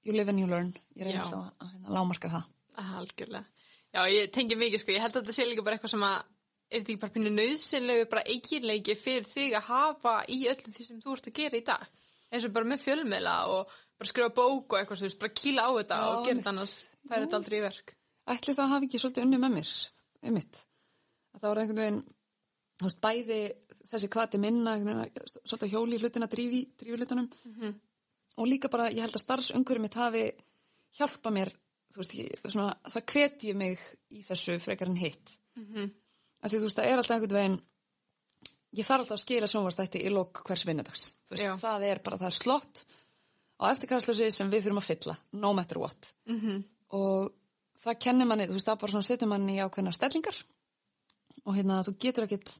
you 0.03 0.13
live 0.15 0.29
and 0.29 0.39
you 0.39 0.47
learn. 0.47 0.73
Ég 0.95 1.07
reyna 1.07 1.23
alltaf 1.23 1.39
að, 1.39 1.51
að, 1.59 1.73
að 1.85 1.97
lámarka 1.97 2.29
það. 2.29 2.43
Algjörlega. 2.83 3.45
Já, 3.93 4.01
ég 4.09 4.31
tengi 4.33 4.57
mikið 4.57 4.81
sko. 4.81 4.93
Ég 4.95 5.03
held 5.03 5.15
að 5.15 5.21
þetta 5.21 5.35
sé 5.35 5.45
líka 5.45 5.65
bara 5.65 5.77
eitthvað 5.77 5.93
sem 5.93 6.05
að 6.07 6.21
er 6.73 6.81
þetta 6.81 6.93
ekki 6.93 7.01
bara 7.05 7.15
pínu 7.15 7.33
nöðsynlegu 7.37 8.09
bara 8.11 8.25
eiginleiki 8.27 8.95
fyrir 8.99 9.27
þig 9.29 9.57
að 9.59 9.67
hafa 9.69 10.15
í 10.27 10.39
öllu 10.51 10.73
því 10.73 10.87
sem 10.89 11.01
þú 11.01 11.15
ert 11.15 11.27
að 11.31 11.39
gera 11.39 11.57
í 11.57 11.65
dag. 11.71 11.89
Eins 12.33 12.45
og 12.47 12.53
bara 12.53 12.65
með 12.65 12.85
fjölmeila 12.87 13.35
og 13.53 13.73
bara 13.97 14.09
skrifa 14.09 14.33
bók 14.33 14.73
og 14.73 14.79
eitthvað, 14.79 14.99
þú 14.99 15.09
veist, 15.09 15.19
bara 15.19 15.37
kýla 15.41 15.67
á 15.69 15.71
þetta 15.79 15.99
Já, 15.99 16.07
og 16.09 16.25
gera 16.25 16.39
þetta 16.39 16.53
annars, 16.55 16.77
það 17.07 17.17
er 17.17 17.25
þetta 17.27 17.39
aldrei 17.39 17.57
í 17.59 17.65
verk 17.67 17.97
ætli 18.31 18.55
það 18.55 18.71
hafi 18.73 18.89
ekki 18.89 19.01
svolítið 19.01 19.25
unni 19.25 19.39
með 19.41 19.55
mér 19.57 19.71
einmitt, 20.23 20.59
að 21.33 21.41
það 21.41 21.49
voru 21.49 21.63
einhvern 21.63 21.81
veginn 21.81 22.03
þú 22.79 22.87
veist, 22.87 23.01
bæði 23.03 23.39
þessi 23.93 24.09
kvati 24.15 24.39
minna, 24.41 24.75
svolítið 25.43 25.73
hjóli 25.73 25.99
hlutina 26.01 26.29
drífi, 26.31 26.61
drífi 26.79 26.99
hlutunum 26.99 27.27
mm 27.27 27.55
-hmm. 27.57 27.73
og 28.37 28.47
líka 28.47 28.69
bara, 28.69 28.89
ég 28.91 29.03
held 29.03 29.15
að 29.15 29.25
starfsöngurum 29.25 29.81
mitt 29.81 29.99
hafi 29.99 30.31
hjálpa 30.97 31.29
mér 31.29 31.51
þú 31.93 31.97
veist, 31.97 32.15
ég, 32.15 32.39
svona, 32.47 32.75
það 32.83 33.05
hveti 33.11 33.47
ég 33.51 33.55
mig 33.55 33.79
í 34.09 34.23
þessu 34.23 34.59
frekar 34.59 34.87
en 34.87 34.95
hitt 34.95 35.39
mm 35.55 35.65
-hmm. 35.65 35.91
Af 36.43 36.51
því 36.51 36.59
þú 36.59 36.67
veist, 36.67 36.79
það 36.79 36.89
er 36.89 37.01
alltaf 37.01 37.15
einhvern 37.15 37.37
veginn 37.39 37.61
ég 38.73 38.87
þarf 38.87 39.03
alltaf 39.03 39.17
að 39.17 39.23
skila 39.23 39.49
sjónvarstætti 39.51 40.01
í 40.03 40.11
lok 40.13 40.43
hvers 40.47 40.65
vinnudags, 40.67 41.05
þú 41.27 41.35
veist, 41.35 41.45
Já. 41.45 41.53
það 41.61 41.87
er 41.89 42.03
bara 42.03 42.19
það 42.21 42.31
er 42.31 42.37
slott 42.39 42.83
á 43.61 43.63
eftirkastlösi 43.69 44.29
sem 44.33 44.51
við 44.51 44.65
þurfum 44.65 44.81
að 44.81 44.89
fylla, 44.89 45.17
no 45.39 45.53
matter 45.53 45.79
what 45.79 46.13
mm 46.27 46.39
-hmm. 46.39 46.63
og 46.99 47.33
það 47.83 47.99
kennir 48.07 48.27
manni, 48.27 48.47
þú 48.49 48.57
veist, 48.57 48.67
það 48.67 48.81
bara 48.81 48.91
svona 48.91 49.09
setur 49.09 49.27
manni 49.27 49.57
í 49.57 49.63
ákveðna 49.63 49.93
stellingar 49.93 50.43
og 51.45 51.55
hérna 51.55 51.83
þú 51.83 51.97
getur 51.99 52.27
ekkit 52.27 52.57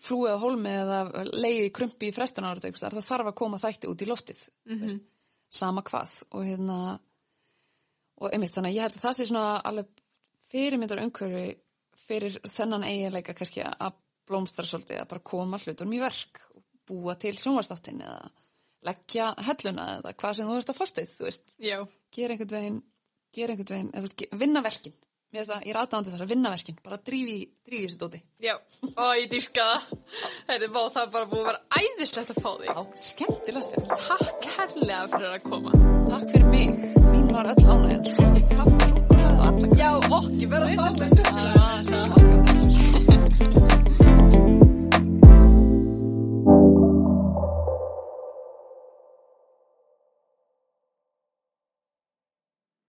flúið 0.00 0.36
á 0.36 0.42
hólmi 0.42 0.72
eða 0.72 0.98
leiði 1.34 1.70
krumpi 1.74 2.08
í 2.08 2.14
frestan 2.16 2.46
ára 2.48 2.60
það 2.60 3.00
þarf 3.04 3.30
að 3.30 3.34
koma 3.34 3.58
þætti 3.60 3.90
út 3.90 4.02
í 4.02 4.08
loftið 4.08 4.48
mm 4.64 4.78
-hmm. 4.78 5.00
sama 5.50 5.82
hvað 5.82 6.22
og 6.30 6.44
hérna 6.44 7.00
og 8.20 8.32
einmitt 8.32 8.54
þannig 8.54 8.70
að 8.70 8.76
ég 8.76 8.82
held 8.82 8.96
að 8.96 9.04
það 9.04 9.16
sé 9.16 9.26
svona 9.26 9.60
alveg 9.60 9.86
fyrirmyndar 10.50 11.02
umhverfi 11.04 11.46
fyrir 12.10 12.38
þennan 12.50 12.86
eiginleika 12.88 13.36
kannski 13.38 13.64
að 13.64 13.96
blómstra 14.30 14.66
svolítið 14.66 15.02
að 15.02 15.10
bara 15.14 15.26
koma 15.32 15.58
hlutunum 15.62 15.96
í 15.96 16.02
verk 16.02 16.42
og 16.54 16.64
búa 16.90 17.16
til 17.18 17.34
sjónvastáttin 17.38 18.02
eða 18.02 18.30
leggja 18.86 19.32
helluna 19.46 19.86
eða 19.98 20.14
hvað 20.16 20.38
sem 20.38 20.48
þú 20.48 20.56
veist 20.56 20.72
að 20.72 20.80
fastið, 20.80 21.12
þú 21.18 21.28
veist. 21.28 21.52
Já. 21.60 21.78
gera 22.14 22.34
einhvern 22.34 22.56
veginn 22.56 22.80
gera 23.34 23.54
einhvern 23.54 23.76
veginn, 23.76 23.92
eða, 23.94 24.38
vinna 24.40 24.62
verkin. 24.64 24.96
Mér 25.30 25.44
finnst 25.44 25.52
það, 25.52 25.60
ég 25.62 25.70
er 25.70 25.78
aðdáðandi 25.78 26.10
þess 26.10 26.24
að 26.24 26.30
vinna 26.32 26.50
verkin 26.50 26.78
bara 26.82 26.96
drífi, 27.06 27.36
drífi 27.68 27.84
þessi 27.84 28.00
dóti 28.00 28.20
Já, 28.42 28.56
og 28.90 29.12
ég 29.14 29.28
dýrka 29.30 29.66
það. 29.68 29.92
Það 30.48 30.56
er 30.56 31.12
bara 31.14 31.30
búið 31.30 31.44
að 31.44 31.48
vera 31.52 31.84
æðislegt 31.84 32.34
að 32.34 32.42
fá 32.42 32.50
því 32.50 32.72
Já, 32.72 32.82
skemmtilega 33.04 33.86
Takk 33.92 34.50
herrlega 34.56 35.06
fyrir 35.14 35.30
að 35.30 35.46
koma. 35.46 35.78
Takk 36.10 36.28
fyrir 36.34 36.50
mig, 36.50 36.86
mín 37.06 37.34
var 37.36 37.54
öll 37.54 37.66
ánægjan 37.70 38.78
Já, 39.76 40.00
okki 40.10 40.46
verða 40.48 40.68
fálega 40.76 41.20